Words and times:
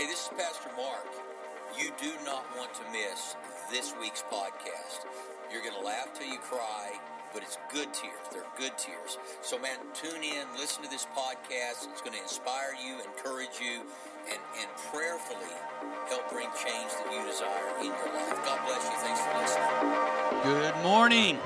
Hey, 0.00 0.06
this 0.06 0.22
is 0.22 0.28
Pastor 0.28 0.70
Mark. 0.78 1.04
You 1.78 1.90
do 2.00 2.10
not 2.24 2.46
want 2.56 2.72
to 2.72 2.80
miss 2.90 3.36
this 3.70 3.92
week's 4.00 4.22
podcast. 4.32 5.04
You're 5.52 5.60
going 5.60 5.74
to 5.74 5.84
laugh 5.84 6.18
till 6.18 6.26
you 6.26 6.38
cry, 6.38 6.92
but 7.34 7.42
it's 7.42 7.58
good 7.70 7.92
tears. 7.92 8.16
They're 8.32 8.48
good 8.56 8.78
tears. 8.78 9.18
So, 9.42 9.58
man, 9.58 9.76
tune 9.92 10.24
in, 10.24 10.46
listen 10.56 10.82
to 10.84 10.88
this 10.88 11.06
podcast. 11.14 11.86
It's 11.92 12.00
going 12.00 12.16
to 12.16 12.22
inspire 12.22 12.72
you, 12.82 12.94
encourage 13.04 13.60
you, 13.60 13.82
and, 14.32 14.40
and 14.58 14.70
prayerfully 14.90 15.52
help 16.08 16.30
bring 16.30 16.48
change 16.64 16.92
that 16.96 17.12
you 17.12 17.22
desire 17.30 17.78
in 17.80 17.84
your 17.84 18.14
life. 18.14 18.40
God 18.42 18.58
bless 18.64 18.82
you. 18.82 18.96
Thanks 19.04 19.20
for 19.20 19.36
listening. 19.36 20.42
Good 20.44 20.82
morning. 20.82 21.38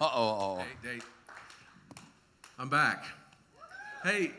Uh 0.00 0.10
oh. 0.14 0.64
Hey, 0.84 0.88
hey, 0.88 1.00
I'm 2.60 2.68
back. 2.68 3.06
Hey, 4.04 4.30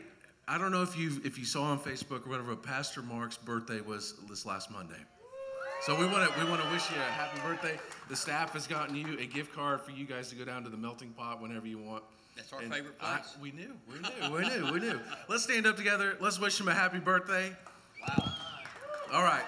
I 0.48 0.58
don't 0.58 0.70
know 0.70 0.82
if 0.82 0.96
you 0.96 1.20
if 1.24 1.38
you 1.38 1.44
saw 1.44 1.64
on 1.64 1.78
Facebook 1.80 2.24
or 2.26 2.30
whatever, 2.30 2.54
but 2.54 2.62
Pastor 2.62 3.02
Mark's 3.02 3.36
birthday 3.36 3.80
was 3.80 4.14
this 4.28 4.46
last 4.46 4.70
Monday. 4.70 4.94
So 5.82 5.98
we 5.98 6.06
want 6.06 6.32
to 6.32 6.38
we 6.44 6.48
want 6.48 6.62
to 6.62 6.68
wish 6.70 6.88
you 6.90 6.96
a 6.96 7.00
happy 7.00 7.40
birthday. 7.40 7.78
The 8.08 8.16
staff 8.16 8.52
has 8.52 8.66
gotten 8.66 8.94
you 8.94 9.18
a 9.18 9.26
gift 9.26 9.52
card 9.54 9.80
for 9.80 9.90
you 9.90 10.04
guys 10.06 10.28
to 10.30 10.36
go 10.36 10.44
down 10.44 10.62
to 10.64 10.70
the 10.70 10.76
melting 10.76 11.10
pot 11.10 11.42
whenever 11.42 11.66
you 11.66 11.78
want. 11.78 12.04
That's 12.36 12.52
our 12.52 12.60
And 12.60 12.72
favorite 12.72 12.94
I- 13.00 13.16
place. 13.16 13.36
we 13.40 13.50
knew, 13.52 13.72
we 13.88 13.98
knew, 13.98 14.34
we 14.34 14.48
knew, 14.48 14.72
we 14.72 14.80
knew. 14.80 15.00
Let's 15.28 15.42
stand 15.44 15.66
up 15.66 15.76
together. 15.76 16.16
Let's 16.20 16.38
wish 16.38 16.60
him 16.60 16.68
a 16.68 16.74
happy 16.74 16.98
birthday. 16.98 17.50
Wow. 18.06 18.32
All 19.12 19.22
right. 19.22 19.44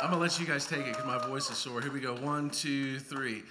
I'm 0.00 0.10
gonna 0.10 0.20
let 0.22 0.38
you 0.38 0.46
guys 0.46 0.64
take 0.66 0.80
it 0.86 0.86
because 0.94 1.06
my 1.06 1.18
voice 1.26 1.50
is 1.50 1.56
sore. 1.58 1.80
Here 1.80 1.90
we 1.90 2.00
go. 2.00 2.14
One, 2.14 2.50
two, 2.50 3.00
three. 3.00 3.42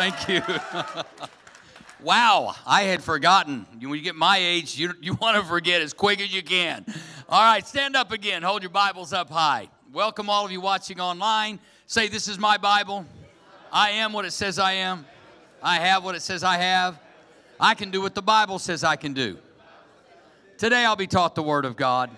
Thank 0.00 0.30
you. 0.30 0.42
wow, 2.02 2.54
I 2.66 2.84
had 2.84 3.02
forgotten. 3.02 3.66
When 3.78 3.90
you 3.90 4.00
get 4.00 4.14
my 4.14 4.38
age, 4.38 4.78
you, 4.78 4.94
you 5.02 5.12
want 5.12 5.36
to 5.36 5.46
forget 5.46 5.82
as 5.82 5.92
quick 5.92 6.22
as 6.22 6.34
you 6.34 6.42
can. 6.42 6.86
All 7.28 7.42
right, 7.42 7.66
stand 7.66 7.94
up 7.94 8.10
again. 8.10 8.42
Hold 8.42 8.62
your 8.62 8.70
Bibles 8.70 9.12
up 9.12 9.28
high. 9.28 9.68
Welcome 9.92 10.30
all 10.30 10.46
of 10.46 10.50
you 10.50 10.62
watching 10.62 11.00
online. 11.00 11.60
Say, 11.84 12.08
This 12.08 12.28
is 12.28 12.38
my 12.38 12.56
Bible. 12.56 13.04
I 13.70 13.90
am 13.90 14.14
what 14.14 14.24
it 14.24 14.30
says 14.30 14.58
I 14.58 14.72
am. 14.72 15.04
I 15.62 15.78
have 15.80 16.02
what 16.02 16.14
it 16.14 16.22
says 16.22 16.42
I 16.42 16.56
have. 16.56 16.98
I 17.60 17.74
can 17.74 17.90
do 17.90 18.00
what 18.00 18.14
the 18.14 18.22
Bible 18.22 18.58
says 18.58 18.82
I 18.82 18.96
can 18.96 19.12
do. 19.12 19.36
Today 20.56 20.82
I'll 20.86 20.96
be 20.96 21.08
taught 21.08 21.34
the 21.34 21.42
Word 21.42 21.66
of 21.66 21.76
God, 21.76 22.08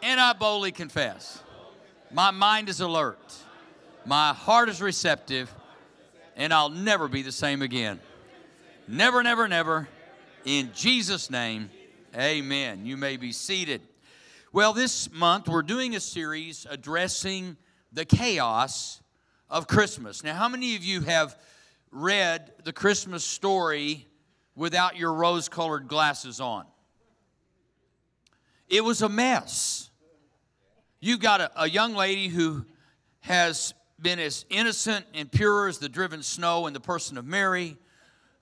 and 0.00 0.20
I 0.20 0.32
boldly 0.32 0.70
confess 0.70 1.42
my 2.12 2.30
mind 2.30 2.68
is 2.68 2.80
alert, 2.80 3.34
my 4.06 4.32
heart 4.32 4.68
is 4.68 4.80
receptive, 4.80 5.52
and 6.38 6.54
I'll 6.54 6.70
never 6.70 7.08
be 7.08 7.20
the 7.22 7.32
same 7.32 7.60
again. 7.60 8.00
Never, 8.86 9.22
never, 9.22 9.48
never. 9.48 9.88
In 10.44 10.70
Jesus' 10.72 11.30
name, 11.30 11.68
amen. 12.16 12.86
You 12.86 12.96
may 12.96 13.16
be 13.18 13.32
seated. 13.32 13.82
Well, 14.52 14.72
this 14.72 15.12
month 15.12 15.48
we're 15.48 15.62
doing 15.62 15.94
a 15.96 16.00
series 16.00 16.66
addressing 16.70 17.56
the 17.92 18.04
chaos 18.04 19.02
of 19.50 19.66
Christmas. 19.66 20.22
Now, 20.22 20.34
how 20.34 20.48
many 20.48 20.76
of 20.76 20.84
you 20.84 21.00
have 21.02 21.36
read 21.90 22.52
the 22.64 22.72
Christmas 22.72 23.24
story 23.24 24.06
without 24.54 24.96
your 24.96 25.12
rose 25.12 25.48
colored 25.48 25.88
glasses 25.88 26.40
on? 26.40 26.64
It 28.68 28.84
was 28.84 29.02
a 29.02 29.08
mess. 29.08 29.90
You've 31.00 31.20
got 31.20 31.40
a, 31.40 31.62
a 31.62 31.68
young 31.68 31.94
lady 31.94 32.28
who 32.28 32.64
has 33.20 33.74
been 34.00 34.18
as 34.18 34.44
innocent 34.48 35.04
and 35.14 35.30
pure 35.30 35.68
as 35.68 35.78
the 35.78 35.88
driven 35.88 36.22
snow 36.22 36.66
in 36.66 36.72
the 36.72 36.80
person 36.80 37.18
of 37.18 37.24
Mary, 37.24 37.76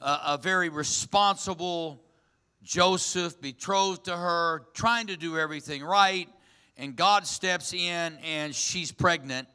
uh, 0.01 0.19
a 0.27 0.39
very 0.39 0.69
responsible 0.69 2.03
Joseph, 2.63 3.41
betrothed 3.41 4.05
to 4.07 4.17
her, 4.17 4.65
trying 4.75 5.07
to 5.07 5.17
do 5.17 5.39
everything 5.39 5.85
right, 5.85 6.29
and 6.77 6.97
God 6.97 7.27
steps 7.27 7.73
in 7.73 8.19
and 8.25 8.55
she's 8.55 8.91
pregnant, 8.91 9.47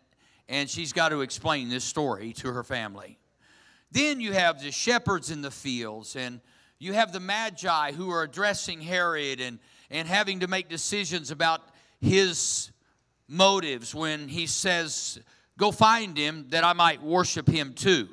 and 0.48 0.70
she's 0.70 0.94
got 0.94 1.10
to 1.10 1.22
explain 1.22 1.68
this 1.68 1.84
story 1.84 2.32
to 2.34 2.52
her 2.54 2.64
family. 2.64 3.20
Then 3.92 4.22
you 4.22 4.32
have 4.32 4.62
the 4.62 4.72
shepherds 4.72 5.30
in 5.30 5.42
the 5.42 5.52
fields, 5.52 6.16
and 6.16 6.40
you 6.80 6.94
have 6.94 7.12
the 7.12 7.20
magi 7.20 7.92
who 7.92 8.10
are 8.12 8.24
addressing 8.24 8.80
Herod 8.80 9.42
and, 9.42 9.60
and 9.90 10.08
having 10.08 10.40
to 10.40 10.48
make 10.48 10.70
decisions 10.70 11.32
about 11.32 11.62
his 12.00 12.72
motives 13.28 13.94
when 13.94 14.30
he 14.30 14.48
says, 14.48 15.20
Go 15.62 15.72
find 15.72 16.18
him 16.18 16.48
that 16.50 16.64
I 16.64 16.74
might 16.74 17.04
worship 17.04 17.48
him 17.48 17.76
too. 17.76 18.10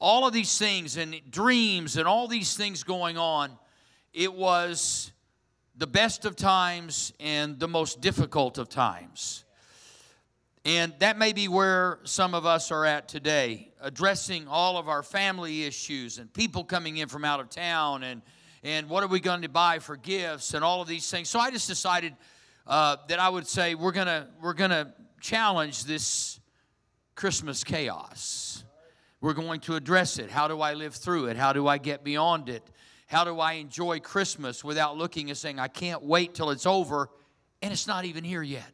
All 0.00 0.26
of 0.26 0.32
these 0.32 0.56
things 0.56 0.96
and 0.96 1.14
dreams 1.30 1.98
and 1.98 2.08
all 2.08 2.26
these 2.26 2.56
things 2.56 2.84
going 2.84 3.18
on, 3.18 3.50
it 4.14 4.32
was 4.32 5.12
the 5.76 5.86
best 5.86 6.24
of 6.24 6.36
times 6.36 7.12
and 7.20 7.60
the 7.60 7.68
most 7.68 8.00
difficult 8.00 8.56
of 8.56 8.70
times. 8.70 9.44
And 10.64 10.94
that 11.00 11.18
may 11.18 11.34
be 11.34 11.48
where 11.48 11.98
some 12.04 12.34
of 12.34 12.46
us 12.46 12.70
are 12.70 12.86
at 12.86 13.08
today, 13.08 13.72
addressing 13.82 14.48
all 14.48 14.78
of 14.78 14.88
our 14.88 15.02
family 15.02 15.64
issues 15.64 16.16
and 16.16 16.32
people 16.32 16.64
coming 16.64 16.96
in 16.96 17.08
from 17.08 17.26
out 17.26 17.40
of 17.40 17.50
town 17.50 18.04
and, 18.04 18.22
and 18.62 18.88
what 18.88 19.04
are 19.04 19.08
we 19.08 19.20
going 19.20 19.42
to 19.42 19.50
buy 19.50 19.80
for 19.80 19.98
gifts 19.98 20.54
and 20.54 20.64
all 20.64 20.80
of 20.80 20.88
these 20.88 21.10
things. 21.10 21.28
So 21.28 21.38
I 21.40 21.50
just 21.50 21.68
decided 21.68 22.16
uh, 22.66 22.96
that 23.08 23.18
I 23.18 23.28
would 23.28 23.46
say 23.46 23.74
we're 23.74 23.92
going 23.92 24.06
to 24.06 24.28
we're 24.40 24.54
to 24.54 24.94
challenge 25.20 25.84
this 25.84 26.39
Christmas 27.20 27.62
chaos. 27.62 28.64
We're 29.20 29.34
going 29.34 29.60
to 29.60 29.76
address 29.76 30.18
it. 30.18 30.30
How 30.30 30.48
do 30.48 30.62
I 30.62 30.72
live 30.72 30.94
through 30.94 31.26
it? 31.26 31.36
How 31.36 31.52
do 31.52 31.68
I 31.68 31.76
get 31.76 32.02
beyond 32.02 32.48
it? 32.48 32.62
How 33.06 33.24
do 33.24 33.38
I 33.38 33.54
enjoy 33.54 34.00
Christmas 34.00 34.64
without 34.64 34.96
looking 34.96 35.28
and 35.28 35.36
saying, 35.36 35.58
I 35.58 35.68
can't 35.68 36.02
wait 36.02 36.34
till 36.34 36.50
it's 36.50 36.64
over 36.64 37.10
and 37.60 37.72
it's 37.72 37.86
not 37.86 38.06
even 38.06 38.24
here 38.24 38.42
yet? 38.42 38.72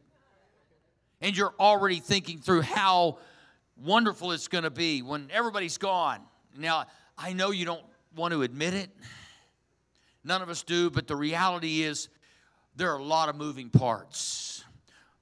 and 1.21 1.35
you're 1.35 1.53
already 1.59 1.99
thinking 1.99 2.39
through 2.39 2.61
how 2.61 3.17
wonderful 3.75 4.31
it's 4.31 4.47
going 4.47 4.63
to 4.63 4.69
be 4.69 5.01
when 5.01 5.29
everybody's 5.33 5.77
gone. 5.77 6.21
Now, 6.57 6.85
I 7.17 7.33
know 7.33 7.51
you 7.51 7.65
don't 7.65 7.83
want 8.15 8.33
to 8.33 8.43
admit 8.43 8.73
it. 8.73 8.89
None 10.23 10.41
of 10.41 10.49
us 10.49 10.63
do, 10.63 10.89
but 10.89 11.07
the 11.07 11.15
reality 11.15 11.81
is 11.81 12.09
there 12.75 12.93
are 12.93 12.99
a 12.99 13.03
lot 13.03 13.29
of 13.29 13.35
moving 13.35 13.69
parts. 13.69 14.63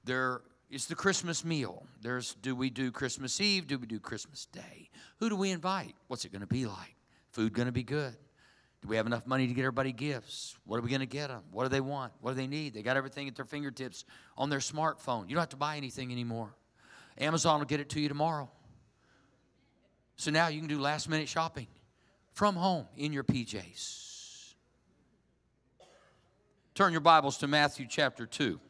There 0.04 0.42
is 0.76 0.86
the 0.86 0.94
Christmas 0.94 1.42
meal. 1.42 1.84
There's 2.02 2.34
do 2.34 2.54
we 2.54 2.68
do 2.68 2.92
Christmas 2.92 3.40
Eve? 3.40 3.66
Do 3.66 3.78
we 3.78 3.86
do 3.86 3.98
Christmas 3.98 4.44
Day? 4.44 4.90
Who 5.18 5.30
do 5.30 5.34
we 5.34 5.50
invite? 5.50 5.94
What's 6.06 6.26
it 6.26 6.32
going 6.32 6.42
to 6.42 6.46
be 6.46 6.66
like? 6.66 6.94
Food 7.30 7.54
going 7.54 7.66
to 7.66 7.72
be 7.72 7.82
good? 7.82 8.14
Do 8.82 8.88
we 8.88 8.96
have 8.96 9.06
enough 9.06 9.26
money 9.26 9.46
to 9.46 9.54
get 9.54 9.62
everybody 9.62 9.92
gifts? 9.92 10.54
What 10.66 10.76
are 10.76 10.82
we 10.82 10.90
going 10.90 11.00
to 11.00 11.06
get 11.06 11.28
them? 11.28 11.42
What 11.50 11.62
do 11.62 11.70
they 11.70 11.80
want? 11.80 12.12
What 12.20 12.32
do 12.32 12.36
they 12.36 12.46
need? 12.46 12.74
They 12.74 12.82
got 12.82 12.98
everything 12.98 13.26
at 13.26 13.34
their 13.34 13.46
fingertips 13.46 14.04
on 14.36 14.50
their 14.50 14.58
smartphone. 14.58 15.28
You 15.28 15.34
don't 15.34 15.42
have 15.42 15.48
to 15.48 15.56
buy 15.56 15.78
anything 15.78 16.12
anymore. 16.12 16.54
Amazon 17.18 17.60
will 17.60 17.66
get 17.66 17.80
it 17.80 17.88
to 17.90 18.00
you 18.00 18.08
tomorrow. 18.08 18.50
So 20.16 20.30
now 20.30 20.48
you 20.48 20.60
can 20.60 20.68
do 20.68 20.78
last 20.78 21.08
minute 21.08 21.26
shopping 21.26 21.68
from 22.34 22.54
home 22.54 22.86
in 22.98 23.14
your 23.14 23.24
PJs. 23.24 24.52
Turn 26.74 26.92
your 26.92 27.00
Bibles 27.00 27.38
to 27.38 27.46
Matthew 27.46 27.86
chapter 27.88 28.26
2. 28.26 28.60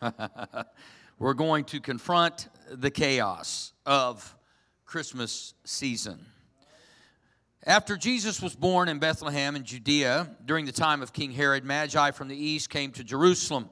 We're 1.20 1.34
going 1.34 1.64
to 1.66 1.80
confront 1.80 2.48
the 2.70 2.90
chaos 2.90 3.74
of 3.84 4.38
Christmas 4.86 5.52
season. 5.64 6.24
After 7.66 7.98
Jesus 7.98 8.40
was 8.40 8.56
born 8.56 8.88
in 8.88 8.98
Bethlehem 8.98 9.54
in 9.54 9.64
Judea 9.64 10.34
during 10.46 10.64
the 10.64 10.72
time 10.72 11.02
of 11.02 11.12
King 11.12 11.30
Herod, 11.30 11.62
Magi 11.62 12.12
from 12.12 12.28
the 12.28 12.42
east 12.42 12.70
came 12.70 12.90
to 12.92 13.04
Jerusalem 13.04 13.68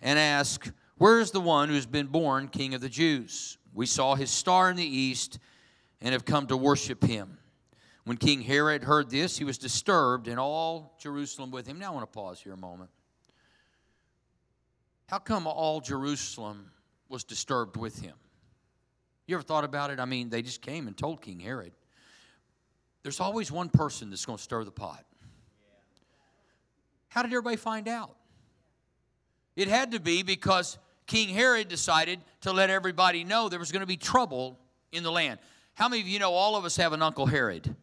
and 0.00 0.16
asked, 0.16 0.70
Where 0.96 1.18
is 1.18 1.32
the 1.32 1.40
one 1.40 1.70
who 1.70 1.74
has 1.74 1.86
been 1.86 2.06
born 2.06 2.46
King 2.46 2.72
of 2.72 2.80
the 2.80 2.88
Jews? 2.88 3.58
We 3.74 3.86
saw 3.86 4.14
his 4.14 4.30
star 4.30 4.70
in 4.70 4.76
the 4.76 4.86
east 4.86 5.40
and 6.00 6.12
have 6.12 6.24
come 6.24 6.46
to 6.46 6.56
worship 6.56 7.02
him. 7.02 7.38
When 8.04 8.16
King 8.16 8.42
Herod 8.42 8.84
heard 8.84 9.10
this, 9.10 9.36
he 9.36 9.44
was 9.44 9.58
disturbed, 9.58 10.28
and 10.28 10.38
all 10.38 10.96
Jerusalem 11.00 11.50
with 11.50 11.66
him. 11.66 11.80
Now 11.80 11.90
I 11.90 11.94
want 11.96 12.12
to 12.12 12.16
pause 12.16 12.40
here 12.40 12.52
a 12.52 12.56
moment. 12.56 12.90
How 15.08 15.18
come 15.18 15.48
all 15.48 15.80
Jerusalem 15.80 16.70
was 17.08 17.24
disturbed 17.24 17.76
with 17.76 18.00
him? 18.00 18.14
You 19.26 19.36
ever 19.36 19.42
thought 19.42 19.64
about 19.64 19.90
it? 19.90 19.98
I 19.98 20.04
mean, 20.04 20.28
they 20.30 20.42
just 20.42 20.62
came 20.62 20.86
and 20.86 20.96
told 20.96 21.20
King 21.20 21.40
Herod 21.40 21.72
there's 23.02 23.20
always 23.20 23.52
one 23.52 23.68
person 23.68 24.10
that's 24.10 24.24
going 24.24 24.36
to 24.36 24.42
stir 24.42 24.64
the 24.64 24.72
pot. 24.72 25.04
How 27.08 27.22
did 27.22 27.28
everybody 27.28 27.56
find 27.56 27.86
out? 27.86 28.16
It 29.54 29.68
had 29.68 29.92
to 29.92 30.00
be 30.00 30.22
because 30.22 30.76
King 31.06 31.28
Herod 31.28 31.68
decided 31.68 32.20
to 32.42 32.52
let 32.52 32.68
everybody 32.68 33.24
know 33.24 33.48
there 33.48 33.58
was 33.58 33.72
going 33.72 33.80
to 33.80 33.86
be 33.86 33.96
trouble 33.96 34.58
in 34.92 35.02
the 35.02 35.10
land. 35.12 35.38
How 35.74 35.88
many 35.88 36.02
of 36.02 36.08
you 36.08 36.18
know 36.18 36.32
all 36.32 36.56
of 36.56 36.64
us 36.64 36.76
have 36.76 36.92
an 36.92 37.00
Uncle 37.02 37.26
Herod? 37.26 37.74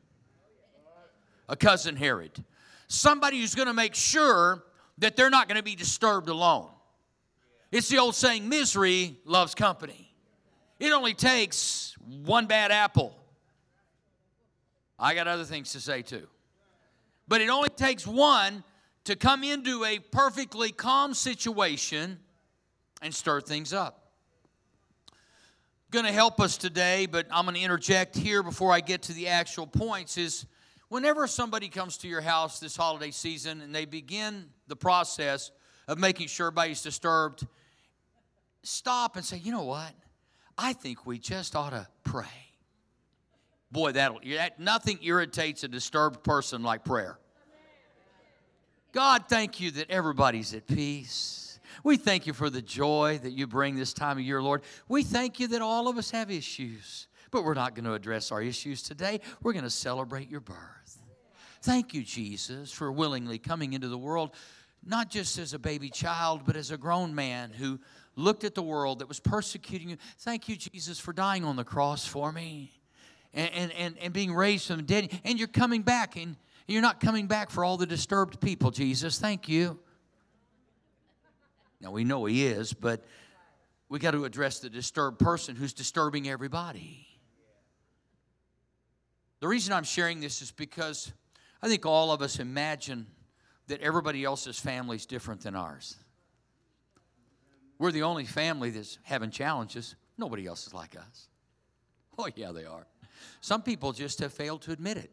A 1.49 1.55
cousin 1.55 1.95
Herod. 1.95 2.43
somebody 2.87 3.39
who's 3.39 3.55
going 3.55 3.67
to 3.67 3.73
make 3.73 3.95
sure 3.95 4.63
that 4.97 5.15
they're 5.15 5.29
not 5.29 5.47
going 5.47 5.57
to 5.57 5.63
be 5.63 5.75
disturbed 5.75 6.29
alone. 6.29 6.69
It's 7.73 7.89
the 7.89 7.97
old 7.97 8.13
saying 8.13 8.47
misery 8.47 9.17
loves 9.25 9.55
company. 9.55 10.13
It 10.79 10.91
only 10.91 11.15
takes 11.15 11.95
one 12.23 12.45
bad 12.45 12.71
apple. 12.71 13.15
I 14.99 15.15
got 15.15 15.27
other 15.27 15.43
things 15.43 15.71
to 15.71 15.79
say 15.79 16.03
too. 16.03 16.27
But 17.27 17.41
it 17.41 17.49
only 17.49 17.69
takes 17.69 18.05
one 18.05 18.63
to 19.05 19.15
come 19.15 19.43
into 19.43 19.83
a 19.85 19.97
perfectly 19.97 20.71
calm 20.71 21.15
situation 21.15 22.19
and 23.01 23.11
stir 23.11 23.41
things 23.41 23.73
up. 23.73 24.11
Going 25.89 26.05
to 26.05 26.11
help 26.11 26.39
us 26.39 26.57
today, 26.57 27.07
but 27.07 27.25
I'm 27.31 27.45
going 27.45 27.55
to 27.55 27.61
interject 27.61 28.15
here 28.15 28.43
before 28.43 28.71
I 28.71 28.81
get 28.81 29.01
to 29.03 29.13
the 29.13 29.29
actual 29.29 29.65
points 29.65 30.19
is 30.19 30.45
whenever 30.89 31.25
somebody 31.25 31.69
comes 31.69 31.97
to 31.97 32.07
your 32.07 32.21
house 32.21 32.59
this 32.59 32.77
holiday 32.77 33.09
season 33.09 33.61
and 33.61 33.73
they 33.73 33.85
begin 33.85 34.45
the 34.67 34.75
process 34.75 35.49
of 35.87 35.97
making 35.97 36.27
sure 36.27 36.47
everybody's 36.47 36.83
disturbed, 36.83 37.47
stop 38.63 39.15
and 39.15 39.23
say, 39.23 39.37
you 39.37 39.51
know 39.51 39.63
what? 39.63 39.91
I 40.57 40.73
think 40.73 41.05
we 41.05 41.19
just 41.19 41.55
ought 41.55 41.71
to 41.71 41.87
pray. 42.03 42.25
Boy, 43.71 43.91
that'll 43.91 44.19
that, 44.35 44.59
nothing 44.59 44.99
irritates 45.01 45.63
a 45.63 45.67
disturbed 45.67 46.23
person 46.23 46.63
like 46.63 46.83
prayer. 46.83 47.17
God, 48.91 49.23
thank 49.27 49.59
you 49.59 49.71
that 49.71 49.89
everybody's 49.89 50.53
at 50.53 50.67
peace. 50.67 51.59
We 51.83 51.97
thank 51.97 52.27
you 52.27 52.33
for 52.33 52.51
the 52.51 52.61
joy 52.61 53.19
that 53.23 53.31
you 53.31 53.47
bring 53.47 53.75
this 53.75 53.93
time 53.93 54.19
of 54.19 54.23
year, 54.23 54.41
Lord. 54.41 54.61
We 54.87 55.03
thank 55.03 55.39
you 55.39 55.47
that 55.47 55.61
all 55.63 55.87
of 55.87 55.97
us 55.97 56.11
have 56.11 56.29
issues, 56.29 57.07
but 57.31 57.43
we're 57.43 57.55
not 57.55 57.73
going 57.73 57.85
to 57.85 57.93
address 57.93 58.31
our 58.31 58.43
issues 58.43 58.83
today. 58.83 59.21
We're 59.41 59.53
going 59.53 59.63
to 59.63 59.71
celebrate 59.71 60.29
your 60.29 60.39
birth. 60.39 61.01
Thank 61.63 61.93
you, 61.95 62.03
Jesus, 62.03 62.71
for 62.71 62.91
willingly 62.91 63.39
coming 63.39 63.73
into 63.73 63.87
the 63.87 63.97
world, 63.97 64.31
not 64.85 65.09
just 65.09 65.37
as 65.37 65.53
a 65.53 65.59
baby 65.59 65.89
child, 65.89 66.41
but 66.45 66.55
as 66.55 66.71
a 66.71 66.77
grown 66.77 67.15
man 67.15 67.51
who 67.51 67.79
looked 68.15 68.43
at 68.43 68.55
the 68.55 68.61
world 68.61 68.99
that 68.99 69.07
was 69.07 69.19
persecuting 69.19 69.89
you. 69.89 69.97
Thank 70.19 70.49
you, 70.49 70.55
Jesus, 70.55 70.99
for 70.99 71.13
dying 71.13 71.43
on 71.43 71.55
the 71.55 71.63
cross 71.63 72.05
for 72.05 72.31
me 72.31 72.71
and, 73.33 73.71
and, 73.71 73.97
and 73.99 74.13
being 74.13 74.33
raised 74.33 74.67
from 74.67 74.77
the 74.77 74.83
dead. 74.83 75.19
And 75.23 75.39
you're 75.39 75.47
coming 75.47 75.81
back, 75.81 76.15
and 76.15 76.35
you're 76.67 76.81
not 76.81 76.99
coming 76.99 77.27
back 77.27 77.49
for 77.49 77.65
all 77.65 77.77
the 77.77 77.85
disturbed 77.85 78.39
people, 78.39 78.71
Jesus. 78.71 79.19
Thank 79.19 79.49
you. 79.49 79.79
Now, 81.81 81.91
we 81.91 82.03
know 82.03 82.25
He 82.25 82.45
is, 82.45 82.73
but 82.73 83.03
we 83.89 83.99
got 83.99 84.11
to 84.11 84.25
address 84.25 84.59
the 84.59 84.69
disturbed 84.69 85.19
person 85.19 85.55
who's 85.55 85.73
disturbing 85.73 86.29
everybody. 86.29 87.07
The 89.39 89.47
reason 89.47 89.73
I'm 89.73 89.83
sharing 89.83 90.21
this 90.21 90.41
is 90.41 90.51
because 90.51 91.11
I 91.61 91.67
think 91.67 91.85
all 91.85 92.11
of 92.11 92.21
us 92.21 92.39
imagine 92.39 93.07
that 93.67 93.81
everybody 93.81 94.23
else's 94.23 94.59
family 94.59 94.97
is 94.97 95.05
different 95.05 95.41
than 95.41 95.55
ours. 95.55 95.95
We're 97.79 97.91
the 97.91 98.03
only 98.03 98.25
family 98.25 98.69
that's 98.69 98.97
having 99.03 99.31
challenges. 99.31 99.95
Nobody 100.17 100.45
else 100.45 100.67
is 100.67 100.73
like 100.73 100.95
us. 100.95 101.27
Oh, 102.15 102.27
yeah, 102.35 102.51
they 102.51 102.65
are. 102.65 102.85
Some 103.41 103.63
people 103.63 103.91
just 103.91 104.19
have 104.19 104.31
failed 104.31 104.61
to 104.61 104.71
admit 104.71 104.97
it. 104.97 105.09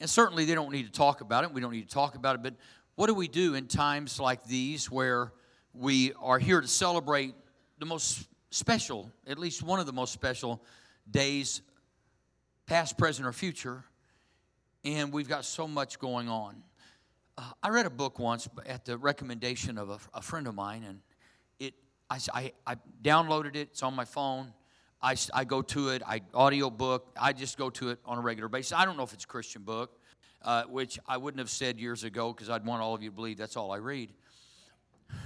And 0.00 0.08
certainly 0.08 0.46
they 0.46 0.54
don't 0.54 0.72
need 0.72 0.86
to 0.86 0.90
talk 0.90 1.20
about 1.20 1.44
it. 1.44 1.52
We 1.52 1.60
don't 1.60 1.72
need 1.72 1.86
to 1.86 1.94
talk 1.94 2.14
about 2.14 2.36
it. 2.36 2.42
But 2.42 2.54
what 2.94 3.08
do 3.08 3.14
we 3.14 3.28
do 3.28 3.54
in 3.54 3.66
times 3.66 4.18
like 4.18 4.44
these 4.44 4.90
where 4.90 5.30
we 5.74 6.12
are 6.20 6.38
here 6.38 6.62
to 6.62 6.66
celebrate 6.66 7.34
the 7.78 7.86
most 7.86 8.26
special, 8.50 9.10
at 9.26 9.38
least 9.38 9.62
one 9.62 9.78
of 9.78 9.86
the 9.86 9.92
most 9.92 10.12
special 10.12 10.62
days, 11.10 11.62
past, 12.66 12.96
present, 12.96 13.28
or 13.28 13.32
future, 13.32 13.84
and 14.84 15.12
we've 15.12 15.28
got 15.28 15.44
so 15.44 15.68
much 15.68 15.98
going 15.98 16.28
on? 16.28 16.62
Uh, 17.38 17.50
I 17.62 17.70
read 17.70 17.86
a 17.86 17.90
book 17.90 18.18
once 18.18 18.48
at 18.66 18.84
the 18.84 18.98
recommendation 18.98 19.78
of 19.78 19.90
a, 19.90 19.98
a 20.14 20.22
friend 20.22 20.46
of 20.46 20.54
mine, 20.54 20.84
and 20.86 21.00
it 21.58 21.74
I, 22.10 22.18
I, 22.34 22.52
I 22.66 22.76
downloaded 23.02 23.56
it. 23.56 23.68
It's 23.72 23.82
on 23.82 23.94
my 23.94 24.04
phone. 24.04 24.52
I, 25.02 25.16
I 25.34 25.44
go 25.44 25.62
to 25.62 25.88
it, 25.88 26.02
I 26.06 26.20
audio 26.32 26.70
book, 26.70 27.08
I 27.20 27.32
just 27.32 27.58
go 27.58 27.70
to 27.70 27.90
it 27.90 27.98
on 28.04 28.18
a 28.18 28.20
regular 28.20 28.48
basis. 28.48 28.72
I 28.72 28.84
don't 28.84 28.96
know 28.96 29.02
if 29.02 29.12
it's 29.12 29.24
a 29.24 29.26
Christian 29.28 29.62
book, 29.62 29.98
uh, 30.42 30.62
which 30.64 30.98
I 31.08 31.16
wouldn't 31.16 31.40
have 31.40 31.50
said 31.50 31.80
years 31.80 32.04
ago 32.04 32.32
because 32.32 32.48
I'd 32.48 32.64
want 32.64 32.82
all 32.82 32.94
of 32.94 33.02
you 33.02 33.10
to 33.10 33.14
believe 33.14 33.36
that's 33.36 33.56
all 33.56 33.72
I 33.72 33.78
read. 33.78 34.12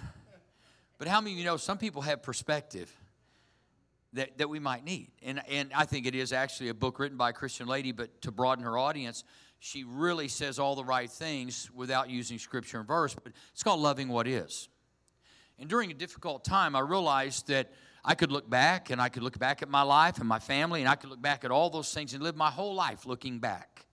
But 0.99 1.09
how 1.09 1.21
many 1.21 1.35
of 1.35 1.39
you 1.39 1.45
know 1.45 1.59
some 1.59 1.77
people 1.77 2.01
have 2.01 2.23
perspective 2.23 2.91
that, 4.15 4.39
that 4.39 4.49
we 4.49 4.59
might 4.59 4.83
need? 4.83 5.11
And, 5.23 5.43
and 5.47 5.71
I 5.75 5.85
think 5.85 6.07
it 6.07 6.15
is 6.15 6.33
actually 6.33 6.71
a 6.71 6.75
book 6.75 6.99
written 6.99 7.19
by 7.19 7.29
a 7.29 7.33
Christian 7.35 7.67
lady, 7.67 7.93
but 7.93 8.23
to 8.23 8.31
broaden 8.31 8.65
her 8.65 8.79
audience, 8.79 9.23
she 9.59 9.85
really 9.85 10.29
says 10.29 10.59
all 10.59 10.75
the 10.75 10.85
right 10.85 11.11
things 11.11 11.71
without 11.75 12.11
using 12.11 12.39
scripture 12.39 12.79
and 12.79 12.87
verse. 12.87 13.15
But 13.15 13.33
it's 13.53 13.63
called 13.63 13.81
Loving 13.81 14.09
What 14.09 14.27
Is. 14.27 14.69
And 15.59 15.69
during 15.69 15.91
a 15.91 15.95
difficult 15.95 16.45
time, 16.45 16.77
I 16.77 16.81
realized 16.81 17.49
that 17.49 17.73
I 18.05 18.15
could 18.15 18.31
look 18.31 18.49
back 18.49 18.91
and 18.91 19.01
I 19.01 19.09
could 19.09 19.23
look 19.23 19.39
back 19.39 19.63
at 19.63 19.69
my 19.69 19.83
life 19.83 20.19
and 20.19 20.29
my 20.29 20.39
family 20.39 20.81
and 20.81 20.89
I 20.89 20.95
could 20.95 21.11
look 21.11 21.21
back 21.21 21.45
at 21.45 21.51
all 21.51 21.71
those 21.71 21.93
things 21.93 22.15
and 22.15 22.23
live 22.23 22.37
my 22.37 22.51
whole 22.51 22.75
life 22.75 23.07
looking 23.07 23.39
back. 23.39 23.87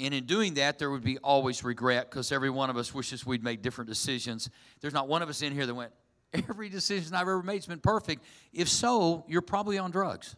And 0.00 0.14
in 0.14 0.26
doing 0.26 0.54
that, 0.54 0.78
there 0.78 0.90
would 0.90 1.02
be 1.02 1.18
always 1.18 1.64
regret 1.64 2.08
because 2.08 2.30
every 2.30 2.50
one 2.50 2.70
of 2.70 2.76
us 2.76 2.94
wishes 2.94 3.26
we'd 3.26 3.42
made 3.42 3.62
different 3.62 3.90
decisions. 3.90 4.48
There's 4.80 4.94
not 4.94 5.08
one 5.08 5.22
of 5.22 5.28
us 5.28 5.42
in 5.42 5.52
here 5.52 5.66
that 5.66 5.74
went, 5.74 5.90
every 6.32 6.68
decision 6.68 7.14
I've 7.14 7.22
ever 7.22 7.42
made 7.42 7.56
has 7.56 7.66
been 7.66 7.80
perfect. 7.80 8.22
If 8.52 8.68
so, 8.68 9.24
you're 9.26 9.42
probably 9.42 9.76
on 9.76 9.90
drugs. 9.90 10.36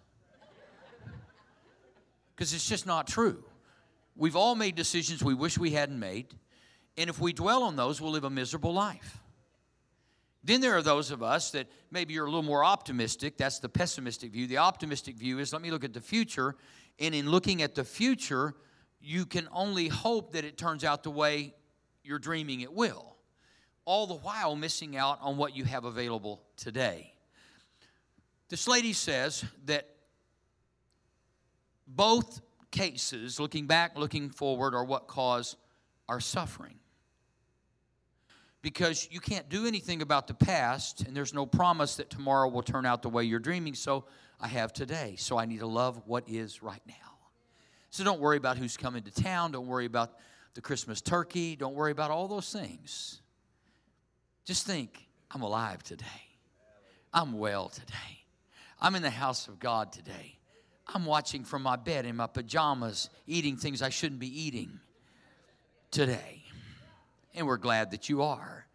Because 2.34 2.54
it's 2.54 2.66
just 2.66 2.86
not 2.86 3.06
true. 3.06 3.44
We've 4.20 4.36
all 4.36 4.54
made 4.54 4.74
decisions 4.74 5.24
we 5.24 5.32
wish 5.32 5.56
we 5.56 5.70
hadn't 5.70 5.98
made. 5.98 6.34
And 6.98 7.08
if 7.08 7.18
we 7.18 7.32
dwell 7.32 7.62
on 7.62 7.76
those, 7.76 8.02
we'll 8.02 8.10
live 8.10 8.24
a 8.24 8.30
miserable 8.30 8.74
life. 8.74 9.18
Then 10.44 10.60
there 10.60 10.76
are 10.76 10.82
those 10.82 11.10
of 11.10 11.22
us 11.22 11.52
that 11.52 11.68
maybe 11.90 12.12
you're 12.12 12.26
a 12.26 12.28
little 12.28 12.42
more 12.42 12.62
optimistic. 12.62 13.38
That's 13.38 13.60
the 13.60 13.70
pessimistic 13.70 14.30
view. 14.30 14.46
The 14.46 14.58
optimistic 14.58 15.16
view 15.16 15.38
is 15.38 15.54
let 15.54 15.62
me 15.62 15.70
look 15.70 15.84
at 15.84 15.94
the 15.94 16.02
future. 16.02 16.54
And 16.98 17.14
in 17.14 17.30
looking 17.30 17.62
at 17.62 17.74
the 17.74 17.82
future, 17.82 18.52
you 19.00 19.24
can 19.24 19.48
only 19.52 19.88
hope 19.88 20.32
that 20.32 20.44
it 20.44 20.58
turns 20.58 20.84
out 20.84 21.02
the 21.02 21.10
way 21.10 21.54
you're 22.04 22.18
dreaming 22.18 22.60
it 22.60 22.74
will, 22.74 23.16
all 23.86 24.06
the 24.06 24.16
while 24.16 24.54
missing 24.54 24.98
out 24.98 25.18
on 25.22 25.38
what 25.38 25.56
you 25.56 25.64
have 25.64 25.86
available 25.86 26.42
today. 26.58 27.14
This 28.50 28.68
lady 28.68 28.92
says 28.92 29.46
that 29.64 29.88
both 31.86 32.42
cases, 32.70 33.40
looking 33.40 33.66
back, 33.66 33.96
looking 33.96 34.30
forward, 34.30 34.74
are 34.74 34.84
what 34.84 35.06
cause 35.06 35.56
our 36.08 36.20
suffering 36.20 36.80
because 38.62 39.08
you 39.10 39.20
can't 39.20 39.48
do 39.48 39.66
anything 39.66 40.02
about 40.02 40.26
the 40.26 40.34
past, 40.34 41.02
and 41.02 41.16
there's 41.16 41.32
no 41.32 41.46
promise 41.46 41.96
that 41.96 42.10
tomorrow 42.10 42.48
will 42.48 42.62
turn 42.62 42.84
out 42.84 43.02
the 43.02 43.08
way 43.08 43.24
you're 43.24 43.38
dreaming. 43.38 43.74
So 43.74 44.04
I 44.40 44.48
have 44.48 44.72
today. 44.72 45.14
So 45.16 45.38
I 45.38 45.46
need 45.46 45.60
to 45.60 45.66
love 45.66 46.02
what 46.06 46.28
is 46.28 46.62
right 46.62 46.82
now. 46.86 46.94
So 47.90 48.04
don't 48.04 48.20
worry 48.20 48.36
about 48.36 48.56
who's 48.56 48.76
coming 48.76 49.02
to 49.02 49.10
town. 49.10 49.52
Don't 49.52 49.66
worry 49.66 49.86
about 49.86 50.12
the 50.54 50.60
Christmas 50.60 51.00
turkey. 51.00 51.56
Don't 51.56 51.74
worry 51.74 51.90
about 51.90 52.10
all 52.10 52.28
those 52.28 52.52
things. 52.52 53.22
Just 54.44 54.66
think 54.66 55.06
I'm 55.30 55.42
alive 55.42 55.82
today. 55.82 56.06
I'm 57.12 57.32
well 57.32 57.68
today. 57.68 58.24
I'm 58.80 58.94
in 58.94 59.02
the 59.02 59.10
house 59.10 59.48
of 59.48 59.58
God 59.58 59.92
today. 59.92 60.38
I'm 60.94 61.04
watching 61.04 61.44
from 61.44 61.62
my 61.62 61.76
bed 61.76 62.06
in 62.06 62.16
my 62.16 62.26
pajamas, 62.26 63.10
eating 63.26 63.56
things 63.56 63.82
I 63.82 63.90
shouldn't 63.90 64.20
be 64.20 64.42
eating 64.42 64.80
today 65.90 66.40
and 67.34 67.46
we're 67.46 67.56
glad 67.56 67.90
that 67.92 68.08
you 68.08 68.22
are. 68.22 68.66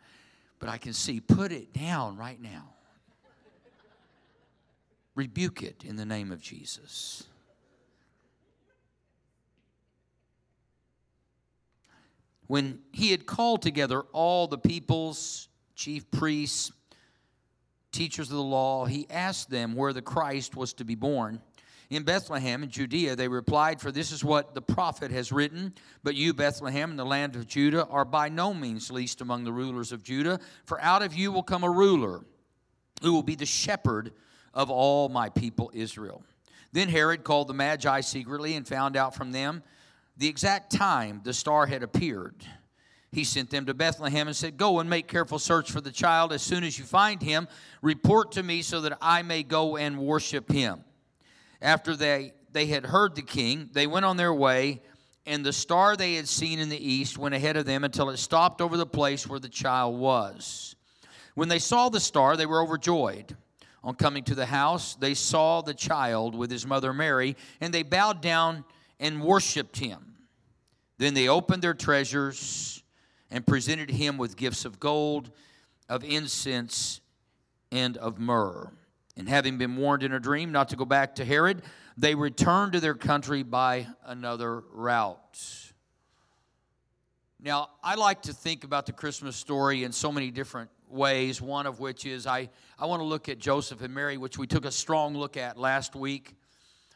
But 0.60 0.70
I 0.70 0.78
can 0.78 0.94
see, 0.94 1.20
put 1.20 1.52
it 1.52 1.74
down 1.74 2.18
right 2.18 2.42
now. 2.42 2.70
Rebuke 5.14 5.64
it 5.64 5.84
in 5.86 5.96
the 5.96 6.06
name 6.06 6.32
of 6.32 6.42
Jesus. 6.42 7.24
When 12.48 12.80
he 12.92 13.12
had 13.12 13.26
called 13.26 13.62
together 13.62 14.02
all 14.12 14.48
the 14.48 14.58
peoples, 14.58 15.48
chief 15.76 16.10
priests, 16.12 16.72
teachers 17.92 18.30
of 18.30 18.36
the 18.36 18.44
law, 18.44 18.86
he 18.86 19.08
asked 19.10 19.50
them 19.50 19.74
where 19.74 19.94
the 19.94 20.02
Christ 20.02 20.56
was 20.56 20.74
to 20.74 20.86
be 20.86 20.96
born. 20.96 21.42
In 21.90 22.04
Bethlehem 22.04 22.64
in 22.64 22.70
Judea, 22.70 23.16
they 23.16 23.28
replied, 23.28 23.80
For 23.80 23.92
this 23.92 24.12
is 24.12 24.24
what 24.24 24.54
the 24.54 24.62
prophet 24.62 25.12
has 25.12 25.32
written. 25.32 25.74
But 26.04 26.16
you, 26.16 26.34
Bethlehem, 26.34 26.92
in 26.92 26.98
the 26.98 27.06
land 27.06 27.36
of 27.36 27.48
Judah, 27.48 27.86
are 27.88 28.06
by 28.06 28.30
no 28.30 28.54
means 28.54 28.90
least 28.90 29.22
among 29.22 29.44
the 29.44 29.54
rulers 29.54 29.92
of 29.92 30.04
Judah, 30.04 30.40
for 30.66 30.82
out 30.82 31.02
of 31.04 31.14
you 31.14 31.32
will 31.32 31.44
come 31.44 31.64
a 31.64 31.70
ruler 31.70 32.22
who 33.02 33.14
will 33.14 33.24
be 33.24 33.36
the 33.36 33.46
shepherd 33.46 34.14
of 34.54 34.72
all 34.72 35.10
my 35.10 35.30
people 35.30 35.70
Israel. 35.74 36.24
Then 36.72 36.90
Herod 36.90 37.24
called 37.24 37.48
the 37.48 37.54
Magi 37.54 38.02
secretly 38.02 38.56
and 38.56 38.68
found 38.68 38.98
out 38.98 39.16
from 39.16 39.32
them 39.32 39.64
the 40.18 40.28
exact 40.28 40.72
time 40.72 41.22
the 41.24 41.34
star 41.34 41.68
had 41.68 41.84
appeared. 41.84 42.36
He 43.12 43.24
sent 43.24 43.50
them 43.50 43.66
to 43.68 43.74
Bethlehem 43.74 44.28
and 44.28 44.36
said, 44.36 44.58
Go 44.58 44.80
and 44.80 44.90
make 44.90 45.08
careful 45.08 45.40
search 45.40 45.72
for 45.72 45.80
the 45.80 45.92
child. 45.92 46.34
As 46.34 46.42
soon 46.42 46.64
as 46.64 46.78
you 46.78 46.84
find 46.84 47.22
him, 47.22 47.48
report 47.82 48.34
to 48.34 48.44
me 48.44 48.62
so 48.62 48.82
that 48.82 48.98
I 49.02 49.22
may 49.22 49.44
go 49.44 49.78
and 49.78 50.00
worship 50.00 50.52
him. 50.52 50.84
After 51.62 51.96
they, 51.96 52.34
they 52.52 52.68
had 52.68 52.86
heard 52.86 53.16
the 53.16 53.22
king, 53.22 53.70
they 53.74 53.88
went 53.88 54.06
on 54.06 54.18
their 54.18 54.34
way, 54.34 54.82
and 55.26 55.46
the 55.46 55.54
star 55.54 55.96
they 55.96 56.16
had 56.16 56.28
seen 56.28 56.60
in 56.60 56.70
the 56.70 56.78
east 56.78 57.18
went 57.18 57.36
ahead 57.36 57.58
of 57.58 57.66
them 57.66 57.84
until 57.84 58.10
it 58.10 58.18
stopped 58.18 58.62
over 58.62 58.78
the 58.78 58.86
place 58.86 59.28
where 59.28 59.40
the 59.40 59.50
child 59.50 59.98
was. 59.98 60.76
When 61.34 61.50
they 61.50 61.60
saw 61.60 61.90
the 61.90 62.00
star, 62.00 62.38
they 62.38 62.46
were 62.46 62.62
overjoyed. 62.62 63.36
On 63.84 63.94
coming 63.94 64.24
to 64.24 64.36
the 64.36 64.48
house, 64.48 64.96
they 64.96 65.14
saw 65.14 65.62
the 65.62 65.74
child 65.74 66.34
with 66.34 66.50
his 66.50 66.66
mother 66.66 66.94
Mary, 66.94 67.36
and 67.62 67.74
they 67.74 67.84
bowed 67.84 68.22
down 68.22 68.64
and 69.00 69.22
worshiped 69.22 69.78
him. 69.78 70.16
Then 70.98 71.14
they 71.14 71.28
opened 71.28 71.62
their 71.62 71.74
treasures 71.74 72.84
and 73.30 73.46
presented 73.46 73.92
him 73.92 74.18
with 74.18 74.38
gifts 74.38 74.66
of 74.66 74.80
gold, 74.80 75.32
of 75.90 76.04
incense, 76.04 77.02
and 77.72 77.98
of 77.98 78.18
myrrh. 78.18 78.72
And 79.18 79.30
having 79.30 79.58
been 79.58 79.78
warned 79.78 80.04
in 80.04 80.12
a 80.14 80.20
dream 80.20 80.52
not 80.52 80.70
to 80.70 80.76
go 80.76 80.86
back 80.86 81.16
to 81.16 81.26
Herod, 81.26 81.62
they 81.98 82.16
returned 82.16 82.74
to 82.74 82.80
their 82.80 82.96
country 82.96 83.44
by 83.44 83.88
another 84.06 84.62
route. 84.74 85.72
Now, 87.40 87.70
I 87.84 87.96
like 87.96 88.24
to 88.24 88.34
think 88.34 88.64
about 88.64 88.86
the 88.86 88.92
Christmas 88.92 89.36
story 89.36 89.84
in 89.84 89.92
so 89.92 90.12
many 90.12 90.32
different 90.32 90.70
ways, 90.90 91.42
one 91.42 91.66
of 91.66 91.80
which 91.80 92.06
is 92.06 92.28
I, 92.28 92.50
I 92.78 92.88
want 92.88 93.02
to 93.02 93.06
look 93.06 93.30
at 93.30 93.40
Joseph 93.40 93.82
and 93.82 93.94
Mary, 93.94 94.18
which 94.18 94.38
we 94.38 94.48
took 94.48 94.66
a 94.66 94.72
strong 94.72 95.16
look 95.16 95.38
at 95.38 95.58
last 95.58 95.96
week. 95.96 96.36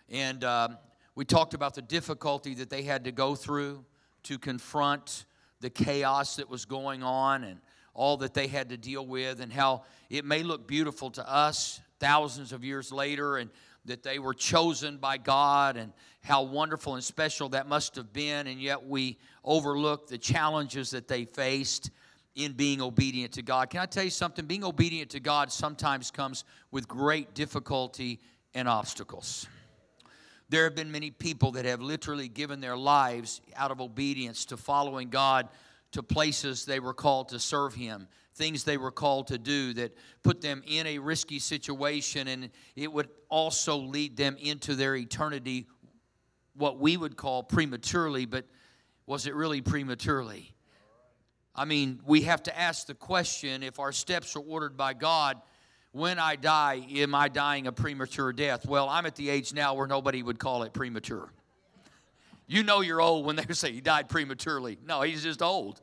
And 0.10 0.44
um, 0.44 0.78
we 1.16 1.24
talked 1.24 1.54
about 1.54 1.76
the 1.76 1.82
difficulty 1.82 2.54
that 2.56 2.70
they 2.70 2.82
had 2.82 3.04
to 3.06 3.12
go 3.12 3.36
through 3.36 3.86
to 4.24 4.38
confront 4.38 5.26
the 5.62 5.70
chaos 5.70 6.38
that 6.38 6.50
was 6.50 6.66
going 6.66 7.04
on 7.04 7.44
and 7.44 7.60
all 7.94 8.18
that 8.18 8.34
they 8.34 8.48
had 8.48 8.70
to 8.70 8.78
deal 8.78 9.06
with, 9.06 9.42
and 9.42 9.52
how 9.52 9.84
it 10.10 10.24
may 10.24 10.42
look 10.42 10.68
beautiful 10.68 11.12
to 11.12 11.30
us 11.30 11.82
thousands 12.00 12.52
of 12.52 12.64
years 12.64 12.92
later, 12.92 13.38
and 13.38 13.50
that 13.86 14.04
they 14.04 14.20
were 14.20 14.34
chosen 14.34 14.98
by 14.98 15.18
God, 15.18 15.78
and 15.78 15.94
how 16.22 16.44
wonderful 16.44 16.96
and 16.96 17.04
special 17.04 17.50
that 17.50 17.68
must 17.68 17.96
have 17.96 18.12
been, 18.12 18.48
and 18.48 18.62
yet 18.62 18.86
we 18.86 19.18
overlook 19.44 20.08
the 20.08 20.18
challenges 20.18 20.92
that 20.92 21.08
they 21.08 21.26
faced 21.26 21.92
in 22.36 22.54
being 22.54 22.82
obedient 22.82 23.34
to 23.34 23.42
God. 23.42 23.70
Can 23.70 23.82
I 23.82 23.86
tell 23.86 24.04
you 24.04 24.10
something? 24.10 24.46
Being 24.46 24.64
obedient 24.64 25.12
to 25.12 25.20
God 25.20 25.52
sometimes 25.52 26.12
comes 26.12 26.44
with 26.72 26.88
great 26.88 27.34
difficulty 27.34 28.20
and 28.54 28.68
obstacles. 28.68 29.48
There 30.50 30.64
have 30.64 30.76
been 30.76 30.92
many 30.92 31.12
people 31.12 31.52
that 31.54 31.66
have 31.66 31.82
literally 31.82 32.28
given 32.28 32.60
their 32.60 32.78
lives 32.78 33.42
out 33.56 33.72
of 33.72 33.82
obedience 33.82 34.46
to 34.46 34.58
following 34.58 35.10
God 35.10 35.48
to 35.92 36.04
places 36.04 36.66
they 36.66 36.80
were 36.80 36.94
called 36.94 37.30
to 37.30 37.40
serve 37.40 37.76
Him, 37.76 38.08
things 38.40 38.64
they 38.64 38.78
were 38.78 38.90
called 38.90 39.28
to 39.28 39.38
do 39.38 39.74
that 39.74 39.94
put 40.24 40.42
them 40.42 40.64
in 40.66 40.88
a 40.88 40.98
risky 40.98 41.38
situation, 41.38 42.30
and 42.30 42.50
it 42.76 42.92
would 42.92 43.10
also 43.28 43.78
lead 43.78 44.16
them 44.16 44.38
into 44.40 44.76
their 44.76 44.96
eternity, 44.96 45.68
what 46.56 46.80
we 46.80 46.96
would 46.96 47.18
call 47.18 47.44
prematurely, 47.44 48.26
but 48.26 48.46
was 49.06 49.28
it 49.28 49.36
really 49.36 49.62
prematurely? 49.62 50.56
I 51.54 51.66
mean, 51.66 52.00
we 52.06 52.22
have 52.22 52.42
to 52.44 52.58
ask 52.58 52.88
the 52.88 52.94
question 52.94 53.62
if 53.62 53.78
our 53.78 53.92
steps 53.92 54.36
are 54.38 54.40
ordered 54.40 54.78
by 54.78 54.94
God, 54.94 55.42
when 55.92 56.18
I 56.18 56.38
die, 56.38 56.86
am 56.96 57.14
I 57.14 57.28
dying 57.28 57.68
a 57.68 57.74
premature 57.74 58.32
death? 58.32 58.66
Well, 58.66 58.88
I'm 58.88 59.06
at 59.06 59.16
the 59.16 59.30
age 59.30 59.54
now 59.54 59.74
where 59.74 59.88
nobody 59.88 60.24
would 60.24 60.40
call 60.40 60.64
it 60.64 60.72
premature. 60.72 61.30
You 62.48 62.64
know 62.64 62.80
you're 62.80 63.02
old 63.02 63.26
when 63.26 63.36
they 63.36 63.46
say 63.54 63.74
he 63.74 63.82
died 63.82 64.08
prematurely. 64.08 64.78
No, 64.86 65.02
he's 65.02 65.24
just 65.24 65.42
old. 65.42 65.82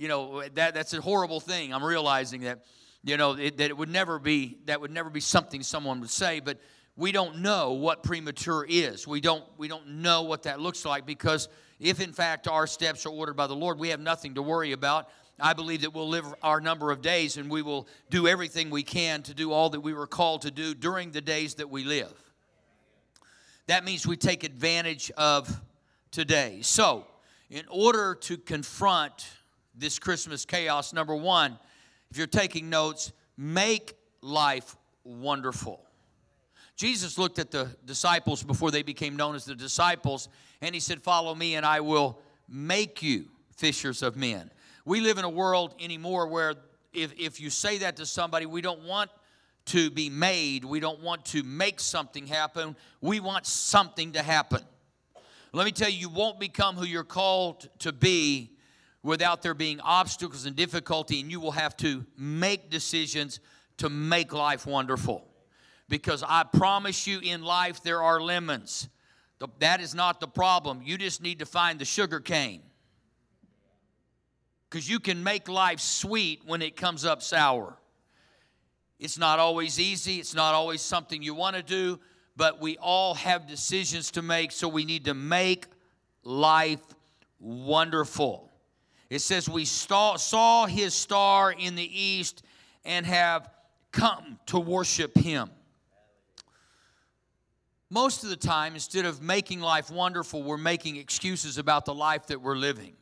You 0.00 0.08
know, 0.08 0.42
that, 0.54 0.72
that's 0.72 0.94
a 0.94 1.00
horrible 1.02 1.40
thing. 1.40 1.74
I'm 1.74 1.84
realizing 1.84 2.40
that, 2.44 2.64
you 3.04 3.18
know, 3.18 3.32
it, 3.34 3.58
that 3.58 3.68
it 3.68 3.76
would 3.76 3.90
never 3.90 4.18
be, 4.18 4.56
that 4.64 4.80
would 4.80 4.90
never 4.90 5.10
be 5.10 5.20
something 5.20 5.62
someone 5.62 6.00
would 6.00 6.08
say, 6.08 6.40
but 6.40 6.58
we 6.96 7.12
don't 7.12 7.40
know 7.40 7.72
what 7.72 8.02
premature 8.02 8.64
is. 8.66 9.06
We 9.06 9.20
don't, 9.20 9.44
we 9.58 9.68
don't 9.68 9.86
know 9.86 10.22
what 10.22 10.44
that 10.44 10.58
looks 10.58 10.86
like 10.86 11.04
because 11.04 11.50
if 11.78 12.00
in 12.00 12.14
fact 12.14 12.48
our 12.48 12.66
steps 12.66 13.04
are 13.04 13.10
ordered 13.10 13.34
by 13.34 13.46
the 13.46 13.54
Lord, 13.54 13.78
we 13.78 13.90
have 13.90 14.00
nothing 14.00 14.36
to 14.36 14.42
worry 14.42 14.72
about. 14.72 15.10
I 15.38 15.52
believe 15.52 15.82
that 15.82 15.92
we'll 15.92 16.08
live 16.08 16.24
our 16.42 16.62
number 16.62 16.90
of 16.90 17.02
days 17.02 17.36
and 17.36 17.50
we 17.50 17.60
will 17.60 17.86
do 18.08 18.26
everything 18.26 18.70
we 18.70 18.82
can 18.82 19.20
to 19.24 19.34
do 19.34 19.52
all 19.52 19.68
that 19.68 19.80
we 19.80 19.92
were 19.92 20.06
called 20.06 20.40
to 20.42 20.50
do 20.50 20.72
during 20.72 21.10
the 21.10 21.20
days 21.20 21.56
that 21.56 21.68
we 21.68 21.84
live. 21.84 22.14
That 23.66 23.84
means 23.84 24.06
we 24.06 24.16
take 24.16 24.44
advantage 24.44 25.10
of 25.18 25.60
today. 26.10 26.60
So, 26.62 27.06
in 27.50 27.64
order 27.68 28.14
to 28.14 28.38
confront 28.38 29.26
this 29.80 29.98
Christmas 29.98 30.44
chaos, 30.44 30.92
number 30.92 31.14
one, 31.14 31.58
if 32.10 32.18
you're 32.18 32.26
taking 32.26 32.68
notes, 32.68 33.12
make 33.36 33.94
life 34.20 34.76
wonderful. 35.04 35.80
Jesus 36.76 37.18
looked 37.18 37.38
at 37.38 37.50
the 37.50 37.68
disciples 37.84 38.42
before 38.42 38.70
they 38.70 38.82
became 38.82 39.16
known 39.16 39.34
as 39.34 39.44
the 39.44 39.54
disciples, 39.54 40.28
and 40.60 40.74
he 40.74 40.80
said, 40.80 41.02
Follow 41.02 41.34
me, 41.34 41.56
and 41.56 41.64
I 41.64 41.80
will 41.80 42.20
make 42.48 43.02
you 43.02 43.26
fishers 43.56 44.02
of 44.02 44.16
men. 44.16 44.50
We 44.84 45.00
live 45.00 45.18
in 45.18 45.24
a 45.24 45.30
world 45.30 45.74
anymore 45.80 46.26
where 46.26 46.54
if, 46.92 47.12
if 47.18 47.40
you 47.40 47.50
say 47.50 47.78
that 47.78 47.96
to 47.96 48.06
somebody, 48.06 48.46
we 48.46 48.60
don't 48.60 48.84
want 48.84 49.10
to 49.66 49.90
be 49.90 50.10
made, 50.10 50.64
we 50.64 50.80
don't 50.80 51.00
want 51.00 51.24
to 51.26 51.42
make 51.42 51.80
something 51.80 52.26
happen, 52.26 52.76
we 53.00 53.20
want 53.20 53.46
something 53.46 54.12
to 54.12 54.22
happen. 54.22 54.62
Let 55.52 55.64
me 55.64 55.72
tell 55.72 55.88
you, 55.88 55.98
you 55.98 56.08
won't 56.08 56.40
become 56.40 56.76
who 56.76 56.84
you're 56.84 57.04
called 57.04 57.68
to 57.80 57.92
be 57.92 58.52
without 59.02 59.42
there 59.42 59.54
being 59.54 59.80
obstacles 59.80 60.46
and 60.46 60.54
difficulty, 60.54 61.20
and 61.20 61.30
you 61.30 61.40
will 61.40 61.52
have 61.52 61.76
to 61.78 62.04
make 62.16 62.70
decisions 62.70 63.40
to 63.78 63.88
make 63.88 64.32
life 64.32 64.66
wonderful. 64.66 65.26
Because 65.88 66.22
I 66.26 66.44
promise 66.44 67.06
you, 67.06 67.18
in 67.20 67.42
life, 67.42 67.82
there 67.82 68.02
are 68.02 68.20
lemons. 68.20 68.88
That 69.58 69.80
is 69.80 69.94
not 69.94 70.20
the 70.20 70.28
problem. 70.28 70.82
You 70.84 70.98
just 70.98 71.22
need 71.22 71.38
to 71.38 71.46
find 71.46 71.78
the 71.78 71.84
sugar 71.84 72.20
cane. 72.20 72.62
Because 74.68 74.88
you 74.88 75.00
can 75.00 75.24
make 75.24 75.48
life 75.48 75.80
sweet 75.80 76.42
when 76.44 76.62
it 76.62 76.76
comes 76.76 77.04
up 77.04 77.22
sour. 77.22 77.76
It's 79.00 79.18
not 79.18 79.38
always 79.38 79.80
easy, 79.80 80.18
it's 80.18 80.34
not 80.34 80.54
always 80.54 80.82
something 80.82 81.22
you 81.22 81.34
want 81.34 81.56
to 81.56 81.62
do, 81.62 81.98
but 82.36 82.60
we 82.60 82.76
all 82.76 83.14
have 83.14 83.46
decisions 83.46 84.10
to 84.12 84.22
make, 84.22 84.52
so 84.52 84.68
we 84.68 84.84
need 84.84 85.06
to 85.06 85.14
make 85.14 85.66
life 86.22 86.82
wonderful. 87.40 88.49
It 89.10 89.18
says, 89.18 89.48
We 89.48 89.64
saw 89.64 90.66
his 90.66 90.94
star 90.94 91.52
in 91.52 91.74
the 91.74 92.00
east 92.00 92.42
and 92.84 93.04
have 93.04 93.50
come 93.90 94.38
to 94.46 94.58
worship 94.58 95.18
him. 95.18 95.50
Most 97.90 98.22
of 98.22 98.30
the 98.30 98.36
time, 98.36 98.74
instead 98.74 99.04
of 99.04 99.20
making 99.20 99.60
life 99.60 99.90
wonderful, 99.90 100.44
we're 100.44 100.56
making 100.56 100.96
excuses 100.96 101.58
about 101.58 101.84
the 101.84 101.94
life 101.94 102.28
that 102.28 102.40
we're 102.40 102.56
living. 102.56 102.92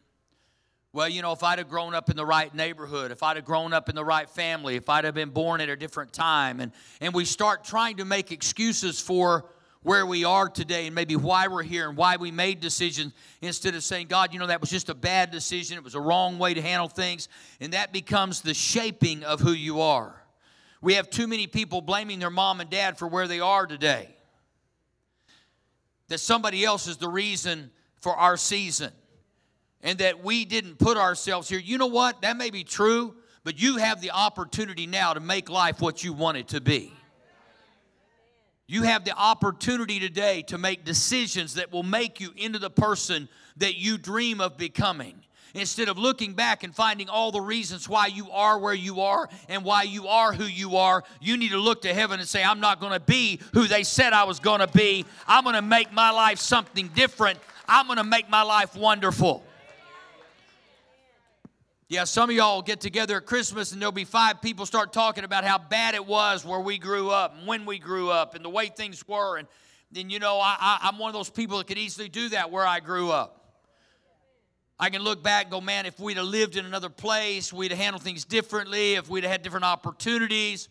Well, 0.94 1.10
you 1.10 1.20
know, 1.20 1.32
if 1.32 1.42
I'd 1.42 1.58
have 1.58 1.68
grown 1.68 1.94
up 1.94 2.08
in 2.08 2.16
the 2.16 2.24
right 2.24 2.52
neighborhood, 2.54 3.10
if 3.10 3.22
I'd 3.22 3.36
have 3.36 3.44
grown 3.44 3.74
up 3.74 3.90
in 3.90 3.94
the 3.94 4.04
right 4.04 4.28
family, 4.28 4.76
if 4.76 4.88
I'd 4.88 5.04
have 5.04 5.14
been 5.14 5.28
born 5.28 5.60
at 5.60 5.68
a 5.68 5.76
different 5.76 6.14
time, 6.14 6.60
and, 6.60 6.72
and 7.02 7.12
we 7.12 7.26
start 7.26 7.64
trying 7.64 7.98
to 7.98 8.06
make 8.06 8.32
excuses 8.32 8.98
for 8.98 9.44
where 9.82 10.04
we 10.04 10.24
are 10.24 10.48
today 10.48 10.86
and 10.86 10.94
maybe 10.94 11.16
why 11.16 11.48
we're 11.48 11.62
here 11.62 11.88
and 11.88 11.96
why 11.96 12.16
we 12.16 12.30
made 12.30 12.60
decisions 12.60 13.12
instead 13.40 13.74
of 13.74 13.82
saying, 13.82 14.08
God, 14.08 14.32
you 14.32 14.38
know, 14.38 14.48
that 14.48 14.60
was 14.60 14.70
just 14.70 14.88
a 14.88 14.94
bad 14.94 15.30
decision. 15.30 15.78
It 15.78 15.84
was 15.84 15.94
a 15.94 16.00
wrong 16.00 16.38
way 16.38 16.54
to 16.54 16.62
handle 16.62 16.88
things. 16.88 17.28
And 17.60 17.72
that 17.72 17.92
becomes 17.92 18.40
the 18.40 18.54
shaping 18.54 19.22
of 19.24 19.40
who 19.40 19.52
you 19.52 19.80
are. 19.80 20.14
We 20.80 20.94
have 20.94 21.10
too 21.10 21.26
many 21.26 21.46
people 21.46 21.80
blaming 21.80 22.18
their 22.18 22.30
mom 22.30 22.60
and 22.60 22.70
dad 22.70 22.98
for 22.98 23.08
where 23.08 23.28
they 23.28 23.40
are 23.40 23.66
today. 23.66 24.08
That 26.08 26.18
somebody 26.18 26.64
else 26.64 26.86
is 26.86 26.96
the 26.96 27.08
reason 27.08 27.70
for 28.00 28.14
our 28.14 28.36
season 28.36 28.92
and 29.82 29.98
that 29.98 30.24
we 30.24 30.44
didn't 30.44 30.78
put 30.78 30.96
ourselves 30.96 31.48
here. 31.48 31.58
You 31.58 31.78
know 31.78 31.86
what? 31.86 32.22
That 32.22 32.36
may 32.36 32.50
be 32.50 32.64
true, 32.64 33.14
but 33.44 33.60
you 33.60 33.76
have 33.76 34.00
the 34.00 34.10
opportunity 34.10 34.86
now 34.86 35.14
to 35.14 35.20
make 35.20 35.48
life 35.48 35.80
what 35.80 36.02
you 36.02 36.12
want 36.12 36.36
it 36.36 36.48
to 36.48 36.60
be. 36.60 36.92
You 38.70 38.82
have 38.82 39.04
the 39.04 39.16
opportunity 39.16 39.98
today 39.98 40.42
to 40.42 40.58
make 40.58 40.84
decisions 40.84 41.54
that 41.54 41.72
will 41.72 41.82
make 41.82 42.20
you 42.20 42.32
into 42.36 42.58
the 42.58 42.68
person 42.68 43.30
that 43.56 43.76
you 43.76 43.96
dream 43.96 44.42
of 44.42 44.58
becoming. 44.58 45.14
Instead 45.54 45.88
of 45.88 45.96
looking 45.96 46.34
back 46.34 46.62
and 46.62 46.74
finding 46.74 47.08
all 47.08 47.32
the 47.32 47.40
reasons 47.40 47.88
why 47.88 48.06
you 48.06 48.30
are 48.30 48.58
where 48.58 48.74
you 48.74 49.00
are 49.00 49.26
and 49.48 49.64
why 49.64 49.84
you 49.84 50.06
are 50.06 50.34
who 50.34 50.44
you 50.44 50.76
are, 50.76 51.02
you 51.18 51.38
need 51.38 51.52
to 51.52 51.58
look 51.58 51.80
to 51.82 51.94
heaven 51.94 52.20
and 52.20 52.28
say, 52.28 52.44
I'm 52.44 52.60
not 52.60 52.78
going 52.78 52.92
to 52.92 53.00
be 53.00 53.40
who 53.54 53.66
they 53.66 53.84
said 53.84 54.12
I 54.12 54.24
was 54.24 54.38
going 54.38 54.60
to 54.60 54.68
be. 54.68 55.06
I'm 55.26 55.44
going 55.44 55.56
to 55.56 55.62
make 55.62 55.90
my 55.90 56.10
life 56.10 56.38
something 56.38 56.88
different. 56.88 57.38
I'm 57.66 57.86
going 57.86 57.96
to 57.96 58.04
make 58.04 58.28
my 58.28 58.42
life 58.42 58.76
wonderful. 58.76 59.42
Yeah, 61.90 62.04
some 62.04 62.28
of 62.28 62.36
y'all 62.36 62.60
get 62.60 62.82
together 62.82 63.16
at 63.16 63.24
Christmas 63.24 63.72
and 63.72 63.80
there'll 63.80 63.92
be 63.92 64.04
five 64.04 64.42
people 64.42 64.66
start 64.66 64.92
talking 64.92 65.24
about 65.24 65.42
how 65.42 65.56
bad 65.56 65.94
it 65.94 66.04
was 66.04 66.44
where 66.44 66.60
we 66.60 66.76
grew 66.76 67.08
up 67.08 67.38
and 67.38 67.46
when 67.46 67.64
we 67.64 67.78
grew 67.78 68.10
up 68.10 68.34
and 68.34 68.44
the 68.44 68.50
way 68.50 68.66
things 68.66 69.08
were. 69.08 69.38
And 69.38 69.48
then, 69.90 70.10
you 70.10 70.18
know, 70.18 70.38
I, 70.38 70.78
I, 70.82 70.88
am 70.88 70.98
one 70.98 71.08
of 71.08 71.14
those 71.14 71.30
people 71.30 71.56
that 71.56 71.66
could 71.66 71.78
easily 71.78 72.10
do 72.10 72.28
that 72.28 72.50
where 72.50 72.66
I 72.66 72.80
grew 72.80 73.10
up. 73.10 73.62
I 74.78 74.90
can 74.90 75.00
look 75.00 75.22
back 75.22 75.44
and 75.44 75.50
go, 75.50 75.62
man, 75.62 75.86
if 75.86 75.98
we'd 75.98 76.18
have 76.18 76.26
lived 76.26 76.58
in 76.58 76.66
another 76.66 76.90
place, 76.90 77.54
we'd 77.54 77.70
have 77.70 77.80
handled 77.80 78.02
things 78.02 78.26
differently, 78.26 78.96
if 78.96 79.08
we'd 79.08 79.24
have 79.24 79.32
had 79.32 79.42
different 79.42 79.64
opportunities. 79.64 80.68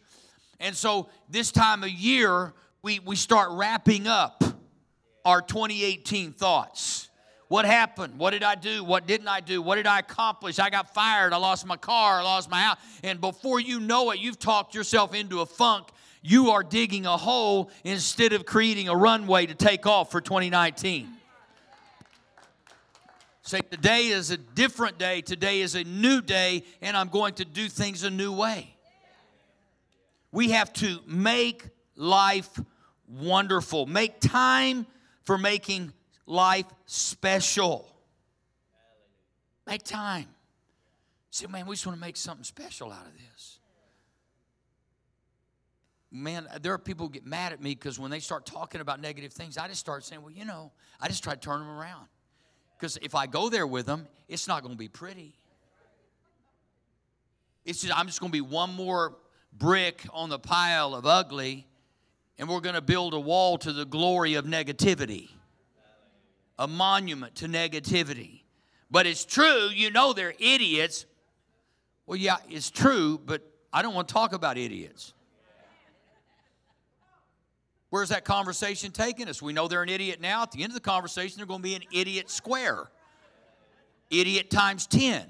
And 0.59 0.75
so 0.75 1.09
this 1.31 1.51
time 1.51 1.81
of 1.81 1.89
year, 1.89 2.53
we, 2.83 2.99
we 2.99 3.15
start 3.15 3.49
wrapping 3.53 4.05
up 4.05 4.43
our 5.25 5.41
2018 5.41 6.33
thoughts. 6.33 7.06
What 7.47 7.65
happened? 7.65 8.19
What 8.19 8.31
did 8.31 8.43
I 8.43 8.55
do? 8.55 8.83
What 8.83 9.07
didn't 9.07 9.29
I 9.29 9.39
do? 9.39 9.61
What 9.61 9.75
did 9.75 9.87
I 9.87 9.99
accomplish? 9.99 10.59
I 10.59 10.69
got 10.69 10.93
fired. 10.93 11.31
I 11.31 11.37
lost 11.37 11.65
my 11.65 11.77
car. 11.77 12.19
I 12.19 12.23
lost 12.23 12.49
my 12.49 12.61
house. 12.61 12.77
And 13.03 13.21
before 13.21 13.59
you 13.59 13.79
know 13.79 14.11
it, 14.11 14.19
you've 14.19 14.39
talked 14.39 14.75
yourself 14.75 15.15
into 15.15 15.39
a 15.39 15.45
funk. 15.45 15.87
You 16.21 16.49
are 16.51 16.63
digging 16.63 17.05
a 17.05 17.15
hole 17.15 17.71
instead 17.85 18.33
of 18.33 18.45
creating 18.45 18.89
a 18.89 18.95
runway 18.95 19.45
to 19.45 19.55
take 19.55 19.85
off 19.85 20.11
for 20.11 20.19
2019. 20.19 21.07
Say, 23.43 23.61
today 23.61 24.07
is 24.07 24.29
a 24.29 24.35
different 24.35 24.97
day. 24.97 25.21
Today 25.21 25.61
is 25.61 25.75
a 25.75 25.85
new 25.85 26.21
day, 26.21 26.63
and 26.81 26.97
I'm 26.97 27.07
going 27.07 27.35
to 27.35 27.45
do 27.45 27.69
things 27.69 28.03
a 28.03 28.09
new 28.09 28.33
way. 28.33 28.75
We 30.33 30.49
have 30.51 30.73
to 30.73 30.99
make 31.07 31.63
life 31.95 32.49
wonderful, 33.07 33.85
make 33.85 34.19
time 34.19 34.85
for 35.23 35.37
making 35.37 35.93
life 36.27 36.67
special. 36.85 37.91
Make 39.65 39.83
time. 39.83 40.27
Say, 41.31 41.47
man, 41.47 41.65
we 41.65 41.75
just 41.75 41.85
want 41.85 41.97
to 41.97 42.01
make 42.05 42.15
something 42.15 42.43
special 42.43 42.91
out 42.91 43.05
of 43.05 43.13
this. 43.13 43.59
Man, 46.11 46.47
there 46.61 46.73
are 46.73 46.77
people 46.77 47.07
who 47.07 47.11
get 47.11 47.25
mad 47.25 47.51
at 47.51 47.61
me 47.61 47.71
because 47.71 47.99
when 47.99 48.11
they 48.11 48.19
start 48.19 48.45
talking 48.45 48.79
about 48.79 49.01
negative 49.01 49.33
things, 49.33 49.57
I 49.57 49.67
just 49.67 49.79
start 49.79 50.05
saying, 50.05 50.21
well, 50.21 50.31
you 50.31 50.45
know, 50.45 50.71
I 51.01 51.07
just 51.07 51.23
try 51.23 51.33
to 51.33 51.39
turn 51.39 51.59
them 51.59 51.69
around. 51.69 52.07
Because 52.77 52.97
if 53.01 53.15
I 53.15 53.27
go 53.27 53.49
there 53.49 53.67
with 53.67 53.85
them, 53.85 54.07
it's 54.27 54.47
not 54.47 54.61
going 54.61 54.73
to 54.73 54.77
be 54.77 54.87
pretty. 54.87 55.33
It's 57.65 57.81
just, 57.81 57.97
I'm 57.97 58.07
just 58.07 58.21
going 58.21 58.31
to 58.31 58.35
be 58.35 58.41
one 58.41 58.73
more 58.73 59.17
brick 59.51 60.05
on 60.13 60.29
the 60.29 60.39
pile 60.39 60.95
of 60.95 61.05
ugly, 61.05 61.67
and 62.37 62.47
we're 62.47 62.61
going 62.61 62.75
to 62.75 62.81
build 62.81 63.13
a 63.13 63.19
wall 63.19 63.57
to 63.57 63.73
the 63.73 63.85
glory 63.85 64.35
of 64.35 64.45
negativity, 64.45 65.29
a 66.59 66.67
monument 66.67 67.35
to 67.35 67.47
negativity. 67.47 68.41
But 68.89 69.05
it's 69.05 69.25
true, 69.25 69.69
you 69.69 69.91
know 69.91 70.13
they're 70.13 70.33
idiots. 70.39 71.05
Well, 72.05 72.17
yeah, 72.17 72.37
it's 72.49 72.69
true, 72.69 73.19
but 73.23 73.41
I 73.71 73.81
don't 73.81 73.93
want 73.93 74.07
to 74.07 74.13
talk 74.13 74.33
about 74.33 74.57
idiots. 74.57 75.13
Where's 77.89 78.09
that 78.09 78.25
conversation 78.25 78.91
taking 78.91 79.29
us? 79.29 79.41
We 79.41 79.53
know 79.53 79.67
they're 79.67 79.83
an 79.83 79.89
idiot 79.89 80.19
now. 80.19 80.43
At 80.43 80.51
the 80.51 80.63
end 80.63 80.71
of 80.71 80.73
the 80.73 80.81
conversation, 80.81 81.37
they're 81.37 81.45
going 81.45 81.59
to 81.59 81.63
be 81.63 81.75
an 81.75 81.83
idiot 81.91 82.29
square. 82.29 82.89
Idiot 84.09 84.49
times 84.49 84.87
10. 84.87 85.25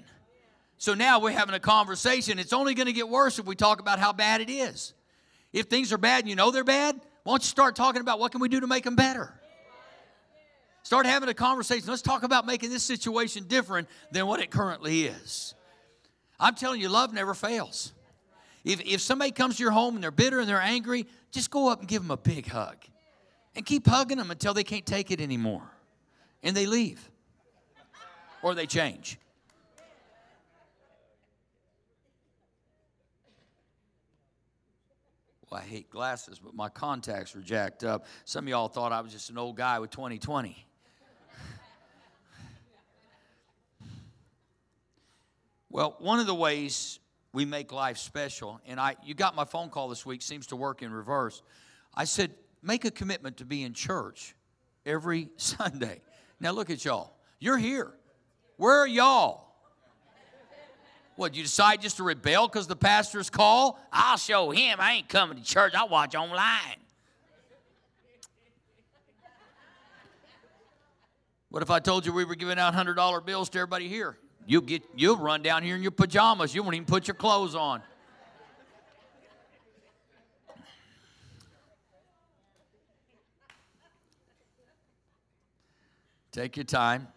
So 0.79 0.93
now 0.93 1.19
we're 1.19 1.31
having 1.31 1.55
a 1.55 1.59
conversation. 1.59 2.39
It's 2.39 2.53
only 2.53 2.73
going 2.73 2.87
to 2.87 2.93
get 2.93 3.09
worse 3.09 3.39
if 3.39 3.45
we 3.45 3.55
talk 3.55 3.79
about 3.79 3.99
how 3.99 4.13
bad 4.13 4.41
it 4.41 4.49
is. 4.49 4.93
If 5.53 5.67
things 5.67 5.91
are 5.93 5.97
bad 5.97 6.21
and 6.21 6.29
you 6.29 6.35
know 6.35 6.51
they're 6.51 6.63
bad, 6.63 6.95
why 7.23 7.33
don't 7.33 7.41
you 7.41 7.47
start 7.47 7.75
talking 7.75 8.01
about 8.01 8.19
what 8.19 8.31
can 8.31 8.41
we 8.41 8.49
do 8.49 8.59
to 8.59 8.67
make 8.67 8.83
them 8.83 8.95
better? 8.95 9.33
Start 10.87 11.05
having 11.05 11.27
a 11.27 11.33
conversation. 11.33 11.89
Let's 11.89 12.01
talk 12.01 12.23
about 12.23 12.45
making 12.45 12.69
this 12.69 12.81
situation 12.81 13.43
different 13.43 13.89
than 14.09 14.25
what 14.25 14.39
it 14.39 14.49
currently 14.49 15.03
is. 15.03 15.53
I'm 16.39 16.55
telling 16.55 16.79
you, 16.79 16.87
love 16.87 17.11
never 17.11 17.33
fails. 17.33 17.91
If, 18.63 18.79
if 18.85 19.01
somebody 19.01 19.31
comes 19.31 19.57
to 19.57 19.63
your 19.63 19.73
home 19.73 19.95
and 19.95 20.03
they're 20.03 20.11
bitter 20.11 20.39
and 20.39 20.47
they're 20.47 20.61
angry, 20.61 21.05
just 21.29 21.51
go 21.51 21.67
up 21.67 21.81
and 21.81 21.89
give 21.89 22.03
them 22.03 22.11
a 22.11 22.15
big 22.15 22.47
hug. 22.47 22.77
And 23.53 23.65
keep 23.65 23.85
hugging 23.85 24.17
them 24.17 24.31
until 24.31 24.53
they 24.53 24.63
can't 24.63 24.85
take 24.85 25.11
it 25.11 25.19
anymore. 25.19 25.69
And 26.41 26.55
they 26.55 26.65
leave. 26.65 27.11
Or 28.41 28.55
they 28.55 28.65
change. 28.65 29.19
Well, 35.49 35.59
I 35.59 35.65
hate 35.65 35.89
glasses, 35.89 36.39
but 36.39 36.55
my 36.55 36.69
contacts 36.69 37.35
were 37.35 37.41
jacked 37.41 37.83
up. 37.83 38.05
Some 38.23 38.45
of 38.45 38.47
y'all 38.47 38.69
thought 38.69 38.93
I 38.93 39.01
was 39.01 39.11
just 39.11 39.29
an 39.29 39.37
old 39.37 39.57
guy 39.57 39.79
with 39.79 39.89
2020. 39.89 40.63
Well, 45.69 45.95
one 45.99 46.19
of 46.19 46.27
the 46.27 46.35
ways 46.35 46.99
we 47.33 47.45
make 47.45 47.71
life 47.71 47.97
special. 47.97 48.59
And 48.65 48.79
I, 48.79 48.95
you 49.03 49.13
got 49.13 49.35
my 49.35 49.45
phone 49.45 49.69
call 49.69 49.89
this 49.89 50.05
week, 50.05 50.21
seems 50.21 50.47
to 50.47 50.55
work 50.55 50.81
in 50.81 50.91
reverse. 50.91 51.41
I 51.93 52.05
said, 52.05 52.31
make 52.61 52.85
a 52.85 52.91
commitment 52.91 53.37
to 53.37 53.45
be 53.45 53.63
in 53.63 53.73
church 53.73 54.35
every 54.85 55.29
Sunday. 55.37 56.01
Now 56.39 56.51
look 56.51 56.69
at 56.69 56.83
y'all. 56.85 57.13
You're 57.39 57.57
here. 57.57 57.93
Where 58.57 58.79
are 58.79 58.87
y'all? 58.87 59.45
What, 61.15 61.35
you 61.35 61.41
decide 61.41 61.81
just 61.81 61.97
to 61.97 62.03
rebel 62.03 62.47
because 62.47 62.67
the 62.67 62.75
pastor's 62.75 63.29
call? 63.29 63.79
I'll 63.91 64.17
show 64.17 64.51
him. 64.51 64.77
I 64.79 64.93
ain't 64.93 65.09
coming 65.09 65.37
to 65.37 65.43
church. 65.43 65.73
I'll 65.75 65.89
watch 65.89 66.13
online. 66.13 66.77
What 71.49 71.63
if 71.63 71.71
I 71.71 71.79
told 71.79 72.05
you 72.05 72.13
we 72.13 72.23
were 72.23 72.35
giving 72.35 72.59
out 72.59 72.73
$100 72.73 73.25
bills 73.25 73.49
to 73.49 73.59
everybody 73.59 73.87
here? 73.87 74.17
You'll 74.49 74.61
get 74.61 74.81
you'll 74.95 75.17
run 75.17 75.41
down 75.41 75.61
here 75.61 75.75
in 75.75 75.81
your 75.81 75.91
pajamas. 75.91 76.55
You 76.55 76.63
won't 76.63 76.75
even 76.75 76.85
put 76.85 77.05
your 77.05 77.15
clothes 77.15 77.53
on. 77.53 77.81
Take 86.31 86.55
your 86.55 86.63
time. 86.63 87.09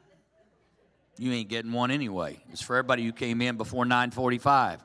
You 1.18 1.30
ain't 1.32 1.48
getting 1.48 1.70
one 1.70 1.92
anyway. 1.92 2.38
It's 2.50 2.62
for 2.62 2.76
everybody 2.76 3.04
who 3.04 3.12
came 3.12 3.42
in 3.42 3.56
before 3.56 3.84
945. 3.84 4.80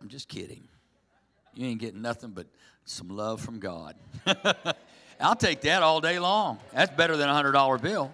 I'm 0.00 0.08
just 0.08 0.28
kidding. 0.28 0.68
You 1.54 1.66
ain't 1.66 1.80
getting 1.80 2.02
nothing 2.02 2.30
but 2.30 2.46
some 2.84 3.08
love 3.08 3.40
from 3.40 3.58
God. 3.58 3.96
I'll 5.20 5.34
take 5.34 5.62
that 5.62 5.82
all 5.82 6.00
day 6.00 6.20
long. 6.20 6.58
That's 6.72 6.94
better 6.94 7.16
than 7.16 7.28
a 7.28 7.32
$100 7.32 7.82
bill. 7.82 8.12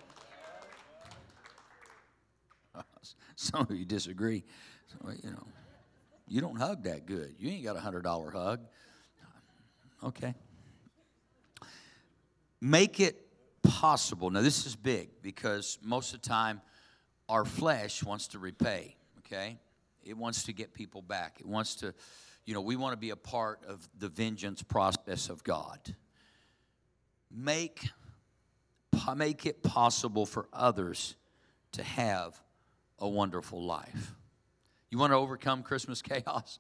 Some 3.45 3.63
of 3.63 3.73
you 3.73 3.85
disagree. 3.85 4.45
So, 4.87 5.11
you 5.23 5.31
know, 5.31 5.47
you 6.27 6.41
don't 6.41 6.57
hug 6.57 6.85
that 6.85 7.07
good. 7.07 7.35
You 7.39 7.51
ain't 7.51 7.65
got 7.65 7.77
a 7.77 7.81
hundred 7.81 8.03
dollar 8.03 8.31
hug. 8.31 8.61
Okay. 10.03 10.35
Make 12.61 13.01
it 13.01 13.21
possible. 13.63 14.31
Now 14.31 14.41
this 14.41 14.65
is 14.67 14.77
big 14.77 15.11
because 15.23 15.79
most 15.83 16.15
of 16.15 16.23
the 16.23 16.29
time 16.29 16.63
our 17.29 17.45
flesh 17.45 18.03
wants 18.03 18.29
to 18.29 18.39
repay. 18.39 18.97
Okay, 19.19 19.59
it 20.03 20.17
wants 20.17 20.45
to 20.45 20.53
get 20.53 20.73
people 20.73 21.03
back. 21.03 21.37
It 21.41 21.47
wants 21.47 21.75
to, 21.77 21.95
you 22.45 22.55
know, 22.55 22.61
we 22.61 22.77
want 22.77 22.93
to 22.93 22.99
be 22.99 23.11
a 23.11 23.17
part 23.17 23.61
of 23.67 23.87
the 23.99 24.09
vengeance 24.09 24.63
process 24.63 25.29
of 25.29 25.45
God. 25.45 25.95
Make 27.31 27.91
make 29.17 29.45
it 29.45 29.63
possible 29.63 30.25
for 30.25 30.49
others 30.53 31.17
to 31.73 31.83
have 31.83 32.41
a 32.99 33.09
wonderful 33.09 33.63
life. 33.63 34.13
You 34.91 34.99
want 34.99 35.13
to 35.13 35.17
overcome 35.17 35.63
Christmas 35.63 36.03
chaos? 36.03 36.59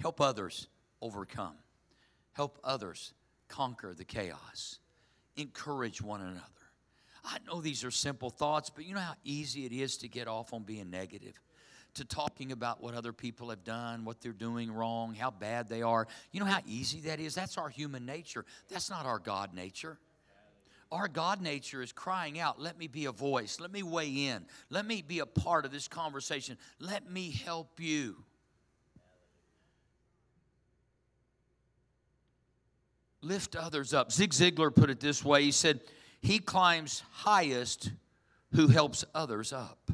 Help 0.00 0.20
others 0.20 0.68
overcome. 1.00 1.54
Help 2.32 2.58
others 2.64 3.12
conquer 3.48 3.94
the 3.94 4.04
chaos. 4.04 4.78
Encourage 5.36 6.00
one 6.00 6.20
another. 6.20 6.44
I 7.24 7.38
know 7.46 7.60
these 7.60 7.84
are 7.84 7.90
simple 7.90 8.30
thoughts, 8.30 8.70
but 8.70 8.84
you 8.84 8.94
know 8.94 9.00
how 9.00 9.14
easy 9.24 9.66
it 9.66 9.72
is 9.72 9.98
to 9.98 10.08
get 10.08 10.26
off 10.26 10.54
on 10.54 10.62
being 10.62 10.90
negative, 10.90 11.38
to 11.94 12.04
talking 12.04 12.52
about 12.52 12.82
what 12.82 12.94
other 12.94 13.12
people 13.12 13.50
have 13.50 13.62
done, 13.64 14.04
what 14.04 14.20
they're 14.20 14.32
doing 14.32 14.72
wrong, 14.72 15.14
how 15.14 15.30
bad 15.30 15.68
they 15.68 15.82
are. 15.82 16.06
You 16.32 16.40
know 16.40 16.46
how 16.46 16.60
easy 16.66 17.00
that 17.00 17.20
is? 17.20 17.34
That's 17.34 17.58
our 17.58 17.68
human 17.68 18.06
nature. 18.06 18.44
That's 18.68 18.88
not 18.88 19.04
our 19.04 19.18
God 19.18 19.52
nature. 19.54 19.98
Our 20.92 21.06
God 21.06 21.40
nature 21.40 21.82
is 21.82 21.92
crying 21.92 22.40
out, 22.40 22.60
let 22.60 22.76
me 22.76 22.88
be 22.88 23.04
a 23.04 23.12
voice, 23.12 23.60
let 23.60 23.70
me 23.70 23.82
weigh 23.82 24.26
in, 24.26 24.44
let 24.70 24.84
me 24.84 25.02
be 25.02 25.20
a 25.20 25.26
part 25.26 25.64
of 25.64 25.70
this 25.70 25.86
conversation, 25.86 26.58
let 26.80 27.08
me 27.08 27.30
help 27.30 27.78
you. 27.78 28.16
Lift 33.22 33.54
others 33.54 33.94
up. 33.94 34.10
Zig 34.10 34.30
Ziglar 34.30 34.74
put 34.74 34.90
it 34.90 34.98
this 34.98 35.24
way 35.24 35.44
He 35.44 35.52
said, 35.52 35.80
He 36.22 36.38
climbs 36.38 37.02
highest 37.10 37.90
who 38.54 38.66
helps 38.66 39.04
others 39.14 39.52
up. 39.52 39.92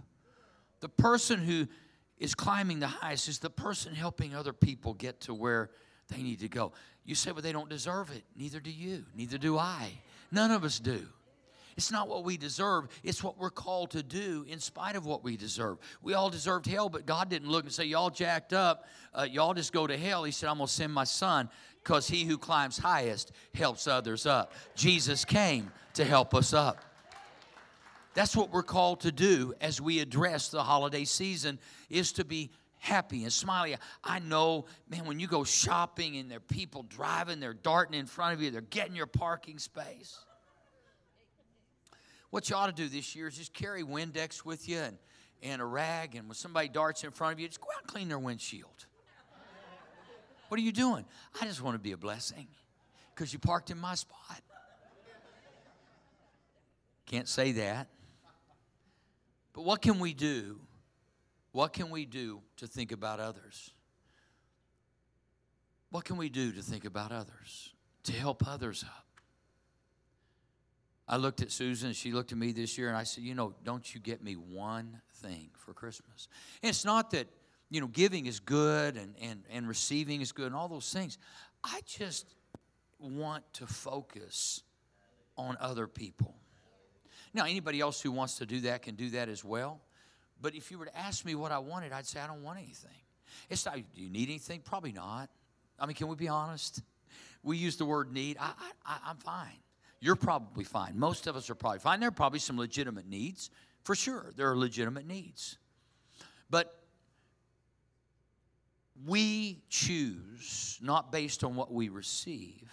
The 0.80 0.88
person 0.88 1.40
who 1.40 1.66
is 2.18 2.34
climbing 2.34 2.80
the 2.80 2.86
highest 2.86 3.28
is 3.28 3.38
the 3.38 3.50
person 3.50 3.94
helping 3.94 4.34
other 4.34 4.52
people 4.52 4.94
get 4.94 5.20
to 5.22 5.34
where 5.34 5.70
they 6.08 6.22
need 6.22 6.40
to 6.40 6.48
go. 6.48 6.72
You 7.04 7.14
say, 7.14 7.32
well, 7.32 7.42
they 7.42 7.52
don't 7.52 7.68
deserve 7.68 8.10
it. 8.10 8.24
Neither 8.36 8.60
do 8.60 8.70
you. 8.70 9.04
Neither 9.14 9.38
do 9.38 9.58
I. 9.58 9.90
None 10.30 10.50
of 10.50 10.64
us 10.64 10.78
do. 10.78 11.06
It's 11.76 11.92
not 11.92 12.08
what 12.08 12.24
we 12.24 12.38
deserve, 12.38 12.88
it's 13.04 13.22
what 13.22 13.38
we're 13.38 13.50
called 13.50 13.90
to 13.90 14.02
do 14.02 14.46
in 14.48 14.60
spite 14.60 14.96
of 14.96 15.04
what 15.04 15.22
we 15.22 15.36
deserve. 15.36 15.76
We 16.02 16.14
all 16.14 16.30
deserved 16.30 16.66
hell, 16.66 16.88
but 16.88 17.04
God 17.04 17.28
didn't 17.28 17.50
look 17.50 17.64
and 17.64 17.72
say, 17.72 17.84
Y'all 17.84 18.08
jacked 18.08 18.54
up, 18.54 18.86
uh, 19.14 19.26
y'all 19.30 19.52
just 19.52 19.74
go 19.74 19.86
to 19.86 19.96
hell. 19.96 20.24
He 20.24 20.32
said, 20.32 20.48
I'm 20.48 20.56
going 20.56 20.68
to 20.68 20.72
send 20.72 20.92
my 20.92 21.04
son 21.04 21.50
because 21.82 22.08
he 22.08 22.24
who 22.24 22.38
climbs 22.38 22.78
highest 22.78 23.30
helps 23.54 23.86
others 23.86 24.24
up. 24.24 24.52
Jesus 24.74 25.26
came 25.26 25.70
to 25.94 26.04
help 26.04 26.34
us 26.34 26.54
up. 26.54 26.82
That's 28.14 28.34
what 28.34 28.50
we're 28.50 28.62
called 28.62 29.00
to 29.00 29.12
do 29.12 29.52
as 29.60 29.78
we 29.78 30.00
address 30.00 30.48
the 30.48 30.62
holiday 30.62 31.04
season 31.04 31.58
is 31.90 32.12
to 32.12 32.24
be 32.24 32.50
happy 32.86 33.24
and 33.24 33.32
smiley. 33.32 33.76
I 34.04 34.20
know, 34.20 34.66
man, 34.88 35.06
when 35.06 35.18
you 35.18 35.26
go 35.26 35.44
shopping 35.44 36.16
and 36.16 36.30
there 36.30 36.38
are 36.38 36.40
people 36.40 36.84
driving, 36.84 37.40
they're 37.40 37.52
darting 37.52 37.98
in 37.98 38.06
front 38.06 38.34
of 38.34 38.42
you, 38.42 38.50
they're 38.50 38.60
getting 38.60 38.94
your 38.94 39.06
parking 39.06 39.58
space. 39.58 40.18
What 42.30 42.48
you 42.48 42.56
ought 42.56 42.66
to 42.66 42.72
do 42.72 42.88
this 42.88 43.14
year 43.14 43.28
is 43.28 43.36
just 43.36 43.52
carry 43.52 43.82
Windex 43.82 44.44
with 44.44 44.68
you 44.68 44.78
and, 44.78 44.98
and 45.42 45.60
a 45.60 45.64
rag, 45.64 46.14
and 46.14 46.28
when 46.28 46.34
somebody 46.34 46.68
darts 46.68 47.04
in 47.04 47.10
front 47.10 47.34
of 47.34 47.40
you, 47.40 47.48
just 47.48 47.60
go 47.60 47.68
out 47.74 47.82
and 47.82 47.90
clean 47.90 48.08
their 48.08 48.18
windshield. 48.18 48.86
What 50.48 50.60
are 50.60 50.62
you 50.62 50.72
doing? 50.72 51.04
I 51.40 51.44
just 51.44 51.62
want 51.62 51.74
to 51.74 51.80
be 51.80 51.92
a 51.92 51.96
blessing 51.96 52.46
because 53.14 53.32
you 53.32 53.38
parked 53.38 53.70
in 53.70 53.78
my 53.78 53.96
spot. 53.96 54.40
Can't 57.06 57.28
say 57.28 57.52
that. 57.52 57.88
But 59.52 59.64
what 59.64 59.82
can 59.82 59.98
we 59.98 60.12
do 60.12 60.60
what 61.56 61.72
can 61.72 61.88
we 61.88 62.04
do 62.04 62.42
to 62.58 62.66
think 62.66 62.92
about 62.92 63.18
others? 63.18 63.70
What 65.88 66.04
can 66.04 66.18
we 66.18 66.28
do 66.28 66.52
to 66.52 66.60
think 66.60 66.84
about 66.84 67.12
others, 67.12 67.72
to 68.02 68.12
help 68.12 68.46
others 68.46 68.84
up? 68.86 69.06
I 71.08 71.16
looked 71.16 71.40
at 71.40 71.50
Susan, 71.50 71.94
she 71.94 72.12
looked 72.12 72.30
at 72.32 72.36
me 72.36 72.52
this 72.52 72.76
year, 72.76 72.88
and 72.88 72.96
I 72.96 73.04
said, 73.04 73.24
You 73.24 73.34
know, 73.34 73.54
don't 73.64 73.94
you 73.94 74.02
get 74.02 74.22
me 74.22 74.34
one 74.34 75.00
thing 75.14 75.48
for 75.56 75.72
Christmas? 75.72 76.28
And 76.62 76.68
it's 76.68 76.84
not 76.84 77.12
that, 77.12 77.26
you 77.70 77.80
know, 77.80 77.86
giving 77.86 78.26
is 78.26 78.38
good 78.38 78.98
and, 78.98 79.14
and, 79.18 79.42
and 79.50 79.66
receiving 79.66 80.20
is 80.20 80.32
good 80.32 80.48
and 80.48 80.54
all 80.54 80.68
those 80.68 80.92
things. 80.92 81.16
I 81.64 81.80
just 81.86 82.34
want 82.98 83.50
to 83.54 83.66
focus 83.66 84.62
on 85.38 85.56
other 85.58 85.86
people. 85.86 86.34
Now, 87.32 87.44
anybody 87.44 87.80
else 87.80 88.02
who 88.02 88.12
wants 88.12 88.36
to 88.36 88.44
do 88.44 88.60
that 88.60 88.82
can 88.82 88.94
do 88.94 89.08
that 89.10 89.30
as 89.30 89.42
well. 89.42 89.80
But 90.40 90.54
if 90.54 90.70
you 90.70 90.78
were 90.78 90.86
to 90.86 90.96
ask 90.96 91.24
me 91.24 91.34
what 91.34 91.52
I 91.52 91.58
wanted, 91.58 91.92
I'd 91.92 92.06
say 92.06 92.20
I 92.20 92.26
don't 92.26 92.42
want 92.42 92.58
anything. 92.58 92.90
It's 93.48 93.64
not, 93.64 93.76
do 93.76 94.02
you 94.02 94.10
need 94.10 94.28
anything? 94.28 94.60
Probably 94.60 94.92
not. 94.92 95.30
I 95.78 95.86
mean, 95.86 95.94
can 95.94 96.08
we 96.08 96.16
be 96.16 96.28
honest? 96.28 96.82
We 97.42 97.56
use 97.56 97.76
the 97.76 97.84
word 97.84 98.12
need. 98.12 98.36
I, 98.40 98.52
I, 98.84 98.98
I'm 99.06 99.16
fine. 99.16 99.58
You're 100.00 100.16
probably 100.16 100.64
fine. 100.64 100.98
Most 100.98 101.26
of 101.26 101.36
us 101.36 101.48
are 101.48 101.54
probably 101.54 101.78
fine. 101.78 102.00
There 102.00 102.08
are 102.08 102.12
probably 102.12 102.38
some 102.38 102.58
legitimate 102.58 103.08
needs. 103.08 103.50
For 103.84 103.94
sure, 103.94 104.32
there 104.36 104.50
are 104.50 104.56
legitimate 104.56 105.06
needs. 105.06 105.58
But 106.50 106.74
we 109.04 109.62
choose 109.68 110.78
not 110.82 111.12
based 111.12 111.44
on 111.44 111.54
what 111.54 111.72
we 111.72 111.88
receive, 111.88 112.70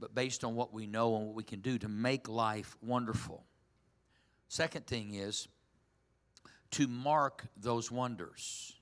but 0.00 0.14
based 0.14 0.44
on 0.44 0.54
what 0.54 0.72
we 0.72 0.86
know 0.86 1.16
and 1.16 1.26
what 1.26 1.34
we 1.34 1.44
can 1.44 1.60
do 1.60 1.78
to 1.78 1.88
make 1.88 2.28
life 2.28 2.76
wonderful. 2.82 3.44
Second 4.48 4.86
thing 4.86 5.14
is, 5.14 5.48
to 6.72 6.88
mark 6.88 7.46
those 7.56 7.90
wonders. 7.90 8.74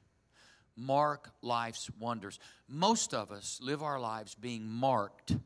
Mark 0.76 1.30
life's 1.42 1.90
wonders. 1.98 2.38
Most 2.68 3.12
of 3.12 3.30
us 3.30 3.60
live 3.62 3.82
our 3.82 4.00
lives 4.00 4.34
being 4.34 4.66
marked 4.66 5.36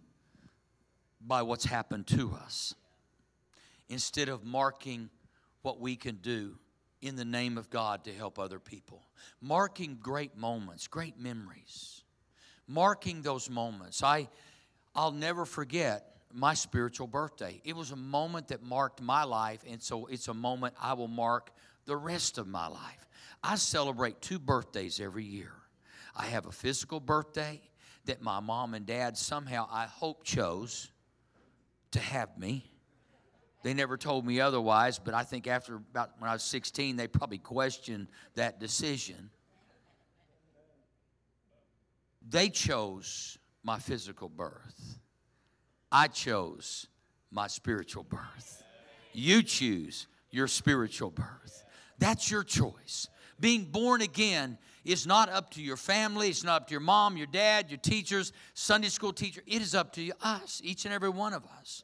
by 1.20 1.42
what's 1.42 1.64
happened 1.64 2.06
to 2.08 2.32
us 2.32 2.74
instead 3.88 4.28
of 4.28 4.44
marking 4.44 5.10
what 5.62 5.80
we 5.80 5.96
can 5.96 6.16
do 6.16 6.56
in 7.00 7.16
the 7.16 7.24
name 7.24 7.58
of 7.58 7.68
God 7.70 8.04
to 8.04 8.12
help 8.12 8.38
other 8.38 8.58
people. 8.58 9.02
Marking 9.40 9.98
great 10.00 10.36
moments, 10.36 10.86
great 10.86 11.18
memories. 11.18 12.02
Marking 12.66 13.22
those 13.22 13.50
moments. 13.50 14.02
I 14.02 14.28
I'll 14.94 15.12
never 15.12 15.44
forget 15.44 16.14
my 16.32 16.54
spiritual 16.54 17.06
birthday. 17.06 17.60
It 17.64 17.74
was 17.74 17.90
a 17.90 17.96
moment 17.96 18.48
that 18.48 18.62
marked 18.62 19.02
my 19.02 19.24
life 19.24 19.62
and 19.68 19.82
so 19.82 20.06
it's 20.06 20.28
a 20.28 20.34
moment 20.34 20.74
I 20.80 20.94
will 20.94 21.08
mark 21.08 21.50
the 21.86 21.96
rest 21.96 22.38
of 22.38 22.46
my 22.46 22.66
life. 22.66 23.08
I 23.42 23.56
celebrate 23.56 24.20
two 24.20 24.38
birthdays 24.38 25.00
every 25.00 25.24
year. 25.24 25.52
I 26.16 26.26
have 26.26 26.46
a 26.46 26.52
physical 26.52 27.00
birthday 27.00 27.60
that 28.06 28.22
my 28.22 28.40
mom 28.40 28.74
and 28.74 28.86
dad 28.86 29.16
somehow, 29.16 29.68
I 29.70 29.86
hope, 29.86 30.24
chose 30.24 30.90
to 31.92 32.00
have 32.00 32.36
me. 32.38 32.64
They 33.62 33.72
never 33.72 33.96
told 33.96 34.26
me 34.26 34.40
otherwise, 34.40 34.98
but 34.98 35.14
I 35.14 35.22
think 35.22 35.46
after 35.46 35.76
about 35.76 36.10
when 36.18 36.28
I 36.28 36.34
was 36.34 36.42
16, 36.42 36.96
they 36.96 37.08
probably 37.08 37.38
questioned 37.38 38.08
that 38.34 38.60
decision. 38.60 39.30
They 42.28 42.50
chose 42.50 43.38
my 43.62 43.78
physical 43.78 44.28
birth. 44.28 44.98
I 45.90 46.08
chose 46.08 46.88
my 47.30 47.46
spiritual 47.46 48.04
birth. 48.04 48.62
You 49.12 49.42
choose 49.42 50.06
your 50.30 50.46
spiritual 50.46 51.10
birth. 51.10 51.63
That's 52.04 52.30
your 52.30 52.44
choice. 52.44 53.08
Being 53.40 53.64
born 53.64 54.02
again 54.02 54.58
is 54.84 55.06
not 55.06 55.30
up 55.30 55.48
to 55.52 55.62
your 55.62 55.78
family, 55.78 56.28
it's 56.28 56.44
not 56.44 56.60
up 56.60 56.68
to 56.68 56.72
your 56.72 56.82
mom, 56.82 57.16
your 57.16 57.26
dad, 57.26 57.70
your 57.70 57.78
teachers, 57.78 58.30
Sunday 58.52 58.90
school 58.90 59.14
teacher. 59.14 59.40
It 59.46 59.62
is 59.62 59.74
up 59.74 59.94
to 59.94 60.02
you, 60.02 60.12
us, 60.20 60.60
each 60.62 60.84
and 60.84 60.92
every 60.92 61.08
one 61.08 61.32
of 61.32 61.46
us. 61.58 61.82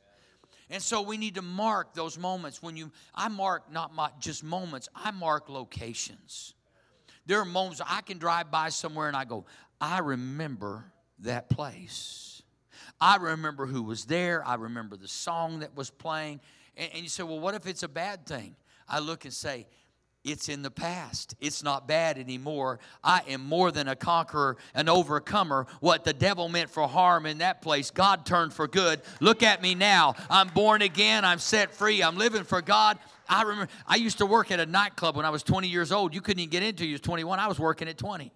And 0.68 0.82
so 0.82 1.00
we 1.00 1.16
need 1.16 1.36
to 1.36 1.42
mark 1.42 1.94
those 1.94 2.18
moments 2.18 2.62
when 2.62 2.76
you, 2.76 2.92
I 3.14 3.28
mark 3.28 3.72
not 3.72 3.94
my, 3.94 4.10
just 4.20 4.44
moments, 4.44 4.90
I 4.94 5.10
mark 5.10 5.48
locations. 5.48 6.52
There 7.24 7.40
are 7.40 7.46
moments 7.46 7.80
I 7.88 8.02
can 8.02 8.18
drive 8.18 8.50
by 8.50 8.68
somewhere 8.68 9.08
and 9.08 9.16
I 9.16 9.24
go, 9.24 9.46
I 9.80 10.00
remember 10.00 10.84
that 11.20 11.48
place. 11.48 12.42
I 13.00 13.16
remember 13.16 13.64
who 13.64 13.82
was 13.82 14.04
there. 14.04 14.46
I 14.46 14.56
remember 14.56 14.98
the 14.98 15.08
song 15.08 15.60
that 15.60 15.74
was 15.74 15.88
playing. 15.88 16.40
And, 16.76 16.90
and 16.92 17.02
you 17.02 17.08
say, 17.08 17.22
well, 17.22 17.40
what 17.40 17.54
if 17.54 17.66
it's 17.66 17.84
a 17.84 17.88
bad 17.88 18.26
thing? 18.26 18.54
I 18.86 18.98
look 18.98 19.24
and 19.24 19.32
say, 19.32 19.66
it's 20.24 20.48
in 20.48 20.62
the 20.62 20.70
past. 20.70 21.34
It's 21.40 21.62
not 21.62 21.88
bad 21.88 22.18
anymore. 22.18 22.78
I 23.02 23.22
am 23.28 23.42
more 23.42 23.70
than 23.72 23.88
a 23.88 23.96
conqueror, 23.96 24.58
an 24.74 24.88
overcomer. 24.88 25.66
What 25.80 26.04
the 26.04 26.12
devil 26.12 26.48
meant 26.48 26.68
for 26.68 26.86
harm 26.86 27.24
in 27.24 27.38
that 27.38 27.62
place, 27.62 27.90
God 27.90 28.26
turned 28.26 28.52
for 28.52 28.68
good. 28.68 29.00
Look 29.20 29.42
at 29.42 29.62
me 29.62 29.74
now. 29.74 30.14
I'm 30.28 30.48
born 30.48 30.82
again. 30.82 31.24
I'm 31.24 31.38
set 31.38 31.74
free. 31.74 32.02
I'm 32.02 32.18
living 32.18 32.44
for 32.44 32.60
God. 32.60 32.98
I 33.28 33.42
remember 33.42 33.72
I 33.86 33.96
used 33.96 34.18
to 34.18 34.26
work 34.26 34.50
at 34.50 34.60
a 34.60 34.66
nightclub 34.66 35.16
when 35.16 35.24
I 35.24 35.30
was 35.30 35.42
20 35.42 35.68
years 35.68 35.90
old. 35.90 36.14
You 36.14 36.20
couldn't 36.20 36.40
even 36.40 36.50
get 36.50 36.62
into. 36.62 36.84
You 36.84 36.92
was 36.92 37.00
21. 37.00 37.38
I 37.38 37.46
was 37.46 37.58
working 37.58 37.88
at 37.88 37.96
20. 37.96 38.30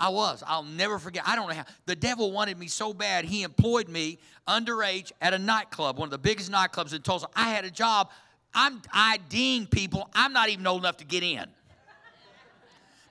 I 0.00 0.08
was. 0.08 0.42
I'll 0.46 0.62
never 0.62 0.98
forget. 0.98 1.24
I 1.26 1.36
don't 1.36 1.48
know 1.48 1.54
how. 1.54 1.66
The 1.84 1.94
devil 1.94 2.32
wanted 2.32 2.58
me 2.58 2.68
so 2.68 2.94
bad, 2.94 3.26
he 3.26 3.42
employed 3.42 3.88
me 3.88 4.18
underage 4.48 5.12
at 5.20 5.34
a 5.34 5.38
nightclub, 5.38 5.98
one 5.98 6.06
of 6.06 6.10
the 6.10 6.18
biggest 6.18 6.50
nightclubs 6.50 6.94
in 6.94 7.02
Tulsa. 7.02 7.28
I 7.36 7.50
had 7.50 7.66
a 7.66 7.70
job 7.70 8.10
I'm 8.54 8.82
IDing 8.92 9.66
people 9.66 10.08
I'm 10.14 10.32
not 10.32 10.48
even 10.48 10.66
old 10.66 10.82
enough 10.82 10.98
to 10.98 11.04
get 11.04 11.22
in. 11.22 11.46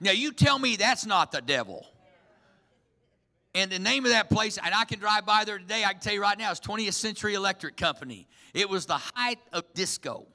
Now, 0.02 0.12
you 0.12 0.32
tell 0.32 0.58
me 0.58 0.78
that's 0.78 1.06
not 1.06 1.32
the 1.32 1.42
devil. 1.42 1.86
And 3.56 3.72
the 3.72 3.80
name 3.80 4.06
of 4.06 4.12
that 4.12 4.30
place, 4.30 4.58
and 4.64 4.74
I 4.74 4.86
can 4.86 5.00
drive 5.00 5.26
by 5.26 5.44
there 5.44 5.58
today, 5.58 5.84
I 5.84 5.92
can 5.94 6.02
tell 6.02 6.14
you 6.14 6.22
right 6.22 6.38
now, 6.38 6.52
it's 6.52 6.60
20th 6.60 6.94
Century 6.94 7.34
Electric 7.34 7.76
Company. 7.76 8.28
It 8.54 8.70
was 8.70 8.86
the 8.86 9.00
height 9.16 9.40
of 9.52 9.64
disco. 9.74 10.28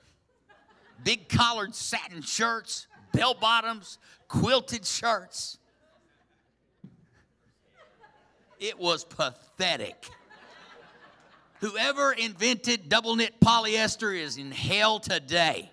Big 1.03 1.29
collared 1.29 1.75
satin 1.75 2.23
shirts, 2.23 2.87
bell 3.13 3.35
bottoms, 3.35 3.99
quilted 4.29 4.85
shirts. 4.85 5.59
It 8.59 8.79
was 8.79 9.05
pathetic. 9.05 10.11
Whoever 11.65 12.13
invented 12.13 12.91
double 12.91 13.17
knit 13.17 13.41
polyester 13.41 14.15
is 14.15 14.37
in 14.37 14.51
hell 14.51 15.01
today. 15.01 15.71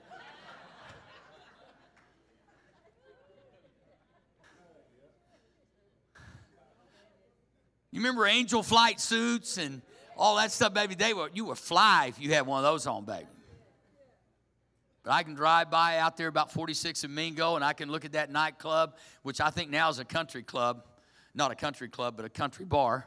You 7.92 8.00
remember 8.00 8.26
angel 8.26 8.64
flight 8.64 9.02
suits 9.02 9.58
and 9.58 9.82
all 10.16 10.38
that 10.38 10.54
stuff, 10.54 10.74
baby? 10.74 10.96
They 10.96 11.14
were 11.14 11.30
you 11.34 11.44
were 11.44 11.58
fly 11.58 12.06
if 12.08 12.22
you 12.22 12.34
had 12.34 12.46
one 12.46 12.64
of 12.64 12.72
those 12.72 12.88
on, 12.88 13.04
baby. 13.04 13.28
But 15.04 15.12
I 15.12 15.24
can 15.24 15.34
drive 15.34 15.70
by 15.70 15.98
out 15.98 16.16
there 16.16 16.30
about 16.30 16.54
46 16.54 17.04
and 17.04 17.14
Mingo, 17.14 17.58
and 17.58 17.66
I 17.66 17.74
can 17.74 17.92
look 17.92 18.06
at 18.06 18.14
that 18.14 18.32
nightclub, 18.32 18.96
which 19.24 19.42
I 19.42 19.50
think 19.50 19.70
now 19.70 19.90
is 19.90 20.00
a 20.00 20.06
country 20.06 20.42
club, 20.42 20.86
not 21.36 21.52
a 21.52 21.56
country 21.56 21.90
club, 21.90 22.16
but 22.16 22.24
a 22.24 22.30
country 22.30 22.64
bar. 22.64 23.06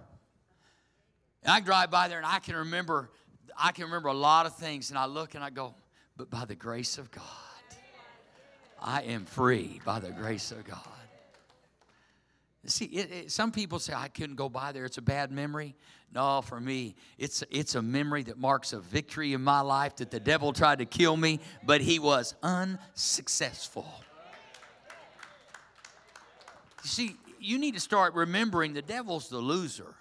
And 1.44 1.52
I 1.52 1.60
drive 1.60 1.90
by 1.90 2.08
there 2.08 2.18
and 2.18 2.26
I 2.26 2.38
can 2.38 2.56
remember, 2.56 3.10
I 3.56 3.72
can 3.72 3.84
remember 3.84 4.08
a 4.08 4.14
lot 4.14 4.46
of 4.46 4.56
things. 4.56 4.90
And 4.90 4.98
I 4.98 5.06
look 5.06 5.34
and 5.34 5.44
I 5.44 5.50
go, 5.50 5.74
but 6.16 6.30
by 6.30 6.44
the 6.44 6.54
grace 6.54 6.98
of 6.98 7.10
God, 7.10 7.22
I 8.80 9.02
am 9.02 9.24
free 9.24 9.80
by 9.84 9.98
the 9.98 10.10
grace 10.10 10.50
of 10.50 10.64
God. 10.64 10.78
See, 12.66 12.86
it, 12.86 13.12
it, 13.12 13.30
some 13.30 13.52
people 13.52 13.78
say 13.78 13.92
I 13.92 14.08
couldn't 14.08 14.36
go 14.36 14.48
by 14.48 14.72
there. 14.72 14.86
It's 14.86 14.96
a 14.96 15.02
bad 15.02 15.30
memory. 15.30 15.74
No, 16.14 16.40
for 16.40 16.58
me, 16.58 16.94
it's 17.18 17.42
it's 17.50 17.74
a 17.74 17.82
memory 17.82 18.22
that 18.22 18.38
marks 18.38 18.72
a 18.72 18.80
victory 18.80 19.32
in 19.34 19.42
my 19.42 19.60
life 19.60 19.96
that 19.96 20.10
the 20.10 20.20
devil 20.20 20.52
tried 20.52 20.78
to 20.78 20.86
kill 20.86 21.16
me, 21.16 21.40
but 21.64 21.80
he 21.80 21.98
was 21.98 22.34
unsuccessful. 22.42 23.86
You 26.84 26.88
see, 26.88 27.16
you 27.40 27.58
need 27.58 27.74
to 27.74 27.80
start 27.80 28.14
remembering 28.14 28.72
the 28.72 28.82
devil's 28.82 29.28
the 29.28 29.38
loser. 29.38 29.94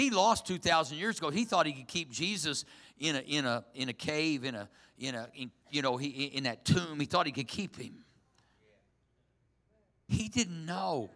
He 0.00 0.08
lost 0.08 0.46
2,000 0.46 0.96
years 0.96 1.18
ago. 1.18 1.28
He 1.28 1.44
thought 1.44 1.66
he 1.66 1.74
could 1.74 1.86
keep 1.86 2.10
Jesus 2.10 2.64
in 2.98 3.16
a, 3.16 3.18
in 3.18 3.44
a, 3.44 3.66
in 3.74 3.90
a 3.90 3.92
cave, 3.92 4.44
in 4.44 4.54
a, 4.54 4.66
in 4.98 5.14
a 5.14 5.28
in, 5.34 5.50
you 5.70 5.82
know, 5.82 5.98
he, 5.98 6.08
in 6.08 6.44
that 6.44 6.64
tomb. 6.64 6.98
He 6.98 7.04
thought 7.04 7.26
he 7.26 7.32
could 7.32 7.48
keep 7.48 7.76
him. 7.76 7.92
He 10.08 10.30
didn't 10.30 10.64
know 10.64 11.10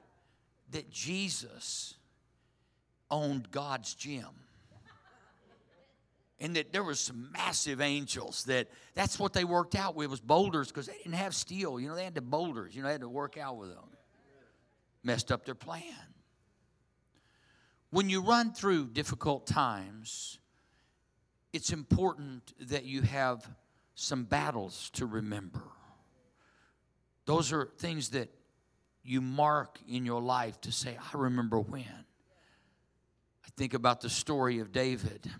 that 0.72 0.90
Jesus 0.90 1.94
owned 3.10 3.50
God's 3.50 3.94
gym. 3.94 4.28
And 6.38 6.54
that 6.56 6.70
there 6.70 6.84
was 6.84 7.00
some 7.00 7.32
massive 7.32 7.80
angels 7.80 8.44
that 8.44 8.68
that's 8.94 9.18
what 9.18 9.32
they 9.32 9.44
worked 9.44 9.76
out 9.76 9.94
with 9.94 10.10
was 10.10 10.20
boulders 10.20 10.68
because 10.68 10.88
they 10.88 10.98
didn't 10.98 11.14
have 11.14 11.34
steel. 11.34 11.80
You 11.80 11.88
know, 11.88 11.94
they 11.94 12.04
had 12.04 12.14
the 12.14 12.20
boulders. 12.20 12.76
You 12.76 12.82
know, 12.82 12.88
they 12.88 12.92
had 12.92 13.00
to 13.00 13.08
work 13.08 13.38
out 13.38 13.56
with 13.56 13.70
them. 13.70 13.84
Messed 15.02 15.32
up 15.32 15.46
their 15.46 15.54
plan. 15.54 15.82
When 17.94 18.10
you 18.10 18.22
run 18.22 18.52
through 18.52 18.88
difficult 18.88 19.46
times, 19.46 20.40
it's 21.52 21.72
important 21.72 22.52
that 22.68 22.84
you 22.84 23.02
have 23.02 23.48
some 23.94 24.24
battles 24.24 24.90
to 24.94 25.06
remember. 25.06 25.62
Those 27.24 27.52
are 27.52 27.68
things 27.78 28.08
that 28.08 28.30
you 29.04 29.20
mark 29.20 29.78
in 29.88 30.04
your 30.04 30.20
life 30.20 30.60
to 30.62 30.72
say, 30.72 30.98
I 30.98 31.16
remember 31.16 31.60
when. 31.60 31.84
I 31.84 33.48
think 33.56 33.74
about 33.74 34.00
the 34.00 34.10
story 34.10 34.58
of 34.58 34.72
David. 34.72 35.30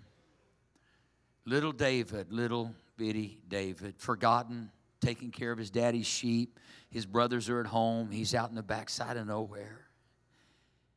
Little 1.45 1.73
David, 1.73 2.31
little 2.31 2.73
bitty 2.97 3.41
David, 3.49 3.97
forgotten, 3.99 4.71
taking 5.01 5.33
care 5.33 5.51
of 5.51 5.59
his 5.59 5.71
daddy's 5.71 6.07
sheep. 6.07 6.61
His 6.89 7.05
brothers 7.05 7.49
are 7.49 7.59
at 7.59 7.67
home. 7.67 8.13
He's 8.13 8.33
out 8.33 8.51
in 8.51 8.55
the 8.55 8.63
backside 8.63 9.17
of 9.17 9.27
nowhere. 9.27 9.84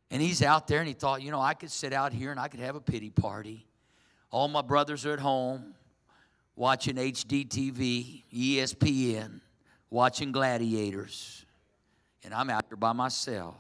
And 0.10 0.22
he's 0.22 0.42
out 0.42 0.68
there 0.68 0.80
and 0.80 0.88
he 0.88 0.94
thought, 0.94 1.22
you 1.22 1.32
know, 1.32 1.42
I 1.42 1.54
could 1.54 1.72
sit 1.72 1.92
out 1.94 2.14
here 2.14 2.32
and 2.32 2.40
I 2.40 2.48
could 2.48 2.62
have 2.62 2.76
a 2.76 2.82
pity 2.82 3.10
party. 3.10 3.68
All 4.32 4.48
my 4.48 4.62
brothers 4.62 5.06
are 5.06 5.14
at 5.14 5.20
home 5.20 5.74
watching 6.56 6.96
HDTV, 6.96 8.24
ESPN, 8.34 9.42
watching 9.90 10.32
gladiators 10.32 11.46
and 12.28 12.34
I'm 12.34 12.50
out 12.50 12.70
there 12.70 12.76
by 12.76 12.92
myself. 12.92 13.56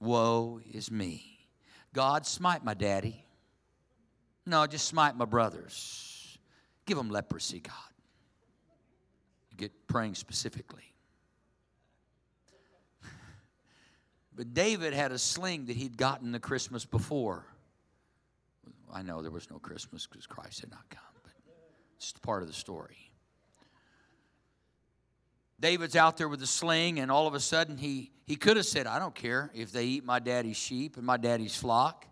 Woe 0.00 0.60
is 0.72 0.90
me. 0.90 1.46
God, 1.94 2.26
smite 2.26 2.64
my 2.64 2.74
daddy. 2.74 3.24
No, 4.44 4.66
just 4.66 4.88
smite 4.88 5.16
my 5.16 5.26
brothers. 5.26 6.38
Give 6.86 6.96
them 6.96 7.08
leprosy, 7.08 7.60
God. 7.60 7.74
You 9.50 9.56
get 9.56 9.86
praying 9.86 10.16
specifically. 10.16 10.91
But 14.42 14.54
David 14.54 14.92
had 14.92 15.12
a 15.12 15.18
sling 15.18 15.66
that 15.66 15.76
he'd 15.76 15.96
gotten 15.96 16.32
the 16.32 16.40
Christmas 16.40 16.84
before. 16.84 17.46
I 18.92 19.02
know 19.02 19.22
there 19.22 19.30
was 19.30 19.48
no 19.48 19.60
Christmas 19.60 20.08
because 20.08 20.26
Christ 20.26 20.62
had 20.62 20.70
not 20.72 20.82
come, 20.90 21.00
but 21.22 21.30
it's 21.96 22.10
part 22.10 22.42
of 22.42 22.48
the 22.48 22.52
story. 22.52 23.12
David's 25.60 25.94
out 25.94 26.16
there 26.16 26.28
with 26.28 26.42
a 26.42 26.48
sling, 26.48 26.98
and 26.98 27.08
all 27.08 27.28
of 27.28 27.34
a 27.34 27.38
sudden 27.38 27.76
he, 27.78 28.10
he 28.26 28.34
could 28.34 28.56
have 28.56 28.66
said, 28.66 28.88
I 28.88 28.98
don't 28.98 29.14
care 29.14 29.52
if 29.54 29.70
they 29.70 29.84
eat 29.84 30.04
my 30.04 30.18
daddy's 30.18 30.56
sheep 30.56 30.96
and 30.96 31.06
my 31.06 31.18
daddy's 31.18 31.54
flock. 31.54 32.04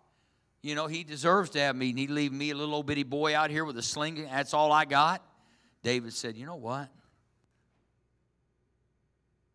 You 0.62 0.76
know, 0.76 0.86
he 0.86 1.02
deserves 1.02 1.50
to 1.50 1.58
have 1.58 1.74
me. 1.74 1.90
And 1.90 1.98
he'd 1.98 2.10
leave 2.10 2.30
me, 2.30 2.50
a 2.50 2.54
little 2.54 2.76
old 2.76 2.86
bitty 2.86 3.02
boy, 3.02 3.34
out 3.34 3.50
here 3.50 3.64
with 3.64 3.76
a 3.76 3.82
sling. 3.82 4.24
That's 4.30 4.54
all 4.54 4.70
I 4.70 4.84
got. 4.84 5.20
David 5.82 6.12
said, 6.12 6.36
You 6.36 6.46
know 6.46 6.54
what? 6.54 6.90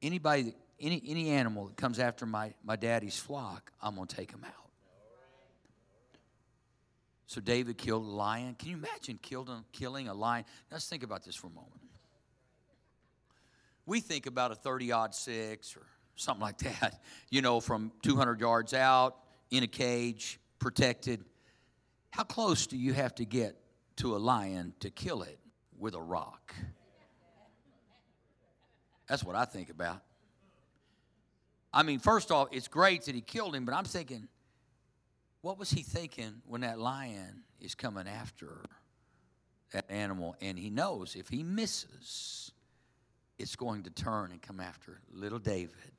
Anybody, 0.01 0.55
any, 0.79 1.01
any 1.07 1.29
animal 1.29 1.67
that 1.67 1.77
comes 1.77 1.99
after 1.99 2.25
my, 2.25 2.53
my 2.63 2.75
daddy's 2.75 3.17
flock, 3.17 3.71
I'm 3.81 3.95
going 3.95 4.07
to 4.07 4.15
take 4.15 4.31
him 4.31 4.43
out. 4.45 4.51
So 7.27 7.41
David 7.41 7.77
killed 7.77 8.05
a 8.05 8.09
lion. 8.09 8.55
Can 8.57 8.69
you 8.69 8.77
imagine 8.77 9.19
killing 9.71 10.07
a 10.07 10.13
lion? 10.13 10.45
Let's 10.71 10.88
think 10.88 11.03
about 11.03 11.23
this 11.23 11.35
for 11.35 11.47
a 11.47 11.51
moment 11.51 11.81
we 13.85 13.99
think 13.99 14.25
about 14.25 14.51
a 14.51 14.55
30 14.55 14.91
odd 14.91 15.15
six 15.15 15.75
or 15.75 15.85
something 16.15 16.41
like 16.41 16.57
that, 16.59 17.01
you 17.29 17.41
know, 17.41 17.59
from 17.59 17.91
200 18.01 18.39
yards 18.39 18.73
out, 18.73 19.17
in 19.51 19.63
a 19.63 19.67
cage, 19.67 20.39
protected. 20.59 21.23
How 22.09 22.23
close 22.23 22.67
do 22.67 22.77
you 22.77 22.93
have 22.93 23.13
to 23.15 23.25
get 23.25 23.57
to 23.97 24.15
a 24.15 24.17
lion 24.17 24.73
to 24.79 24.89
kill 24.89 25.21
it 25.21 25.39
with 25.77 25.93
a 25.93 26.01
rock? 26.01 26.55
That's 29.07 29.23
what 29.23 29.35
I 29.35 29.45
think 29.45 29.69
about. 29.69 30.01
I 31.75 31.83
mean, 31.83 31.99
first 31.99 32.31
off, 32.31 32.47
it's 32.53 32.69
great 32.69 33.03
that 33.03 33.15
he 33.15 33.19
killed 33.19 33.53
him, 33.53 33.65
but 33.65 33.75
I'm 33.75 33.83
thinking, 33.83 34.29
what 35.41 35.59
was 35.59 35.69
he 35.69 35.83
thinking 35.83 36.41
when 36.47 36.61
that 36.61 36.79
lion 36.79 37.43
is 37.59 37.75
coming 37.75 38.07
after 38.07 38.61
that 39.73 39.91
animal? 39.91 40.38
And 40.39 40.57
he 40.57 40.69
knows 40.69 41.17
if 41.17 41.27
he 41.27 41.43
misses, 41.43 42.53
it's 43.38 43.57
going 43.57 43.83
to 43.83 43.89
turn 43.89 44.31
and 44.31 44.41
come 44.41 44.61
after 44.61 45.01
little 45.11 45.38
David. 45.38 45.91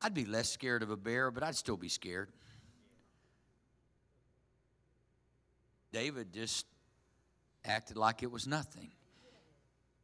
I'd 0.00 0.14
be 0.14 0.24
less 0.24 0.48
scared 0.48 0.84
of 0.84 0.90
a 0.90 0.96
bear, 0.96 1.32
but 1.32 1.42
I'd 1.42 1.56
still 1.56 1.76
be 1.76 1.88
scared. 1.88 2.28
David 5.92 6.32
just 6.32 6.64
acted 7.64 7.96
like 7.96 8.22
it 8.22 8.30
was 8.30 8.46
nothing. 8.46 8.92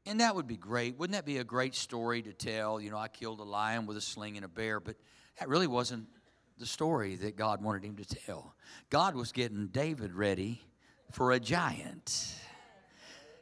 And 0.09 0.21
that 0.21 0.35
would 0.35 0.47
be 0.47 0.57
great. 0.57 0.99
Wouldn't 0.99 1.14
that 1.14 1.27
be 1.27 1.37
a 1.37 1.44
great 1.44 1.75
story 1.75 2.23
to 2.23 2.33
tell? 2.33 2.81
You 2.81 2.90
know, 2.90 2.97
I 2.97 3.09
killed 3.09 3.40
a 3.40 3.44
lion 3.44 3.85
with 3.85 3.99
a 3.99 4.01
sling 4.01 4.37
and 4.37 4.44
a 4.44 4.49
bear, 4.49 4.81
but 4.81 4.97
that 5.38 5.51
really 5.51 5.66
wasn't 5.66 6.07
the 6.57 6.64
story 6.64 7.16
that 7.16 7.37
God 7.37 7.62
wanted 7.62 7.85
him 7.85 7.94
to 7.97 8.07
tell. 8.07 8.55
God 8.88 9.14
was 9.14 9.33
getting 9.33 9.66
David 9.66 10.14
ready 10.14 10.62
for 11.12 11.33
a 11.33 11.38
giant. 11.38 12.35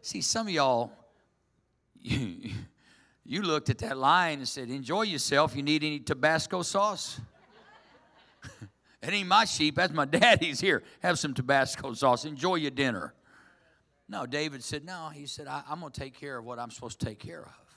See, 0.02 0.20
some 0.20 0.48
of 0.48 0.52
y'all, 0.52 0.90
you, 2.02 2.50
you 3.24 3.42
looked 3.42 3.70
at 3.70 3.78
that 3.78 3.96
lion 3.96 4.40
and 4.40 4.48
said, 4.48 4.68
Enjoy 4.68 5.02
yourself. 5.02 5.54
You 5.54 5.62
need 5.62 5.84
any 5.84 6.00
Tabasco 6.00 6.62
sauce? 6.62 7.20
it 9.02 9.12
ain't 9.12 9.28
my 9.28 9.44
sheep, 9.44 9.76
that's 9.76 9.92
my 9.92 10.04
daddy's. 10.04 10.58
Here, 10.58 10.82
have 10.98 11.16
some 11.16 11.32
Tabasco 11.32 11.94
sauce. 11.94 12.24
Enjoy 12.24 12.56
your 12.56 12.72
dinner. 12.72 13.14
No, 14.08 14.26
David 14.26 14.62
said, 14.62 14.84
No. 14.84 15.10
He 15.12 15.26
said, 15.26 15.46
I, 15.46 15.62
I'm 15.68 15.80
going 15.80 15.92
to 15.92 16.00
take 16.00 16.18
care 16.18 16.38
of 16.38 16.44
what 16.44 16.58
I'm 16.58 16.70
supposed 16.70 17.00
to 17.00 17.06
take 17.06 17.18
care 17.18 17.42
of. 17.42 17.76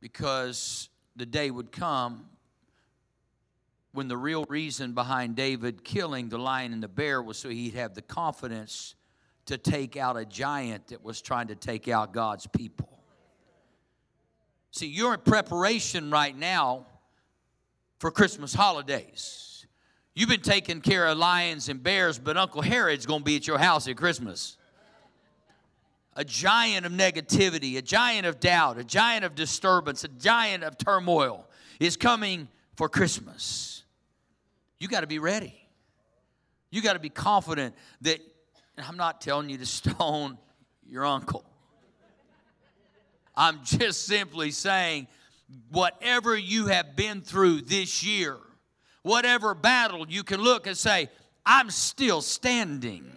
Because 0.00 0.88
the 1.16 1.26
day 1.26 1.50
would 1.50 1.72
come 1.72 2.26
when 3.92 4.08
the 4.08 4.16
real 4.16 4.44
reason 4.48 4.92
behind 4.92 5.36
David 5.36 5.82
killing 5.82 6.28
the 6.28 6.38
lion 6.38 6.74
and 6.74 6.82
the 6.82 6.88
bear 6.88 7.22
was 7.22 7.38
so 7.38 7.48
he'd 7.48 7.74
have 7.74 7.94
the 7.94 8.02
confidence 8.02 8.94
to 9.46 9.56
take 9.56 9.96
out 9.96 10.16
a 10.18 10.24
giant 10.24 10.88
that 10.88 11.02
was 11.02 11.22
trying 11.22 11.48
to 11.48 11.54
take 11.54 11.88
out 11.88 12.12
God's 12.12 12.46
people. 12.46 12.90
See, 14.72 14.86
you're 14.86 15.14
in 15.14 15.20
preparation 15.20 16.10
right 16.10 16.36
now 16.36 16.84
for 17.98 18.10
Christmas 18.10 18.52
holidays. 18.52 19.55
You've 20.16 20.30
been 20.30 20.40
taking 20.40 20.80
care 20.80 21.06
of 21.06 21.18
lions 21.18 21.68
and 21.68 21.82
bears, 21.82 22.18
but 22.18 22.38
Uncle 22.38 22.62
Herod's 22.62 23.04
going 23.04 23.20
to 23.20 23.24
be 23.24 23.36
at 23.36 23.46
your 23.46 23.58
house 23.58 23.86
at 23.86 23.98
Christmas. 23.98 24.56
A 26.14 26.24
giant 26.24 26.86
of 26.86 26.92
negativity, 26.92 27.76
a 27.76 27.82
giant 27.82 28.24
of 28.24 28.40
doubt, 28.40 28.78
a 28.78 28.84
giant 28.84 29.26
of 29.26 29.34
disturbance, 29.34 30.04
a 30.04 30.08
giant 30.08 30.64
of 30.64 30.78
turmoil 30.78 31.46
is 31.78 31.98
coming 31.98 32.48
for 32.76 32.88
Christmas. 32.88 33.84
You 34.80 34.88
got 34.88 35.02
to 35.02 35.06
be 35.06 35.18
ready. 35.18 35.54
You 36.70 36.80
got 36.80 36.94
to 36.94 36.98
be 36.98 37.10
confident 37.10 37.74
that 38.00 38.20
I'm 38.78 38.96
not 38.96 39.20
telling 39.20 39.50
you 39.50 39.58
to 39.58 39.66
stone 39.66 40.38
your 40.88 41.04
uncle. 41.04 41.44
I'm 43.36 43.62
just 43.64 44.06
simply 44.06 44.50
saying, 44.50 45.08
whatever 45.70 46.34
you 46.34 46.68
have 46.68 46.96
been 46.96 47.20
through 47.20 47.60
this 47.60 48.02
year, 48.02 48.38
whatever 49.06 49.54
battle, 49.54 50.04
you 50.08 50.24
can 50.24 50.40
look 50.40 50.66
and 50.66 50.76
say, 50.76 51.08
I'm 51.44 51.70
still 51.70 52.20
standing. 52.20 53.08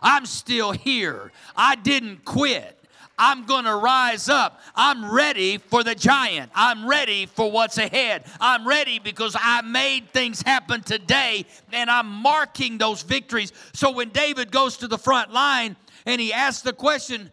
I'm 0.00 0.26
still 0.26 0.70
here. 0.70 1.32
I 1.56 1.74
didn't 1.74 2.24
quit. 2.24 2.78
I'm 3.18 3.44
going 3.44 3.64
to 3.64 3.74
rise 3.74 4.28
up. 4.28 4.60
I'm 4.76 5.12
ready 5.12 5.58
for 5.58 5.82
the 5.82 5.94
giant. 5.94 6.52
I'm 6.54 6.86
ready 6.86 7.26
for 7.26 7.50
what's 7.50 7.78
ahead. 7.78 8.24
I'm 8.40 8.66
ready 8.66 9.00
because 9.00 9.36
I 9.38 9.62
made 9.62 10.10
things 10.10 10.40
happen 10.40 10.82
today 10.82 11.46
and 11.72 11.90
I'm 11.90 12.06
marking 12.08 12.78
those 12.78 13.02
victories. 13.02 13.52
So 13.72 13.90
when 13.90 14.10
David 14.10 14.52
goes 14.52 14.76
to 14.78 14.88
the 14.88 14.98
front 14.98 15.32
line 15.32 15.76
and 16.06 16.20
he 16.20 16.32
asks 16.32 16.62
the 16.62 16.72
question, 16.72 17.30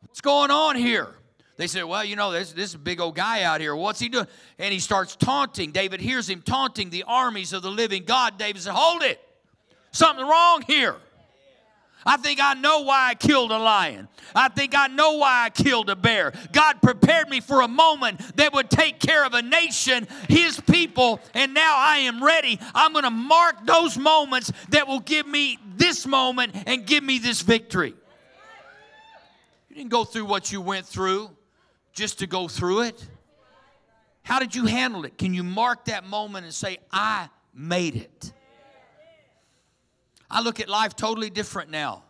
What's 0.00 0.20
going 0.20 0.50
on 0.50 0.76
here? 0.76 1.08
They 1.62 1.68
said, 1.68 1.84
Well, 1.84 2.04
you 2.04 2.16
know, 2.16 2.32
this, 2.32 2.50
this 2.50 2.74
big 2.74 3.00
old 3.00 3.14
guy 3.14 3.44
out 3.44 3.60
here. 3.60 3.76
What's 3.76 4.00
he 4.00 4.08
doing? 4.08 4.26
And 4.58 4.72
he 4.72 4.80
starts 4.80 5.14
taunting. 5.14 5.70
David 5.70 6.00
hears 6.00 6.28
him 6.28 6.42
taunting 6.42 6.90
the 6.90 7.04
armies 7.06 7.52
of 7.52 7.62
the 7.62 7.70
living 7.70 8.02
God. 8.02 8.36
David 8.36 8.60
said, 8.60 8.72
Hold 8.72 9.04
it. 9.04 9.20
Something 9.92 10.26
wrong 10.26 10.64
here. 10.66 10.96
I 12.04 12.16
think 12.16 12.40
I 12.42 12.54
know 12.54 12.80
why 12.80 13.10
I 13.10 13.14
killed 13.14 13.52
a 13.52 13.58
lion. 13.60 14.08
I 14.34 14.48
think 14.48 14.76
I 14.76 14.88
know 14.88 15.18
why 15.18 15.44
I 15.44 15.50
killed 15.50 15.88
a 15.88 15.94
bear. 15.94 16.32
God 16.50 16.82
prepared 16.82 17.28
me 17.28 17.38
for 17.40 17.60
a 17.60 17.68
moment 17.68 18.18
that 18.38 18.52
would 18.52 18.68
take 18.68 18.98
care 18.98 19.24
of 19.24 19.34
a 19.34 19.42
nation, 19.42 20.08
his 20.28 20.58
people, 20.62 21.20
and 21.32 21.54
now 21.54 21.76
I 21.76 21.98
am 21.98 22.24
ready. 22.24 22.58
I'm 22.74 22.90
going 22.90 23.04
to 23.04 23.10
mark 23.10 23.64
those 23.64 23.96
moments 23.96 24.50
that 24.70 24.88
will 24.88 24.98
give 24.98 25.28
me 25.28 25.60
this 25.76 26.08
moment 26.08 26.56
and 26.66 26.84
give 26.84 27.04
me 27.04 27.20
this 27.20 27.40
victory. 27.40 27.94
You 29.68 29.76
didn't 29.76 29.90
go 29.90 30.02
through 30.02 30.24
what 30.24 30.50
you 30.50 30.60
went 30.60 30.86
through 30.86 31.30
just 31.92 32.18
to 32.20 32.26
go 32.26 32.48
through 32.48 32.82
it? 32.82 33.08
How 34.22 34.38
did 34.38 34.54
you 34.54 34.66
handle 34.66 35.04
it? 35.04 35.18
Can 35.18 35.34
you 35.34 35.42
mark 35.42 35.86
that 35.86 36.04
moment 36.04 36.44
and 36.44 36.54
say, 36.54 36.78
I 36.90 37.28
made 37.54 37.96
it? 37.96 38.32
I 40.30 40.40
look 40.40 40.60
at 40.60 40.68
life 40.68 40.96
totally 40.96 41.28
different 41.28 41.70
now. 41.70 42.04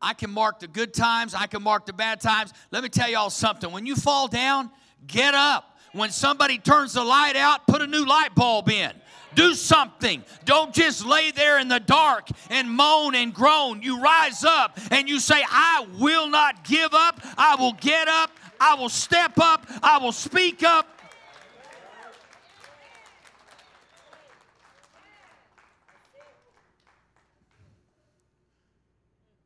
I 0.00 0.14
can 0.14 0.30
mark 0.30 0.58
the 0.58 0.66
good 0.66 0.92
times, 0.92 1.34
I 1.34 1.46
can 1.46 1.62
mark 1.62 1.86
the 1.86 1.92
bad 1.92 2.20
times. 2.20 2.52
Let 2.70 2.82
me 2.82 2.88
tell 2.88 3.08
y'all 3.08 3.30
something. 3.30 3.70
When 3.70 3.86
you 3.86 3.94
fall 3.94 4.26
down, 4.26 4.70
get 5.06 5.34
up. 5.34 5.78
When 5.92 6.10
somebody 6.10 6.58
turns 6.58 6.94
the 6.94 7.04
light 7.04 7.36
out, 7.36 7.66
put 7.66 7.82
a 7.82 7.86
new 7.86 8.04
light 8.06 8.34
bulb 8.34 8.70
in. 8.70 8.92
Do 9.34 9.54
something. 9.54 10.24
Don't 10.44 10.74
just 10.74 11.06
lay 11.06 11.30
there 11.30 11.58
in 11.58 11.68
the 11.68 11.80
dark 11.80 12.28
and 12.50 12.70
moan 12.70 13.14
and 13.14 13.32
groan. 13.32 13.82
You 13.82 14.00
rise 14.00 14.44
up 14.44 14.78
and 14.90 15.08
you 15.08 15.18
say, 15.18 15.42
I 15.48 15.86
will 15.98 16.28
not 16.28 16.64
give 16.64 16.92
up. 16.92 17.20
I 17.36 17.56
will 17.56 17.72
get 17.74 18.08
up. 18.08 18.30
I 18.60 18.74
will 18.74 18.88
step 18.88 19.38
up. 19.38 19.66
I 19.82 19.98
will 19.98 20.12
speak 20.12 20.62
up. 20.62 20.88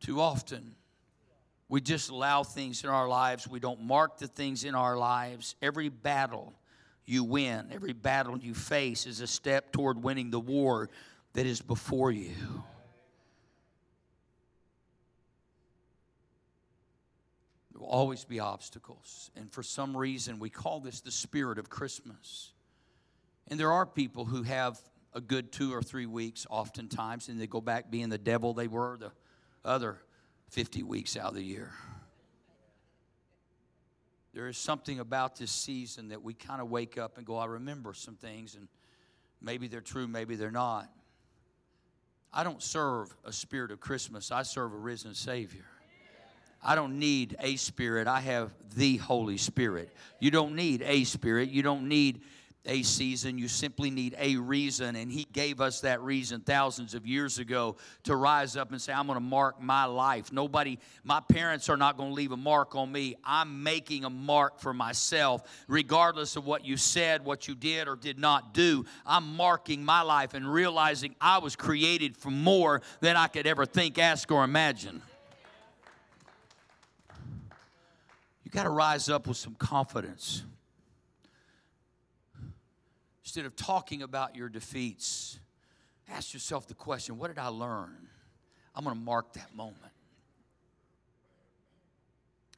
Too 0.01 0.21
often, 0.21 0.77
we 1.69 1.81
just 1.81 2.11
allow 2.11 2.45
things 2.45 2.85
in 2.85 2.91
our 2.91 3.09
lives. 3.09 3.49
We 3.49 3.59
don't 3.59 3.83
mark 3.83 4.19
the 4.19 4.29
things 4.29 4.63
in 4.63 4.77
our 4.77 4.97
lives. 4.97 5.57
Every 5.61 5.89
battle 5.89 6.55
you 7.07 7.25
win, 7.25 7.71
every 7.73 7.93
battle 7.93 8.37
you 8.37 8.53
face 8.53 9.07
is 9.07 9.21
a 9.21 9.27
step 9.27 9.73
toward 9.73 10.03
winning 10.03 10.31
the 10.31 10.41
war 10.41 10.91
that 11.35 11.47
is 11.47 11.63
before 11.63 12.11
you. 12.11 12.35
There 17.73 17.81
will 17.81 17.89
always 17.89 18.25
be 18.25 18.41
obstacles. 18.41 19.31
And 19.37 19.53
for 19.53 19.63
some 19.63 19.97
reason, 19.97 20.39
we 20.39 20.51
call 20.51 20.81
this 20.81 21.01
the 21.01 21.11
spirit 21.11 21.59
of 21.59 21.69
Christmas. 21.71 22.53
And 23.49 23.61
there 23.61 23.71
are 23.71 23.87
people 23.87 24.25
who 24.25 24.43
have 24.43 24.81
a 25.13 25.21
good 25.21 25.53
two 25.53 25.73
or 25.73 25.83
three 25.83 26.07
weeks 26.07 26.47
oftentimes, 26.51 27.29
and 27.29 27.41
they 27.41 27.47
go 27.47 27.61
back 27.61 27.91
being 27.91 28.09
the 28.09 28.19
devil 28.19 28.53
they 28.55 28.67
were 28.67 28.97
the 28.99 29.13
other 29.65 29.99
50 30.51 30.83
weeks 30.83 31.17
out 31.17 31.29
of 31.29 31.35
the 31.35 31.43
year. 31.43 31.73
There 34.37 34.49
is 34.49 34.59
something 34.59 35.01
about 35.01 35.37
this 35.37 35.51
season 35.51 36.09
that 36.09 36.23
we 36.23 36.35
kind 36.35 36.61
of 36.61 36.69
wake 36.69 36.99
up 36.99 37.17
and 37.17 37.25
go, 37.25 37.39
I 37.39 37.47
remember 37.47 37.95
some 37.95 38.17
things, 38.17 38.55
and 38.55 38.69
maybe 39.41 39.67
they're 39.67 39.81
true, 39.81 40.07
maybe 40.07 40.37
they're 40.37 40.51
not. 40.51 40.91
I 42.35 42.45
don't 42.45 42.63
serve 42.63 43.17
a 43.25 43.33
spirit 43.33 43.71
of 43.71 43.81
Christmas, 43.81 44.31
I 44.31 44.43
serve 44.43 44.75
a 44.75 44.77
risen 44.77 45.15
Savior. 45.15 45.65
I 46.63 46.75
don't 46.75 46.99
need 46.99 47.35
a 47.41 47.57
spirit, 47.57 48.07
I 48.07 48.21
have 48.21 48.53
the 48.75 48.99
Holy 48.99 49.39
Spirit. 49.39 49.91
You 50.21 50.31
don't 50.31 50.55
need 50.55 50.83
a 50.83 51.05
spirit, 51.05 51.49
you 51.49 51.63
don't 51.63 51.89
need 51.89 52.21
a 52.67 52.83
season. 52.83 53.39
You 53.39 53.49
simply 53.49 53.91
need 53.91 54.15
a 54.19 54.37
reason. 54.37 54.97
And 54.97 55.11
He 55.11 55.27
gave 55.33 55.61
us 55.61 55.81
that 55.81 56.01
reason 56.03 56.41
thousands 56.41 56.95
of 56.95 57.07
years 57.07 57.39
ago 57.39 57.77
to 58.05 58.17
rise 58.17 58.57
up 58.57 58.71
and 58.73 58.81
say, 58.81 58.93
I'm 58.93 59.07
going 59.07 59.17
to 59.17 59.21
mark 59.21 59.61
my 59.61 59.85
life. 59.85 60.33
Nobody, 60.33 60.79
my 61.05 61.21
parents 61.21 61.69
are 61.69 61.77
not 61.77 61.97
going 61.97 62.11
to 62.11 62.15
leave 62.15 62.33
a 62.33 62.37
mark 62.37 62.75
on 62.75 62.91
me. 62.91 63.17
I'm 63.25 63.63
making 63.63 64.05
a 64.05 64.11
mark 64.11 64.61
for 64.61 64.75
myself, 64.75 65.43
regardless 65.69 66.37
of 66.37 66.47
what 66.47 66.65
you 66.65 66.77
said, 66.77 67.25
what 67.25 67.49
you 67.49 67.55
did 67.55 67.89
or 67.89 67.97
did 67.97 68.19
not 68.19 68.55
do. 68.55 68.85
I'm 69.05 69.37
marking 69.37 69.85
my 69.85 70.03
life 70.03 70.35
and 70.35 70.53
realizing 70.53 71.15
I 71.21 71.39
was 71.39 71.57
created 71.57 72.17
for 72.17 72.31
more 72.31 72.83
than 73.01 73.17
I 73.17 73.27
could 73.27 73.47
ever 73.47 73.67
think, 73.67 73.99
ask, 73.99 74.31
or 74.31 74.45
imagine. 74.45 75.03
You 78.45 78.51
got 78.51 78.65
to 78.65 78.71
rise 78.71 79.09
up 79.09 79.27
with 79.27 79.37
some 79.37 79.55
confidence. 79.57 80.45
Instead 83.27 83.45
of 83.45 83.57
talking 83.57 84.03
about 84.03 84.37
your 84.37 84.49
defeats, 84.49 85.41
ask 86.09 86.33
yourself 86.33 86.69
the 86.69 86.75
question 86.75 87.19
what 87.19 87.27
did 87.27 87.41
I 87.41 87.49
learn? 87.49 88.07
I'm 88.73 88.85
going 88.85 88.97
to 88.97 89.03
mark 89.03 89.33
that 89.33 89.53
moment. 89.53 89.83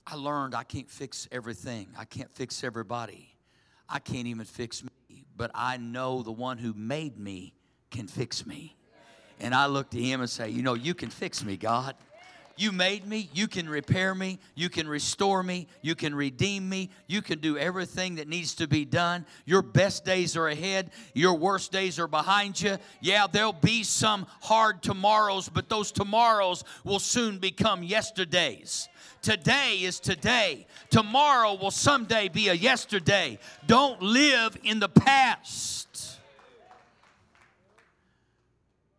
I 0.07 0.17
learned 0.17 0.55
I 0.55 0.65
can't 0.65 0.91
fix 0.91 1.27
everything, 1.33 1.89
I 1.97 2.05
can't 2.05 2.31
fix 2.35 2.63
everybody, 2.63 3.35
I 3.89 3.99
can't 3.99 4.27
even 4.27 4.45
fix 4.45 4.85
me, 4.85 5.25
but 5.35 5.51
I 5.55 5.79
know 5.79 6.23
the 6.23 6.33
one 6.33 6.59
who 6.59 6.75
made 6.75 7.19
me 7.19 7.55
can 7.91 8.07
fix 8.07 8.45
me. 8.45 8.77
And 9.41 9.55
I 9.55 9.67
look 9.67 9.89
to 9.93 10.03
him 10.03 10.21
and 10.21 10.29
say, 10.29 10.51
You 10.51 10.61
know, 10.61 10.75
you 10.75 10.93
can 10.93 11.09
fix 11.09 11.43
me, 11.43 11.57
God. 11.57 11.95
You 12.59 12.73
made 12.73 13.07
me. 13.07 13.31
You 13.33 13.47
can 13.47 13.69
repair 13.69 14.15
me. 14.15 14.41
You 14.57 14.69
can 14.69 14.89
restore 14.89 15.43
me. 15.43 15.69
You 15.81 15.95
can 15.95 16.15
redeem 16.15 16.69
me. 16.69 16.91
You 17.07 17.23
can 17.23 17.39
do 17.39 17.57
everything 17.57 18.17
that 18.17 18.27
needs 18.27 18.57
to 18.57 18.67
be 18.67 18.85
done. 18.85 19.25
Your 19.47 19.63
best 19.63 20.05
days 20.05 20.37
are 20.37 20.49
ahead. 20.49 20.91
Your 21.15 21.35
worst 21.35 21.71
days 21.71 22.01
are 22.01 22.09
behind 22.09 22.61
you. 22.61 22.79
Yeah, 23.01 23.29
there'll 23.31 23.53
be 23.53 23.85
some 23.85 24.27
hard 24.43 24.83
tomorrows, 24.83 25.49
but 25.49 25.69
those 25.69 25.93
tomorrows 25.93 26.65
will 26.83 26.99
soon 26.99 27.39
become 27.39 27.85
yesterdays. 27.85 28.89
Today 29.23 29.79
is 29.83 30.01
today. 30.01 30.67
Tomorrow 30.91 31.55
will 31.55 31.71
someday 31.71 32.29
be 32.29 32.49
a 32.49 32.55
yesterday. 32.55 33.39
Don't 33.67 34.03
live 34.03 34.57
in 34.65 34.81
the 34.81 34.89
past. 34.89 36.19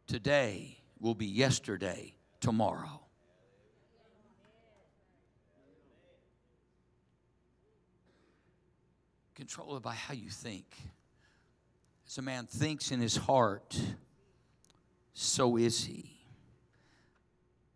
Today 0.07 0.77
will 0.99 1.15
be 1.15 1.25
yesterday 1.25 2.13
tomorrow. 2.39 3.01
Controlled 9.39 9.81
by 9.81 9.93
how 9.93 10.13
you 10.13 10.29
think. 10.29 10.65
As 12.05 12.17
a 12.17 12.21
man 12.21 12.45
thinks 12.45 12.91
in 12.91 12.99
his 12.99 13.15
heart, 13.15 13.79
so 15.13 15.55
is 15.55 15.85
he. 15.85 16.17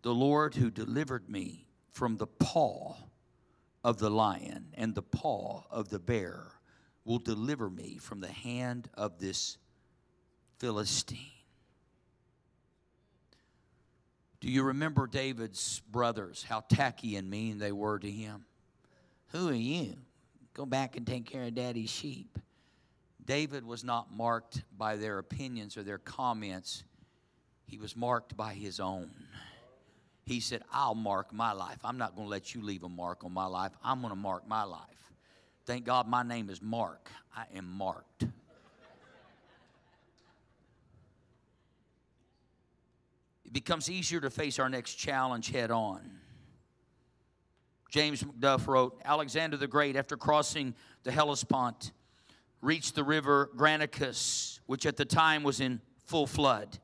The 0.01 0.13
Lord 0.13 0.55
who 0.55 0.69
delivered 0.69 1.29
me 1.29 1.65
from 1.93 2.17
the 2.17 2.27
paw 2.27 2.97
of 3.81 3.97
the 3.97 4.09
lion 4.09 4.73
and 4.73 4.93
the 4.93 5.03
paw 5.03 5.63
of 5.71 5.87
the 5.87 5.99
bear 5.99 6.47
will 7.05 7.19
deliver 7.19 7.69
me 7.69 7.97
from 7.97 8.19
the 8.19 8.27
hand 8.27 8.89
of 8.95 9.19
this 9.19 9.57
Philistine. 10.59 11.17
Do 14.41 14.49
you 14.49 14.63
remember 14.63 15.07
David's 15.07 15.81
brothers, 15.89 16.43
how 16.43 16.59
tacky 16.67 17.15
and 17.15 17.29
mean 17.29 17.57
they 17.57 17.71
were 17.71 17.99
to 17.99 18.11
him? 18.11 18.43
Who 19.29 19.47
are 19.47 19.53
you? 19.53 19.95
Go 20.53 20.65
back 20.65 20.97
and 20.97 21.05
take 21.07 21.25
care 21.25 21.43
of 21.43 21.55
daddy's 21.55 21.89
sheep. 21.89 22.37
David 23.25 23.65
was 23.65 23.83
not 23.83 24.11
marked 24.15 24.63
by 24.77 24.97
their 24.97 25.17
opinions 25.19 25.77
or 25.77 25.83
their 25.83 25.97
comments, 25.97 26.83
he 27.65 27.77
was 27.77 27.95
marked 27.95 28.35
by 28.37 28.53
his 28.53 28.79
own. 28.79 29.09
He 30.25 30.39
said, 30.39 30.63
I'll 30.71 30.95
mark 30.95 31.33
my 31.33 31.51
life. 31.51 31.79
I'm 31.83 31.97
not 31.97 32.15
going 32.15 32.27
to 32.27 32.31
let 32.31 32.53
you 32.53 32.61
leave 32.61 32.83
a 32.83 32.89
mark 32.89 33.23
on 33.23 33.33
my 33.33 33.45
life. 33.45 33.71
I'm 33.83 33.99
going 34.01 34.11
to 34.11 34.19
mark 34.19 34.47
my 34.47 34.63
life. 34.63 35.11
Thank 35.65 35.85
God 35.85 36.07
my 36.07 36.23
name 36.23 36.49
is 36.49 36.61
Mark. 36.61 37.09
I 37.35 37.45
am 37.55 37.69
marked. 37.69 38.23
It 43.45 43.51
becomes 43.51 43.89
easier 43.89 44.21
to 44.21 44.29
face 44.29 44.59
our 44.59 44.69
next 44.69 44.95
challenge 44.95 45.49
head 45.51 45.71
on. 45.71 46.01
James 47.93 48.23
McDuff 48.23 48.65
wrote 48.65 48.99
Alexander 49.05 49.55
the 49.55 49.67
Great, 49.67 49.95
after 49.95 50.17
crossing 50.17 50.73
the 51.03 51.11
Hellespont, 51.11 51.91
reached 52.59 52.95
the 52.95 53.03
river 53.03 53.51
Granicus, 53.55 54.59
which 54.65 54.87
at 54.87 54.97
the 54.97 55.05
time 55.05 55.43
was 55.43 55.59
in 55.59 55.79
full 56.03 56.25
flood. 56.25 56.79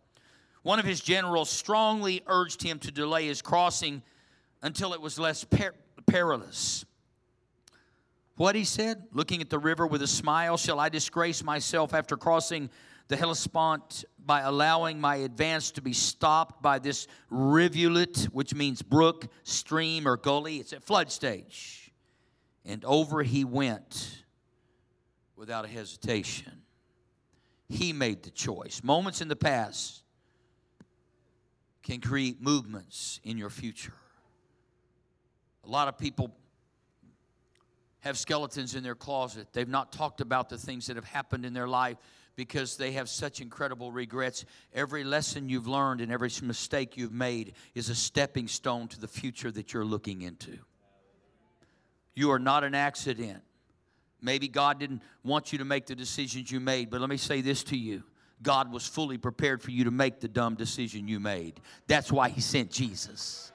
One 0.62 0.78
of 0.78 0.86
his 0.86 1.02
generals 1.02 1.50
strongly 1.50 2.22
urged 2.28 2.62
him 2.62 2.78
to 2.78 2.92
delay 2.92 3.26
his 3.26 3.42
crossing 3.42 4.04
until 4.62 4.94
it 4.94 5.02
was 5.02 5.18
less 5.18 5.44
per- 5.44 5.74
perilous. 6.06 6.86
What 8.36 8.54
he 8.54 8.64
said, 8.64 9.02
looking 9.12 9.42
at 9.42 9.50
the 9.50 9.58
river 9.58 9.88
with 9.88 10.04
a 10.04 10.08
smile, 10.08 10.58
shall 10.58 10.80
I 10.80 10.90
disgrace 10.90 11.44
myself 11.44 11.96
after 11.96 12.18
crossing 12.18 12.70
the 13.08 13.18
Hellespont 13.18 14.06
by 14.30 14.42
allowing 14.42 15.02
my 15.02 15.16
advance 15.16 15.72
to 15.72 15.82
be 15.82 15.92
stopped 15.92 16.62
by 16.62 16.78
this 16.78 17.08
rivulet, 17.32 18.28
which 18.32 18.54
means 18.54 18.84
brook, 18.84 19.28
stream, 19.42 20.08
or 20.08 20.18
gully. 20.18 20.58
It's 20.58 20.72
at 20.72 20.84
flood 20.84 21.12
stage. 21.12 21.92
And 22.64 22.86
over 22.86 23.24
he 23.24 23.44
went 23.44 24.24
without 25.36 25.66
a 25.66 25.68
hesitation. 25.68 26.62
He 27.70 27.92
made 27.92 28.22
the 28.22 28.30
choice. 28.30 28.84
Moments 28.84 29.20
in 29.20 29.30
the 29.30 29.36
past 29.36 30.04
can 31.82 32.00
create 32.00 32.40
movements 32.40 33.20
in 33.24 33.36
your 33.36 33.50
future. 33.50 33.96
A 35.66 35.70
lot 35.70 35.88
of 35.88 35.98
people 35.98 36.30
have 38.02 38.18
skeletons 38.18 38.76
in 38.76 38.84
their 38.84 38.96
closet. 38.96 39.48
They've 39.54 39.68
not 39.68 39.92
talked 39.92 40.22
about 40.22 40.50
the 40.50 40.58
things 40.58 40.88
that 40.88 40.96
have 40.96 41.06
happened 41.06 41.46
in 41.46 41.54
their 41.54 41.68
life 41.68 41.98
because 42.36 42.78
they 42.78 42.94
have 42.94 43.10
such 43.10 43.42
incredible 43.42 43.92
regrets. 43.92 44.46
Every 44.74 45.04
lesson 45.04 45.50
you've 45.50 45.68
learned 45.68 46.00
and 46.00 46.12
every 46.12 46.32
mistake 46.42 46.96
you've 46.96 47.12
made 47.12 47.54
is 47.76 47.90
a 47.90 47.96
stepping 47.96 48.48
stone 48.48 48.88
to 48.90 49.00
the 49.00 49.08
future 49.08 49.52
that 49.52 49.74
you're 49.74 49.84
looking 49.84 50.22
into. 50.22 50.58
You 52.16 52.32
are 52.32 52.40
not 52.40 52.64
an 52.64 52.76
accident. 52.76 53.42
Maybe 54.22 54.48
God 54.48 54.80
didn't 54.80 55.02
want 55.24 55.52
you 55.52 55.60
to 55.60 55.66
make 55.66 55.86
the 55.86 55.96
decisions 55.96 56.52
you 56.52 56.60
made, 56.60 56.90
but 56.90 57.02
let 57.02 57.10
me 57.10 57.18
say 57.18 57.42
this 57.42 57.64
to 57.66 57.78
you 57.78 58.04
God 58.42 58.72
was 58.72 58.88
fully 58.88 59.18
prepared 59.18 59.62
for 59.62 59.72
you 59.72 59.84
to 59.84 59.92
make 59.92 60.22
the 60.22 60.28
dumb 60.28 60.56
decision 60.56 61.08
you 61.08 61.20
made. 61.20 61.60
That's 61.88 62.12
why 62.12 62.30
He 62.30 62.42
sent 62.42 62.72
Jesus. 62.72 63.52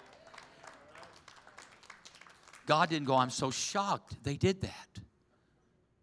God 2.67 2.89
didn't 2.89 3.07
go, 3.07 3.17
I'm 3.17 3.31
so 3.31 3.51
shocked 3.51 4.23
they 4.25 4.37
did 4.37 4.63
that. 4.63 5.01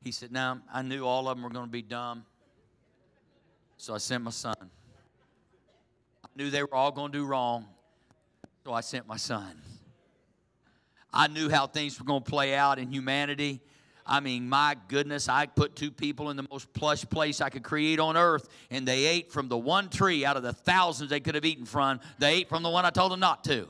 He 0.03 0.11
said, 0.11 0.31
Now, 0.31 0.61
I 0.71 0.81
knew 0.81 1.05
all 1.05 1.27
of 1.27 1.37
them 1.37 1.43
were 1.43 1.49
going 1.49 1.65
to 1.65 1.71
be 1.71 1.81
dumb. 1.81 2.25
So 3.77 3.95
I 3.95 3.97
sent 3.97 4.23
my 4.23 4.31
son. 4.31 4.55
I 4.59 6.27
knew 6.35 6.49
they 6.49 6.61
were 6.61 6.73
all 6.73 6.91
going 6.91 7.11
to 7.11 7.17
do 7.17 7.25
wrong. 7.25 7.65
So 8.63 8.73
I 8.73 8.81
sent 8.81 9.07
my 9.07 9.17
son. 9.17 9.59
I 11.13 11.27
knew 11.27 11.49
how 11.49 11.67
things 11.67 11.99
were 11.99 12.05
going 12.05 12.23
to 12.23 12.29
play 12.29 12.55
out 12.55 12.79
in 12.79 12.91
humanity. 12.91 13.61
I 14.05 14.19
mean, 14.19 14.47
my 14.47 14.75
goodness, 14.87 15.29
I 15.29 15.45
put 15.45 15.75
two 15.75 15.91
people 15.91 16.29
in 16.29 16.37
the 16.37 16.45
most 16.49 16.71
plush 16.73 17.07
place 17.09 17.41
I 17.41 17.49
could 17.49 17.63
create 17.63 17.99
on 17.99 18.17
earth, 18.17 18.49
and 18.69 18.87
they 18.87 19.05
ate 19.05 19.31
from 19.31 19.47
the 19.47 19.57
one 19.57 19.89
tree 19.89 20.25
out 20.25 20.37
of 20.37 20.43
the 20.43 20.53
thousands 20.53 21.09
they 21.09 21.19
could 21.19 21.35
have 21.35 21.45
eaten 21.45 21.65
from. 21.65 21.99
They 22.17 22.35
ate 22.35 22.49
from 22.49 22.63
the 22.63 22.69
one 22.69 22.85
I 22.85 22.89
told 22.89 23.11
them 23.11 23.19
not 23.19 23.43
to. 23.45 23.67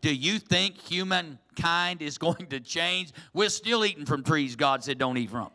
Do 0.00 0.14
you 0.14 0.38
think 0.38 0.78
humankind 0.78 2.02
is 2.02 2.18
going 2.26 2.46
to 2.48 2.60
change? 2.60 3.12
We're 3.32 3.48
still 3.48 3.84
eating 3.84 4.06
from 4.06 4.22
trees 4.22 4.56
God 4.56 4.84
said 4.84 4.98
don't 4.98 5.16
eat 5.16 5.30
from. 5.30 5.50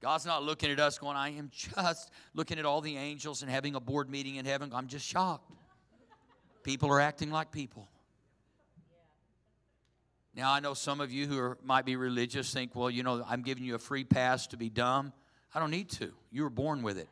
God's 0.00 0.26
not 0.26 0.42
looking 0.42 0.70
at 0.72 0.80
us 0.80 0.98
going, 0.98 1.16
I 1.16 1.30
am 1.30 1.48
just 1.52 2.10
looking 2.34 2.58
at 2.58 2.64
all 2.64 2.80
the 2.80 2.96
angels 2.96 3.42
and 3.42 3.50
having 3.50 3.76
a 3.76 3.80
board 3.80 4.10
meeting 4.10 4.34
in 4.34 4.44
heaven. 4.44 4.72
I'm 4.74 4.88
just 4.88 5.06
shocked. 5.06 5.48
People 6.64 6.90
are 6.90 7.00
acting 7.00 7.30
like 7.30 7.52
people. 7.52 7.88
Now, 10.34 10.52
I 10.52 10.60
know 10.60 10.74
some 10.74 11.00
of 11.00 11.12
you 11.12 11.26
who 11.26 11.38
are, 11.38 11.58
might 11.62 11.84
be 11.84 11.94
religious 11.94 12.52
think, 12.52 12.74
well, 12.74 12.90
you 12.90 13.02
know, 13.02 13.24
I'm 13.28 13.42
giving 13.42 13.64
you 13.64 13.74
a 13.74 13.78
free 13.78 14.02
pass 14.02 14.46
to 14.48 14.56
be 14.56 14.70
dumb. 14.70 15.12
I 15.54 15.60
don't 15.60 15.70
need 15.70 15.90
to. 15.90 16.12
You 16.30 16.42
were 16.42 16.50
born 16.50 16.82
with 16.82 16.98
it. 16.98 17.08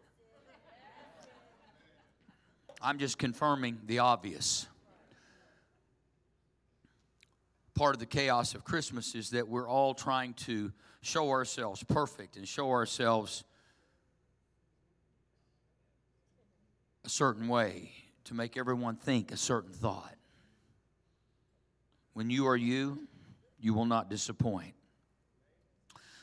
I'm 2.83 2.99
just 2.99 3.19
confirming 3.19 3.79
the 3.87 3.99
obvious. 3.99 4.67
Part 7.75 7.95
of 7.95 8.01
the 8.01 8.07
chaos 8.07 8.55
of 8.55 8.65
Christmas 8.65 9.15
is 9.15 9.31
that 9.31 9.49
we're 9.49 9.69
all 9.69 9.93
trying 9.93 10.35
to 10.35 10.73
show 11.03 11.31
ourselves 11.31 11.83
perfect 11.83 12.37
and 12.37 12.49
show 12.49 12.71
ourselves 12.71 13.45
a 17.05 17.09
certain 17.09 17.49
way 17.49 17.93
to 18.25 18.35
make 18.35 18.57
everyone 18.57 18.97
think 18.97 19.31
a 19.33 19.37
certain 19.37 19.73
thought. 19.73 20.15
When 22.15 22.31
you 22.31 22.47
are 22.49 22.57
you, 22.57 23.07
you 23.59 23.75
will 23.75 23.87
not 23.87 24.09
disappoint. 24.09 24.75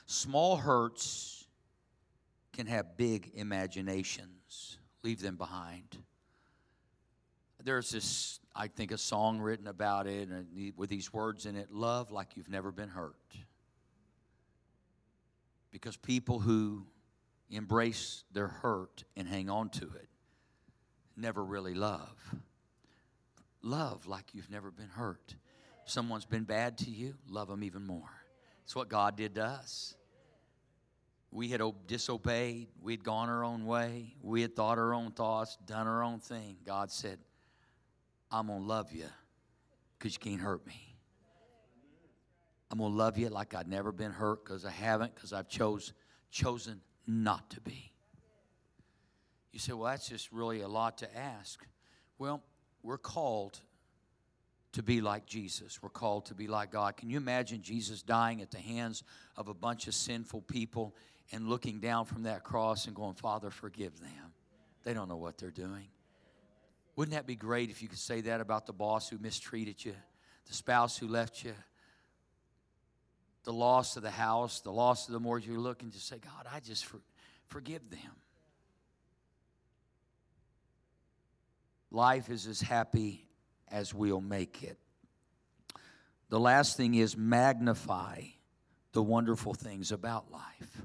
Small 0.06 0.58
hurts 0.58 1.46
can 2.54 2.66
have 2.66 2.98
big 2.98 3.32
imaginations. 3.36 4.78
Leave 5.04 5.22
them 5.22 5.36
behind. 5.36 5.98
There's 7.68 7.90
this, 7.90 8.40
I 8.56 8.68
think, 8.70 8.92
a 8.92 8.98
song 8.98 9.42
written 9.42 9.68
about 9.68 10.08
it 10.08 10.30
and 10.30 10.72
with 10.78 10.90
these 10.90 11.12
words 11.12 11.46
in 11.46 11.58
it 11.58 11.70
love 11.70 12.12
like 12.12 12.38
you've 12.38 12.48
never 12.48 12.72
been 12.72 12.88
hurt. 12.88 13.36
Because 15.72 15.98
people 15.98 16.40
who 16.40 16.86
embrace 17.50 18.24
their 18.32 18.48
hurt 18.48 19.04
and 19.18 19.28
hang 19.28 19.50
on 19.50 19.68
to 19.72 19.84
it 19.84 20.08
never 21.18 21.44
really 21.44 21.74
love. 21.74 22.18
Love 23.62 24.08
like 24.08 24.34
you've 24.34 24.50
never 24.50 24.72
been 24.72 24.88
hurt. 24.88 25.36
If 25.84 25.92
someone's 25.92 26.24
been 26.24 26.46
bad 26.46 26.78
to 26.78 26.90
you, 26.90 27.16
love 27.28 27.50
them 27.50 27.66
even 27.66 27.86
more. 27.86 28.24
It's 28.64 28.78
what 28.78 28.88
God 28.88 29.18
did 29.18 29.36
to 29.36 29.44
us. 29.44 29.94
We 31.32 31.50
had 31.50 31.62
disobeyed, 31.86 32.70
we 32.82 32.94
had 32.94 33.04
gone 33.04 33.28
our 33.28 33.44
own 33.44 33.66
way, 33.66 34.16
we 34.22 34.42
had 34.42 34.56
thought 34.56 34.78
our 34.78 34.94
own 34.94 35.12
thoughts, 35.12 35.58
done 35.66 35.86
our 35.86 36.02
own 36.02 36.22
thing. 36.22 36.56
God 36.66 36.90
said, 36.90 37.20
I'm 38.32 38.48
going 38.48 38.62
to 38.62 38.66
love 38.66 38.92
you 38.92 39.06
because 39.98 40.14
you 40.14 40.20
can't 40.20 40.42
hurt 40.42 40.66
me. 40.66 40.96
I'm 42.70 42.80
going 42.80 42.92
to 42.92 42.98
love 42.98 43.18
you 43.18 43.30
like 43.30 43.54
I've 43.54 43.68
never 43.68 43.92
been 43.92 44.12
hurt 44.12 44.44
because 44.44 44.66
I 44.66 44.72
haven't, 44.72 45.16
because 45.16 45.32
I've 45.32 45.48
chose, 45.48 45.94
chosen 46.32 46.82
not 47.06 47.50
to 47.52 47.62
be. 47.62 47.92
You 49.54 49.60
say, 49.60 49.74
well, 49.74 49.90
that's 49.90 50.10
just 50.10 50.32
really 50.32 50.62
a 50.62 50.68
lot 50.68 50.98
to 51.00 51.18
ask. 51.18 51.66
Well, 52.20 52.44
we're 52.84 52.98
called 52.98 53.62
to 54.74 54.84
be 54.84 55.02
like 55.02 55.26
Jesus. 55.26 55.82
We're 55.82 55.90
called 55.90 56.26
to 56.26 56.36
be 56.36 56.48
like 56.48 56.72
God. 56.72 56.98
Can 56.98 57.10
you 57.10 57.18
imagine 57.18 57.62
Jesus 57.62 58.04
dying 58.04 58.42
at 58.42 58.52
the 58.52 58.60
hands 58.60 59.04
of 59.38 59.48
a 59.48 59.54
bunch 59.54 59.88
of 59.88 59.96
sinful 59.96 60.42
people 60.42 60.94
and 61.32 61.48
looking 61.48 61.80
down 61.80 62.06
from 62.06 62.24
that 62.24 62.44
cross 62.44 62.86
and 62.86 62.96
going, 62.96 63.16
Father, 63.16 63.50
forgive 63.50 64.00
them? 64.00 64.34
They 64.84 64.94
don't 64.94 65.08
know 65.08 65.18
what 65.18 65.38
they're 65.38 65.50
doing. 65.50 65.88
Wouldn't 66.98 67.16
that 67.16 67.28
be 67.28 67.36
great 67.36 67.70
if 67.70 67.82
you 67.84 67.88
could 67.88 68.00
say 68.00 68.22
that 68.22 68.42
about 68.42 68.66
the 68.66 68.74
boss 68.74 69.08
who 69.08 69.20
mistreated 69.20 69.86
you, 69.86 69.96
the 70.48 70.54
spouse 70.54 70.98
who 70.98 71.08
left 71.08 71.44
you, 71.44 71.54
the 73.44 73.54
loss 73.54 73.96
of 73.98 74.04
the 74.04 74.12
house, 74.12 74.62
the 74.62 74.72
loss 74.72 75.08
of 75.08 75.14
the 75.14 75.20
mortgage? 75.20 75.48
You're 75.48 75.60
looking 75.60 75.92
to 75.92 76.00
say, 76.00 76.18
God, 76.18 76.48
I 76.52 76.60
just 76.60 76.86
for, 76.86 76.98
forgive 77.46 77.88
them. 77.92 78.00
Life 81.92 82.32
is 82.32 82.48
as 82.48 82.60
happy 82.60 83.30
as 83.72 83.94
we'll 83.94 84.20
make 84.20 84.64
it. 84.64 84.80
The 86.30 86.40
last 86.40 86.78
thing 86.78 86.96
is 86.96 87.16
magnify 87.16 88.24
the 88.94 89.04
wonderful 89.04 89.54
things 89.54 89.92
about 89.92 90.32
life. 90.32 90.82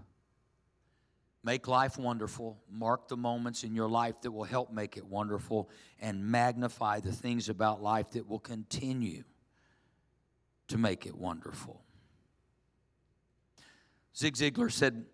Make 1.45 1.67
life 1.67 1.99
wonderful. 1.99 2.63
Mark 2.71 3.09
the 3.09 3.17
moments 3.17 3.65
in 3.65 3.75
your 3.75 3.89
life 3.89 4.21
that 4.23 4.31
will 4.31 4.45
help 4.45 4.73
make 4.73 4.97
it 4.97 5.05
wonderful 5.05 5.69
and 6.01 6.25
magnify 6.25 7.01
the 7.01 7.13
things 7.13 7.49
about 7.49 7.83
life 7.83 8.13
that 8.13 8.29
will 8.29 8.39
continue 8.39 9.25
to 10.69 10.79
make 10.79 11.05
it 11.05 11.17
wonderful. 11.17 11.83
Zig 14.17 14.35
Ziglar 14.35 14.71
said 14.71 15.05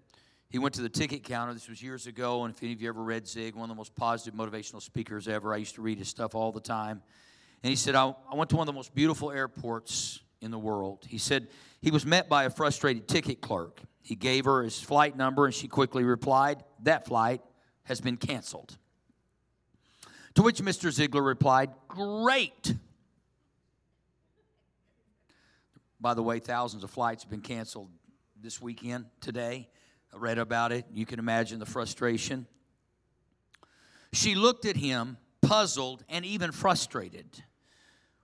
he 0.50 0.58
went 0.58 0.74
to 0.74 0.82
the 0.82 0.88
ticket 0.88 1.24
counter. 1.24 1.54
This 1.54 1.68
was 1.68 1.82
years 1.82 2.06
ago, 2.06 2.44
and 2.44 2.54
if 2.54 2.62
any 2.62 2.72
of 2.72 2.82
you 2.82 2.88
ever 2.88 3.02
read 3.02 3.26
Zig, 3.26 3.54
one 3.54 3.64
of 3.64 3.68
the 3.68 3.74
most 3.74 3.94
positive 3.94 4.38
motivational 4.38 4.82
speakers 4.82 5.28
ever, 5.28 5.54
I 5.54 5.58
used 5.58 5.76
to 5.76 5.82
read 5.82 5.98
his 5.98 6.08
stuff 6.08 6.34
all 6.34 6.52
the 6.52 6.60
time. 6.60 7.02
And 7.62 7.70
he 7.70 7.76
said, 7.76 7.94
I, 7.94 8.14
I 8.30 8.34
went 8.34 8.50
to 8.50 8.56
one 8.56 8.68
of 8.68 8.72
the 8.72 8.76
most 8.76 8.94
beautiful 8.94 9.30
airports 9.30 10.20
in 10.40 10.50
the 10.50 10.58
world. 10.58 11.04
He 11.08 11.18
said 11.18 11.48
he 11.80 11.90
was 11.90 12.06
met 12.06 12.28
by 12.28 12.44
a 12.44 12.50
frustrated 12.50 13.08
ticket 13.08 13.40
clerk. 13.40 13.80
He 14.00 14.14
gave 14.14 14.44
her 14.46 14.62
his 14.62 14.80
flight 14.80 15.16
number, 15.16 15.44
and 15.44 15.54
she 15.54 15.68
quickly 15.68 16.04
replied, 16.04 16.64
That 16.82 17.06
flight 17.06 17.42
has 17.84 18.00
been 18.00 18.16
canceled. 18.16 18.76
To 20.34 20.42
which 20.42 20.60
Mr. 20.60 20.90
Ziglar 20.90 21.24
replied, 21.24 21.70
Great. 21.88 22.74
By 26.00 26.14
the 26.14 26.22
way, 26.22 26.38
thousands 26.38 26.84
of 26.84 26.90
flights 26.90 27.24
have 27.24 27.30
been 27.30 27.40
canceled 27.40 27.90
this 28.40 28.62
weekend, 28.62 29.06
today. 29.20 29.68
I 30.14 30.16
read 30.16 30.38
about 30.38 30.72
it. 30.72 30.86
You 30.92 31.04
can 31.04 31.18
imagine 31.18 31.58
the 31.58 31.66
frustration. 31.66 32.46
She 34.12 34.34
looked 34.34 34.64
at 34.64 34.76
him, 34.76 35.18
puzzled 35.42 36.04
and 36.08 36.24
even 36.24 36.52
frustrated. 36.52 37.26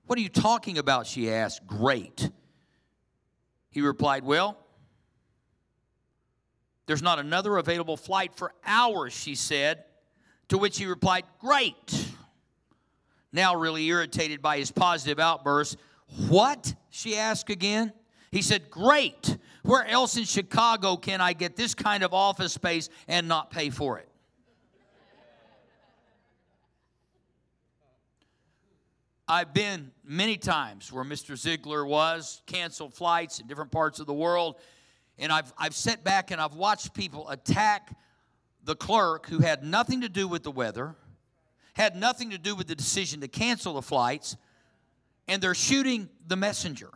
What 0.06 0.18
are 0.18 0.22
you 0.22 0.28
talking 0.28 0.78
about? 0.78 1.06
She 1.06 1.30
asked. 1.30 1.66
Great. 1.66 2.30
He 3.70 3.80
replied, 3.80 4.24
Well, 4.24 4.58
there's 6.86 7.02
not 7.02 7.18
another 7.18 7.56
available 7.56 7.96
flight 7.96 8.34
for 8.34 8.52
hours, 8.64 9.12
she 9.12 9.34
said. 9.34 9.84
To 10.48 10.58
which 10.58 10.78
he 10.78 10.86
replied, 10.86 11.24
Great. 11.40 12.08
Now, 13.32 13.56
really 13.56 13.86
irritated 13.86 14.42
by 14.42 14.58
his 14.58 14.70
positive 14.70 15.18
outburst, 15.18 15.76
What? 16.28 16.74
she 16.90 17.16
asked 17.16 17.50
again. 17.50 17.92
He 18.30 18.42
said, 18.42 18.70
Great. 18.70 19.38
Where 19.62 19.86
else 19.86 20.16
in 20.18 20.24
Chicago 20.24 20.96
can 20.96 21.22
I 21.22 21.32
get 21.32 21.56
this 21.56 21.74
kind 21.74 22.04
of 22.04 22.12
office 22.12 22.52
space 22.52 22.90
and 23.08 23.26
not 23.26 23.50
pay 23.50 23.70
for 23.70 23.98
it? 23.98 24.08
I've 29.26 29.54
been 29.54 29.90
many 30.04 30.36
times 30.36 30.92
where 30.92 31.04
Mr. 31.04 31.34
Ziglar 31.34 31.86
was, 31.86 32.42
canceled 32.46 32.92
flights 32.92 33.40
in 33.40 33.46
different 33.46 33.70
parts 33.70 33.98
of 33.98 34.06
the 34.06 34.12
world, 34.12 34.56
and 35.18 35.32
I've, 35.32 35.50
I've 35.56 35.74
sat 35.74 36.04
back 36.04 36.30
and 36.30 36.40
I've 36.40 36.56
watched 36.56 36.92
people 36.92 37.28
attack 37.30 37.96
the 38.64 38.76
clerk 38.76 39.26
who 39.26 39.38
had 39.38 39.64
nothing 39.64 40.02
to 40.02 40.10
do 40.10 40.28
with 40.28 40.42
the 40.42 40.50
weather, 40.50 40.94
had 41.72 41.96
nothing 41.96 42.30
to 42.30 42.38
do 42.38 42.54
with 42.54 42.66
the 42.66 42.74
decision 42.74 43.22
to 43.22 43.28
cancel 43.28 43.74
the 43.74 43.82
flights, 43.82 44.36
and 45.26 45.42
they're 45.42 45.54
shooting 45.54 46.10
the 46.26 46.36
messenger. 46.36 46.90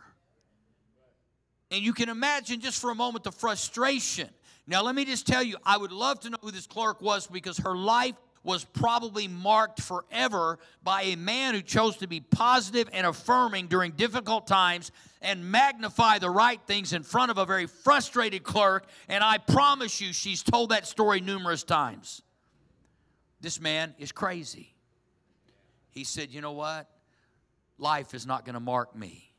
And 1.71 1.81
you 1.81 1.93
can 1.93 2.09
imagine 2.09 2.61
just 2.61 2.79
for 2.79 2.91
a 2.91 2.95
moment 2.95 3.23
the 3.23 3.31
frustration. 3.31 4.29
Now, 4.67 4.83
let 4.83 4.93
me 4.93 5.03
just 5.03 5.25
tell 5.25 5.41
you, 5.41 5.57
I 5.65 5.77
would 5.77 5.91
love 5.91 6.19
to 6.21 6.29
know 6.29 6.37
who 6.41 6.51
this 6.51 6.67
clerk 6.67 7.01
was 7.01 7.25
because 7.25 7.57
her 7.59 7.75
life 7.75 8.15
was 8.43 8.63
probably 8.63 9.27
marked 9.27 9.81
forever 9.81 10.59
by 10.83 11.03
a 11.03 11.15
man 11.15 11.53
who 11.53 11.61
chose 11.61 11.97
to 11.97 12.07
be 12.07 12.19
positive 12.19 12.89
and 12.93 13.05
affirming 13.05 13.67
during 13.67 13.91
difficult 13.91 14.47
times 14.47 14.91
and 15.21 15.51
magnify 15.51 16.19
the 16.19 16.29
right 16.29 16.61
things 16.65 16.93
in 16.93 17.03
front 17.03 17.31
of 17.31 17.37
a 17.37 17.45
very 17.45 17.67
frustrated 17.67 18.43
clerk. 18.43 18.87
And 19.07 19.23
I 19.23 19.37
promise 19.37 19.99
you, 19.99 20.13
she's 20.13 20.41
told 20.41 20.69
that 20.69 20.87
story 20.87 21.19
numerous 21.19 21.63
times. 21.63 22.21
This 23.41 23.59
man 23.59 23.93
is 23.97 24.11
crazy. 24.11 24.73
He 25.89 26.03
said, 26.03 26.31
You 26.31 26.41
know 26.41 26.53
what? 26.53 26.89
Life 27.77 28.13
is 28.13 28.25
not 28.25 28.45
going 28.45 28.55
to 28.55 28.59
mark 28.59 28.95
me. 28.95 29.31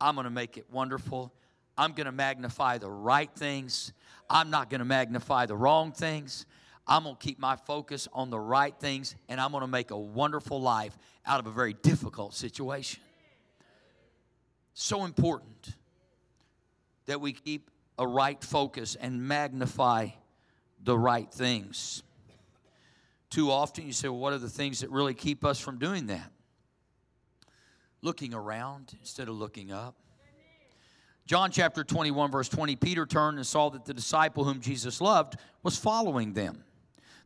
I'm 0.00 0.14
going 0.14 0.24
to 0.24 0.30
make 0.30 0.56
it 0.56 0.66
wonderful. 0.70 1.32
I'm 1.76 1.92
going 1.92 2.06
to 2.06 2.12
magnify 2.12 2.78
the 2.78 2.90
right 2.90 3.30
things. 3.34 3.92
I'm 4.28 4.50
not 4.50 4.70
going 4.70 4.80
to 4.80 4.84
magnify 4.84 5.46
the 5.46 5.56
wrong 5.56 5.92
things. 5.92 6.46
I'm 6.86 7.04
going 7.04 7.16
to 7.16 7.22
keep 7.22 7.38
my 7.38 7.56
focus 7.56 8.08
on 8.12 8.30
the 8.30 8.40
right 8.40 8.74
things 8.78 9.14
and 9.28 9.40
I'm 9.40 9.52
going 9.52 9.62
to 9.62 9.68
make 9.68 9.90
a 9.90 9.98
wonderful 9.98 10.60
life 10.60 10.96
out 11.24 11.40
of 11.40 11.46
a 11.46 11.50
very 11.50 11.74
difficult 11.74 12.34
situation. 12.34 13.02
So 14.74 15.04
important 15.04 15.74
that 17.06 17.20
we 17.20 17.32
keep 17.32 17.70
a 17.98 18.06
right 18.06 18.42
focus 18.42 18.96
and 19.00 19.22
magnify 19.22 20.08
the 20.82 20.98
right 20.98 21.30
things. 21.30 22.02
Too 23.30 23.50
often 23.50 23.86
you 23.86 23.92
say, 23.92 24.08
well, 24.08 24.18
what 24.18 24.32
are 24.32 24.38
the 24.38 24.48
things 24.48 24.80
that 24.80 24.90
really 24.90 25.14
keep 25.14 25.44
us 25.44 25.58
from 25.58 25.78
doing 25.78 26.06
that? 26.06 26.30
Looking 28.02 28.34
around 28.34 28.94
instead 29.00 29.28
of 29.28 29.36
looking 29.36 29.70
up. 29.72 29.94
John 31.24 31.50
chapter 31.50 31.84
21, 31.84 32.30
verse 32.30 32.48
20 32.48 32.76
Peter 32.76 33.06
turned 33.06 33.38
and 33.38 33.46
saw 33.46 33.70
that 33.70 33.84
the 33.84 33.94
disciple 33.94 34.44
whom 34.44 34.60
Jesus 34.60 35.00
loved 35.00 35.36
was 35.62 35.78
following 35.78 36.32
them. 36.32 36.64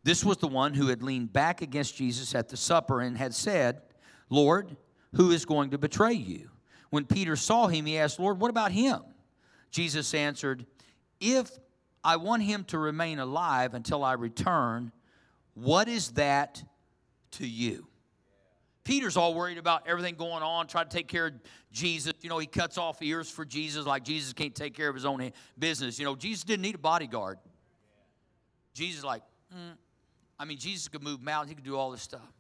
This 0.07 0.25
was 0.25 0.37
the 0.37 0.47
one 0.47 0.73
who 0.73 0.87
had 0.87 1.03
leaned 1.03 1.33
back 1.33 1.63
against 1.63 1.97
Jesus 1.97 2.33
at 2.37 2.49
the 2.49 2.57
supper 2.57 3.01
and 3.01 3.19
had 3.19 3.35
said, 3.35 3.83
Lord, 4.31 4.77
who 5.15 5.33
is 5.33 5.45
going 5.45 5.71
to 5.71 5.79
betray 5.79 6.13
you? 6.13 6.49
When 6.91 7.05
Peter 7.05 7.35
saw 7.35 7.67
him, 7.67 7.87
he 7.87 7.99
asked, 7.99 8.21
Lord, 8.21 8.39
what 8.39 8.49
about 8.49 8.71
him? 8.71 9.01
Jesus 9.73 10.15
answered, 10.15 10.65
If 11.21 11.51
I 12.05 12.19
want 12.19 12.45
him 12.45 12.63
to 12.67 12.79
remain 12.79 13.19
alive 13.19 13.75
until 13.75 14.05
I 14.05 14.13
return, 14.13 14.93
what 15.55 15.89
is 15.89 16.13
that 16.13 16.63
to 17.33 17.45
you? 17.45 17.89
Peter's 18.85 19.17
all 19.17 19.35
worried 19.35 19.59
about 19.59 19.89
everything 19.89 20.15
going 20.15 20.45
on, 20.45 20.69
trying 20.69 20.89
to 20.89 20.97
take 20.97 21.09
care 21.09 21.27
of 21.27 21.35
Jesus. 21.73 22.13
You 22.21 22.29
know, 22.29 22.39
he 22.39 22.47
cuts 22.47 22.79
off 22.79 23.03
ears 23.03 23.29
for 23.29 23.45
Jesus 23.45 23.87
like 23.87 24.05
Jesus 24.05 24.33
can't 24.33 24.55
take 24.55 24.75
care 24.75 24.89
of 24.89 24.95
his 24.95 25.05
own 25.05 25.33
business. 25.59 25.99
You 25.99 26.05
know, 26.05 26.15
Jesus 26.15 26.45
didn't 26.45 26.63
need 26.63 26.77
a 26.77 26.79
bodyguard. 26.79 27.39
Jesus, 28.73 29.03
like, 29.03 29.23
mm, 29.53 29.77
I 30.39 30.45
mean, 30.45 30.59
Jesus 30.59 30.89
could 30.89 31.03
move 31.03 31.23
mountains, 31.23 31.51
he 31.51 31.55
could 31.55 31.65
do 31.65 31.77
all 31.77 31.91
this 31.91 32.03
stuff. 32.03 32.33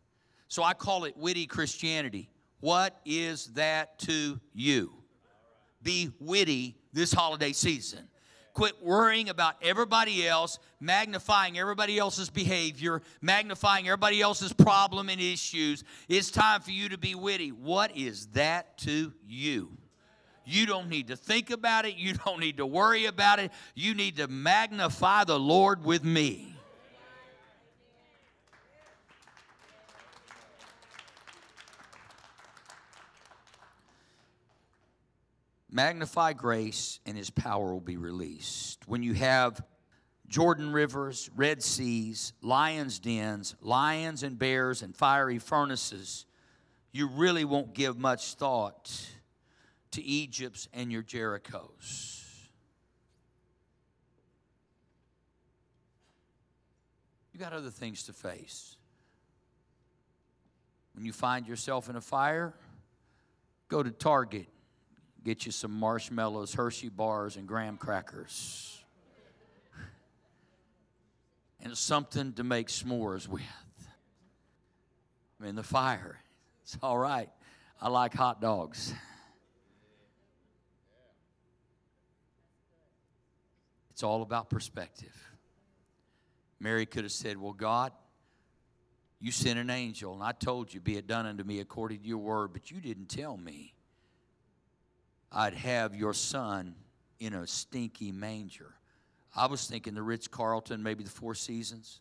So 0.48 0.62
I 0.62 0.74
call 0.74 1.04
it 1.04 1.16
witty 1.16 1.46
Christianity. 1.46 2.28
What 2.60 3.00
is 3.04 3.46
that 3.54 3.98
to 4.00 4.40
you? 4.54 4.92
Be 5.82 6.10
witty 6.20 6.76
this 6.92 7.12
holiday 7.12 7.52
season. 7.52 8.08
Quit 8.54 8.82
worrying 8.82 9.28
about 9.28 9.56
everybody 9.60 10.26
else, 10.26 10.58
magnifying 10.80 11.58
everybody 11.58 11.98
else's 11.98 12.30
behavior, 12.30 13.02
magnifying 13.20 13.86
everybody 13.86 14.22
else's 14.22 14.52
problem 14.52 15.10
and 15.10 15.20
issues. 15.20 15.84
It's 16.08 16.30
time 16.30 16.62
for 16.62 16.70
you 16.70 16.88
to 16.88 16.96
be 16.96 17.14
witty. 17.14 17.50
What 17.50 17.94
is 17.94 18.28
that 18.28 18.78
to 18.78 19.12
you? 19.26 19.76
You 20.46 20.64
don't 20.64 20.88
need 20.88 21.08
to 21.08 21.16
think 21.16 21.50
about 21.50 21.84
it. 21.84 21.96
You 21.96 22.14
don't 22.14 22.40
need 22.40 22.56
to 22.56 22.66
worry 22.66 23.04
about 23.04 23.40
it. 23.40 23.52
You 23.74 23.94
need 23.94 24.16
to 24.16 24.28
magnify 24.28 25.24
the 25.24 25.38
Lord 25.38 25.84
with 25.84 26.02
me. 26.02 26.55
Magnify 35.76 36.32
grace 36.32 37.00
and 37.04 37.18
his 37.18 37.28
power 37.28 37.74
will 37.74 37.80
be 37.80 37.98
released. 37.98 38.88
When 38.88 39.02
you 39.02 39.12
have 39.12 39.62
Jordan 40.26 40.72
rivers, 40.72 41.28
Red 41.36 41.62
Seas, 41.62 42.32
lions' 42.40 42.98
dens, 42.98 43.54
lions 43.60 44.22
and 44.22 44.38
bears, 44.38 44.80
and 44.80 44.96
fiery 44.96 45.38
furnaces, 45.38 46.24
you 46.92 47.08
really 47.08 47.44
won't 47.44 47.74
give 47.74 47.98
much 47.98 48.34
thought 48.34 48.90
to 49.90 50.02
Egypt's 50.02 50.66
and 50.72 50.90
your 50.90 51.02
Jerichos. 51.02 52.24
You 57.34 57.38
got 57.38 57.52
other 57.52 57.70
things 57.70 58.04
to 58.04 58.14
face. 58.14 58.76
When 60.94 61.04
you 61.04 61.12
find 61.12 61.46
yourself 61.46 61.90
in 61.90 61.96
a 61.96 62.00
fire, 62.00 62.54
go 63.68 63.82
to 63.82 63.90
Target 63.90 64.48
get 65.26 65.44
you 65.44 65.50
some 65.50 65.72
marshmallows, 65.72 66.54
Hershey 66.54 66.88
bars, 66.88 67.36
and 67.36 67.48
graham 67.48 67.76
crackers. 67.76 68.80
and 71.60 71.76
something 71.76 72.32
to 72.34 72.44
make 72.44 72.68
s'mores 72.68 73.26
with. 73.26 73.42
I 75.40 75.44
mean, 75.44 75.56
the 75.56 75.64
fire. 75.64 76.20
It's 76.62 76.78
all 76.80 76.96
right. 76.96 77.28
I 77.82 77.88
like 77.88 78.14
hot 78.14 78.40
dogs. 78.40 78.94
It's 83.90 84.02
all 84.02 84.20
about 84.20 84.50
perspective. 84.50 85.16
Mary 86.60 86.84
could 86.84 87.04
have 87.04 87.12
said, 87.12 87.38
Well, 87.38 87.54
God, 87.54 87.92
you 89.18 89.32
sent 89.32 89.58
an 89.58 89.70
angel, 89.70 90.12
and 90.12 90.22
I 90.22 90.32
told 90.32 90.74
you, 90.74 90.80
Be 90.80 90.98
it 90.98 91.06
done 91.06 91.24
unto 91.24 91.44
me 91.44 91.60
according 91.60 92.00
to 92.00 92.06
your 92.06 92.18
word, 92.18 92.52
but 92.52 92.70
you 92.70 92.82
didn't 92.82 93.08
tell 93.08 93.38
me 93.38 93.72
I'd 95.36 95.52
have 95.52 95.94
your 95.94 96.14
son 96.14 96.74
in 97.20 97.34
a 97.34 97.46
stinky 97.46 98.10
manger. 98.10 98.72
I 99.36 99.48
was 99.48 99.66
thinking 99.66 99.92
the 99.92 100.02
Ritz 100.02 100.28
Carlton, 100.28 100.82
maybe 100.82 101.04
the 101.04 101.10
Four 101.10 101.34
Seasons. 101.34 102.00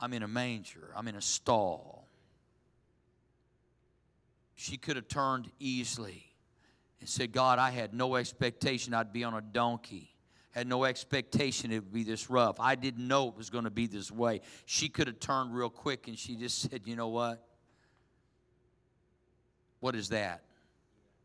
I'm 0.00 0.12
in 0.14 0.24
a 0.24 0.28
manger, 0.28 0.90
I'm 0.96 1.06
in 1.06 1.14
a 1.14 1.20
stall. 1.20 2.08
She 4.56 4.76
could 4.76 4.96
have 4.96 5.06
turned 5.06 5.48
easily 5.60 6.24
and 6.98 7.08
said, 7.08 7.30
God, 7.30 7.60
I 7.60 7.70
had 7.70 7.94
no 7.94 8.16
expectation 8.16 8.94
I'd 8.94 9.12
be 9.12 9.22
on 9.22 9.32
a 9.32 9.40
donkey. 9.40 10.10
Had 10.50 10.66
no 10.66 10.84
expectation 10.84 11.70
it 11.70 11.76
would 11.76 11.92
be 11.92 12.02
this 12.02 12.28
rough. 12.28 12.58
I 12.58 12.74
didn't 12.74 13.06
know 13.06 13.28
it 13.28 13.36
was 13.36 13.48
going 13.48 13.64
to 13.64 13.70
be 13.70 13.86
this 13.86 14.10
way. 14.10 14.40
She 14.66 14.88
could 14.88 15.06
have 15.06 15.20
turned 15.20 15.54
real 15.54 15.70
quick 15.70 16.08
and 16.08 16.18
she 16.18 16.34
just 16.34 16.58
said, 16.68 16.82
You 16.84 16.96
know 16.96 17.08
what? 17.08 17.46
What 19.80 19.94
is 19.96 20.10
that 20.10 20.42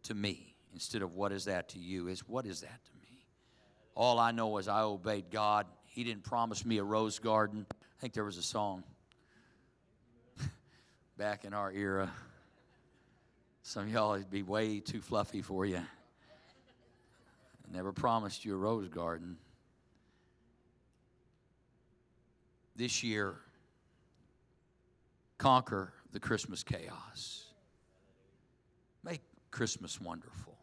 to 0.03 0.15
me? 0.15 0.55
Instead 0.73 1.01
of 1.01 1.13
what 1.13 1.31
is 1.31 1.45
that 1.45 1.69
to 1.69 1.79
you, 1.79 2.07
is 2.07 2.27
what 2.27 2.45
is 2.45 2.61
that 2.61 2.83
to 2.85 2.91
me? 3.01 3.25
All 3.95 4.19
I 4.19 4.31
know 4.31 4.57
is 4.57 4.67
I 4.67 4.81
obeyed 4.81 5.25
God. 5.31 5.67
He 5.85 6.03
didn't 6.03 6.23
promise 6.23 6.65
me 6.65 6.79
a 6.79 6.83
rose 6.83 7.19
garden. 7.19 7.65
I 7.71 8.01
think 8.01 8.13
there 8.13 8.25
was 8.25 8.37
a 8.37 8.43
song 8.43 8.83
back 11.17 11.45
in 11.45 11.53
our 11.53 11.71
era. 11.71 12.11
Some 13.63 13.87
y'all 13.87 14.11
would 14.11 14.29
be 14.29 14.43
way 14.43 14.79
too 14.79 15.01
fluffy 15.01 15.41
for 15.41 15.65
you. 15.65 15.77
I 15.77 17.75
never 17.75 17.93
promised 17.93 18.45
you 18.45 18.53
a 18.53 18.57
rose 18.57 18.89
garden. 18.89 19.37
This 22.75 23.01
year, 23.03 23.35
conquer 25.37 25.93
the 26.11 26.19
Christmas 26.19 26.63
chaos. 26.63 27.44
Christmas 29.55 30.01
wonderful. 30.01 30.53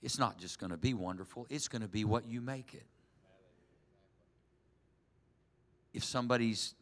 It's 0.00 0.20
not 0.20 0.38
just 0.38 0.60
going 0.60 0.70
to 0.70 0.76
be 0.76 0.94
wonderful, 0.94 1.48
it's 1.50 1.66
going 1.66 1.82
to 1.82 1.88
be 1.88 2.04
what 2.04 2.28
you 2.28 2.40
make 2.40 2.72
it. 2.72 2.86
If 5.92 6.04
somebody's 6.04 6.74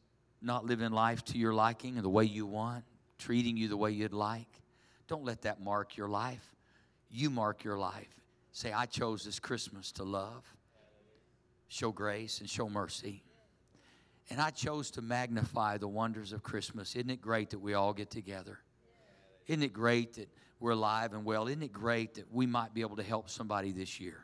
not 0.42 0.66
living 0.66 0.92
life 0.92 1.24
to 1.26 1.38
your 1.38 1.54
liking 1.54 1.96
and 1.96 2.04
the 2.04 2.10
way 2.10 2.24
you 2.24 2.44
want, 2.44 2.84
treating 3.18 3.56
you 3.56 3.68
the 3.68 3.78
way 3.78 3.92
you'd 3.92 4.12
like, 4.12 4.60
don't 5.08 5.24
let 5.24 5.40
that 5.42 5.58
mark 5.58 5.96
your 5.96 6.08
life. 6.08 6.54
You 7.10 7.30
mark 7.30 7.64
your 7.64 7.78
life. 7.78 8.20
Say, 8.52 8.70
I 8.70 8.84
chose 8.84 9.24
this 9.24 9.38
Christmas 9.38 9.90
to 9.92 10.04
love, 10.04 10.44
show 11.68 11.92
grace, 11.92 12.40
and 12.40 12.50
show 12.50 12.68
mercy. 12.68 13.22
And 14.28 14.38
I 14.38 14.50
chose 14.50 14.90
to 14.92 15.00
magnify 15.00 15.78
the 15.78 15.88
wonders 15.88 16.34
of 16.34 16.42
Christmas. 16.42 16.94
Isn't 16.94 17.08
it 17.08 17.22
great 17.22 17.48
that 17.50 17.58
we 17.58 17.72
all 17.72 17.94
get 17.94 18.10
together? 18.10 18.58
Isn't 19.46 19.62
it 19.62 19.72
great 19.72 20.14
that 20.14 20.28
we're 20.62 20.70
alive 20.70 21.12
and 21.12 21.24
well. 21.24 21.48
Isn't 21.48 21.62
it 21.62 21.72
great 21.72 22.14
that 22.14 22.32
we 22.32 22.46
might 22.46 22.72
be 22.72 22.82
able 22.82 22.96
to 22.96 23.02
help 23.02 23.28
somebody 23.28 23.72
this 23.72 23.98
year? 23.98 24.18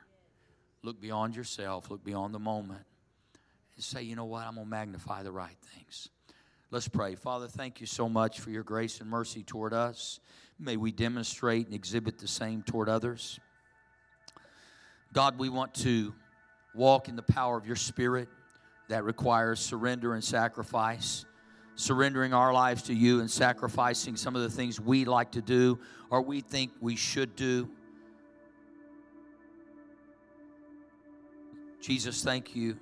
Look 0.82 1.00
beyond 1.00 1.34
yourself, 1.34 1.90
look 1.90 2.04
beyond 2.04 2.32
the 2.32 2.38
moment, 2.38 2.84
and 3.74 3.84
say, 3.84 4.02
you 4.02 4.14
know 4.14 4.24
what? 4.24 4.46
I'm 4.46 4.54
going 4.54 4.66
to 4.66 4.70
magnify 4.70 5.24
the 5.24 5.32
right 5.32 5.56
things. 5.74 6.08
Let's 6.70 6.86
pray. 6.86 7.16
Father, 7.16 7.48
thank 7.48 7.80
you 7.80 7.86
so 7.86 8.08
much 8.08 8.40
for 8.40 8.50
your 8.50 8.62
grace 8.62 9.00
and 9.00 9.10
mercy 9.10 9.42
toward 9.42 9.72
us. 9.72 10.20
May 10.60 10.76
we 10.76 10.92
demonstrate 10.92 11.66
and 11.66 11.74
exhibit 11.74 12.18
the 12.18 12.28
same 12.28 12.62
toward 12.62 12.88
others. 12.88 13.40
God, 15.12 15.38
we 15.38 15.48
want 15.48 15.74
to 15.76 16.14
walk 16.74 17.08
in 17.08 17.16
the 17.16 17.22
power 17.22 17.56
of 17.56 17.66
your 17.66 17.76
Spirit. 17.76 18.28
That 18.88 19.04
requires 19.04 19.60
surrender 19.60 20.14
and 20.14 20.22
sacrifice. 20.22 21.24
Surrendering 21.78 22.34
our 22.34 22.52
lives 22.52 22.82
to 22.82 22.92
you 22.92 23.20
and 23.20 23.30
sacrificing 23.30 24.16
some 24.16 24.34
of 24.34 24.42
the 24.42 24.50
things 24.50 24.80
we 24.80 25.04
like 25.04 25.30
to 25.30 25.40
do 25.40 25.78
or 26.10 26.20
we 26.20 26.40
think 26.40 26.72
we 26.80 26.96
should 26.96 27.36
do. 27.36 27.70
Jesus, 31.80 32.24
thank 32.24 32.56
you 32.56 32.76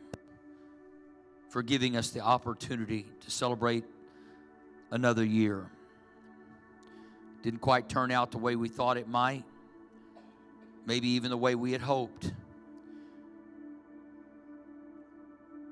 for 1.50 1.62
giving 1.62 1.94
us 1.94 2.08
the 2.08 2.20
opportunity 2.20 3.04
to 3.20 3.30
celebrate 3.30 3.84
another 4.90 5.26
year. 5.26 5.70
Didn't 7.42 7.60
quite 7.60 7.90
turn 7.90 8.10
out 8.10 8.30
the 8.30 8.38
way 8.38 8.56
we 8.56 8.70
thought 8.70 8.96
it 8.96 9.08
might, 9.08 9.44
maybe 10.86 11.08
even 11.08 11.28
the 11.28 11.36
way 11.36 11.54
we 11.54 11.72
had 11.72 11.82
hoped. 11.82 12.32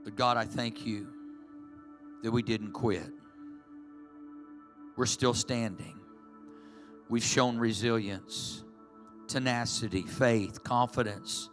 But 0.04 0.14
God, 0.14 0.36
I 0.36 0.44
thank 0.44 0.84
you 0.84 1.13
that 2.24 2.30
we 2.30 2.42
didn't 2.42 2.72
quit. 2.72 3.06
We're 4.96 5.04
still 5.04 5.34
standing. 5.34 6.00
We've 7.10 7.22
shown 7.22 7.58
resilience, 7.58 8.64
tenacity, 9.28 10.02
faith, 10.02 10.64
confidence. 10.64 11.50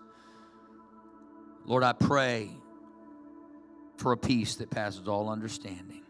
Lord, 1.65 1.83
I 1.83 1.91
pray 1.91 2.51
for 3.97 4.13
a 4.13 4.17
peace 4.17 4.55
that 4.55 4.71
passes 4.71 5.09
all 5.09 5.29
understanding. 5.29 6.03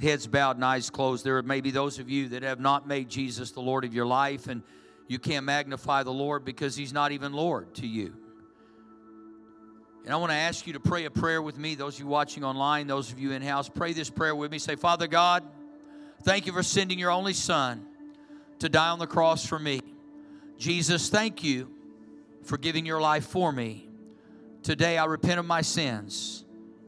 Heads 0.00 0.28
bowed 0.28 0.56
and 0.56 0.64
eyes 0.64 0.88
closed. 0.88 1.24
There 1.24 1.42
may 1.42 1.60
be 1.60 1.72
those 1.72 1.98
of 1.98 2.08
you 2.08 2.28
that 2.28 2.44
have 2.44 2.60
not 2.60 2.86
made 2.86 3.08
Jesus 3.08 3.50
the 3.50 3.60
Lord 3.60 3.84
of 3.84 3.92
your 3.92 4.06
life, 4.06 4.46
and 4.46 4.62
you 5.08 5.18
can't 5.18 5.44
magnify 5.44 6.04
the 6.04 6.12
Lord 6.12 6.44
because 6.44 6.76
He's 6.76 6.92
not 6.92 7.10
even 7.10 7.32
Lord 7.32 7.74
to 7.74 7.86
you. 7.88 8.14
And 10.04 10.12
I 10.12 10.16
want 10.16 10.30
to 10.32 10.36
ask 10.36 10.66
you 10.66 10.72
to 10.72 10.80
pray 10.80 11.04
a 11.04 11.10
prayer 11.10 11.40
with 11.40 11.56
me. 11.56 11.74
Those 11.74 11.94
of 11.94 12.00
you 12.00 12.06
watching 12.06 12.44
online, 12.44 12.86
those 12.88 13.12
of 13.12 13.20
you 13.20 13.32
in 13.32 13.42
house, 13.42 13.68
pray 13.68 13.92
this 13.92 14.10
prayer 14.10 14.34
with 14.34 14.50
me. 14.50 14.58
Say, 14.58 14.74
Father 14.74 15.06
God, 15.06 15.44
thank 16.22 16.46
you 16.46 16.52
for 16.52 16.62
sending 16.62 16.98
your 16.98 17.10
only 17.10 17.32
Son 17.32 17.86
to 18.58 18.68
die 18.68 18.88
on 18.88 18.98
the 18.98 19.06
cross 19.06 19.46
for 19.46 19.58
me. 19.58 19.80
Jesus, 20.58 21.08
thank 21.08 21.44
you 21.44 21.70
for 22.42 22.58
giving 22.58 22.84
your 22.84 23.00
life 23.00 23.26
for 23.26 23.52
me. 23.52 23.88
Today 24.62 24.98
I 24.98 25.04
repent 25.04 25.38
of 25.38 25.46
my 25.46 25.62
sins 25.62 26.44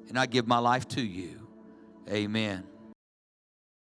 and 0.08 0.18
I 0.18 0.26
give 0.26 0.46
my 0.46 0.58
life 0.58 0.88
to 0.88 1.02
you. 1.02 1.40
Amen. 2.08 2.64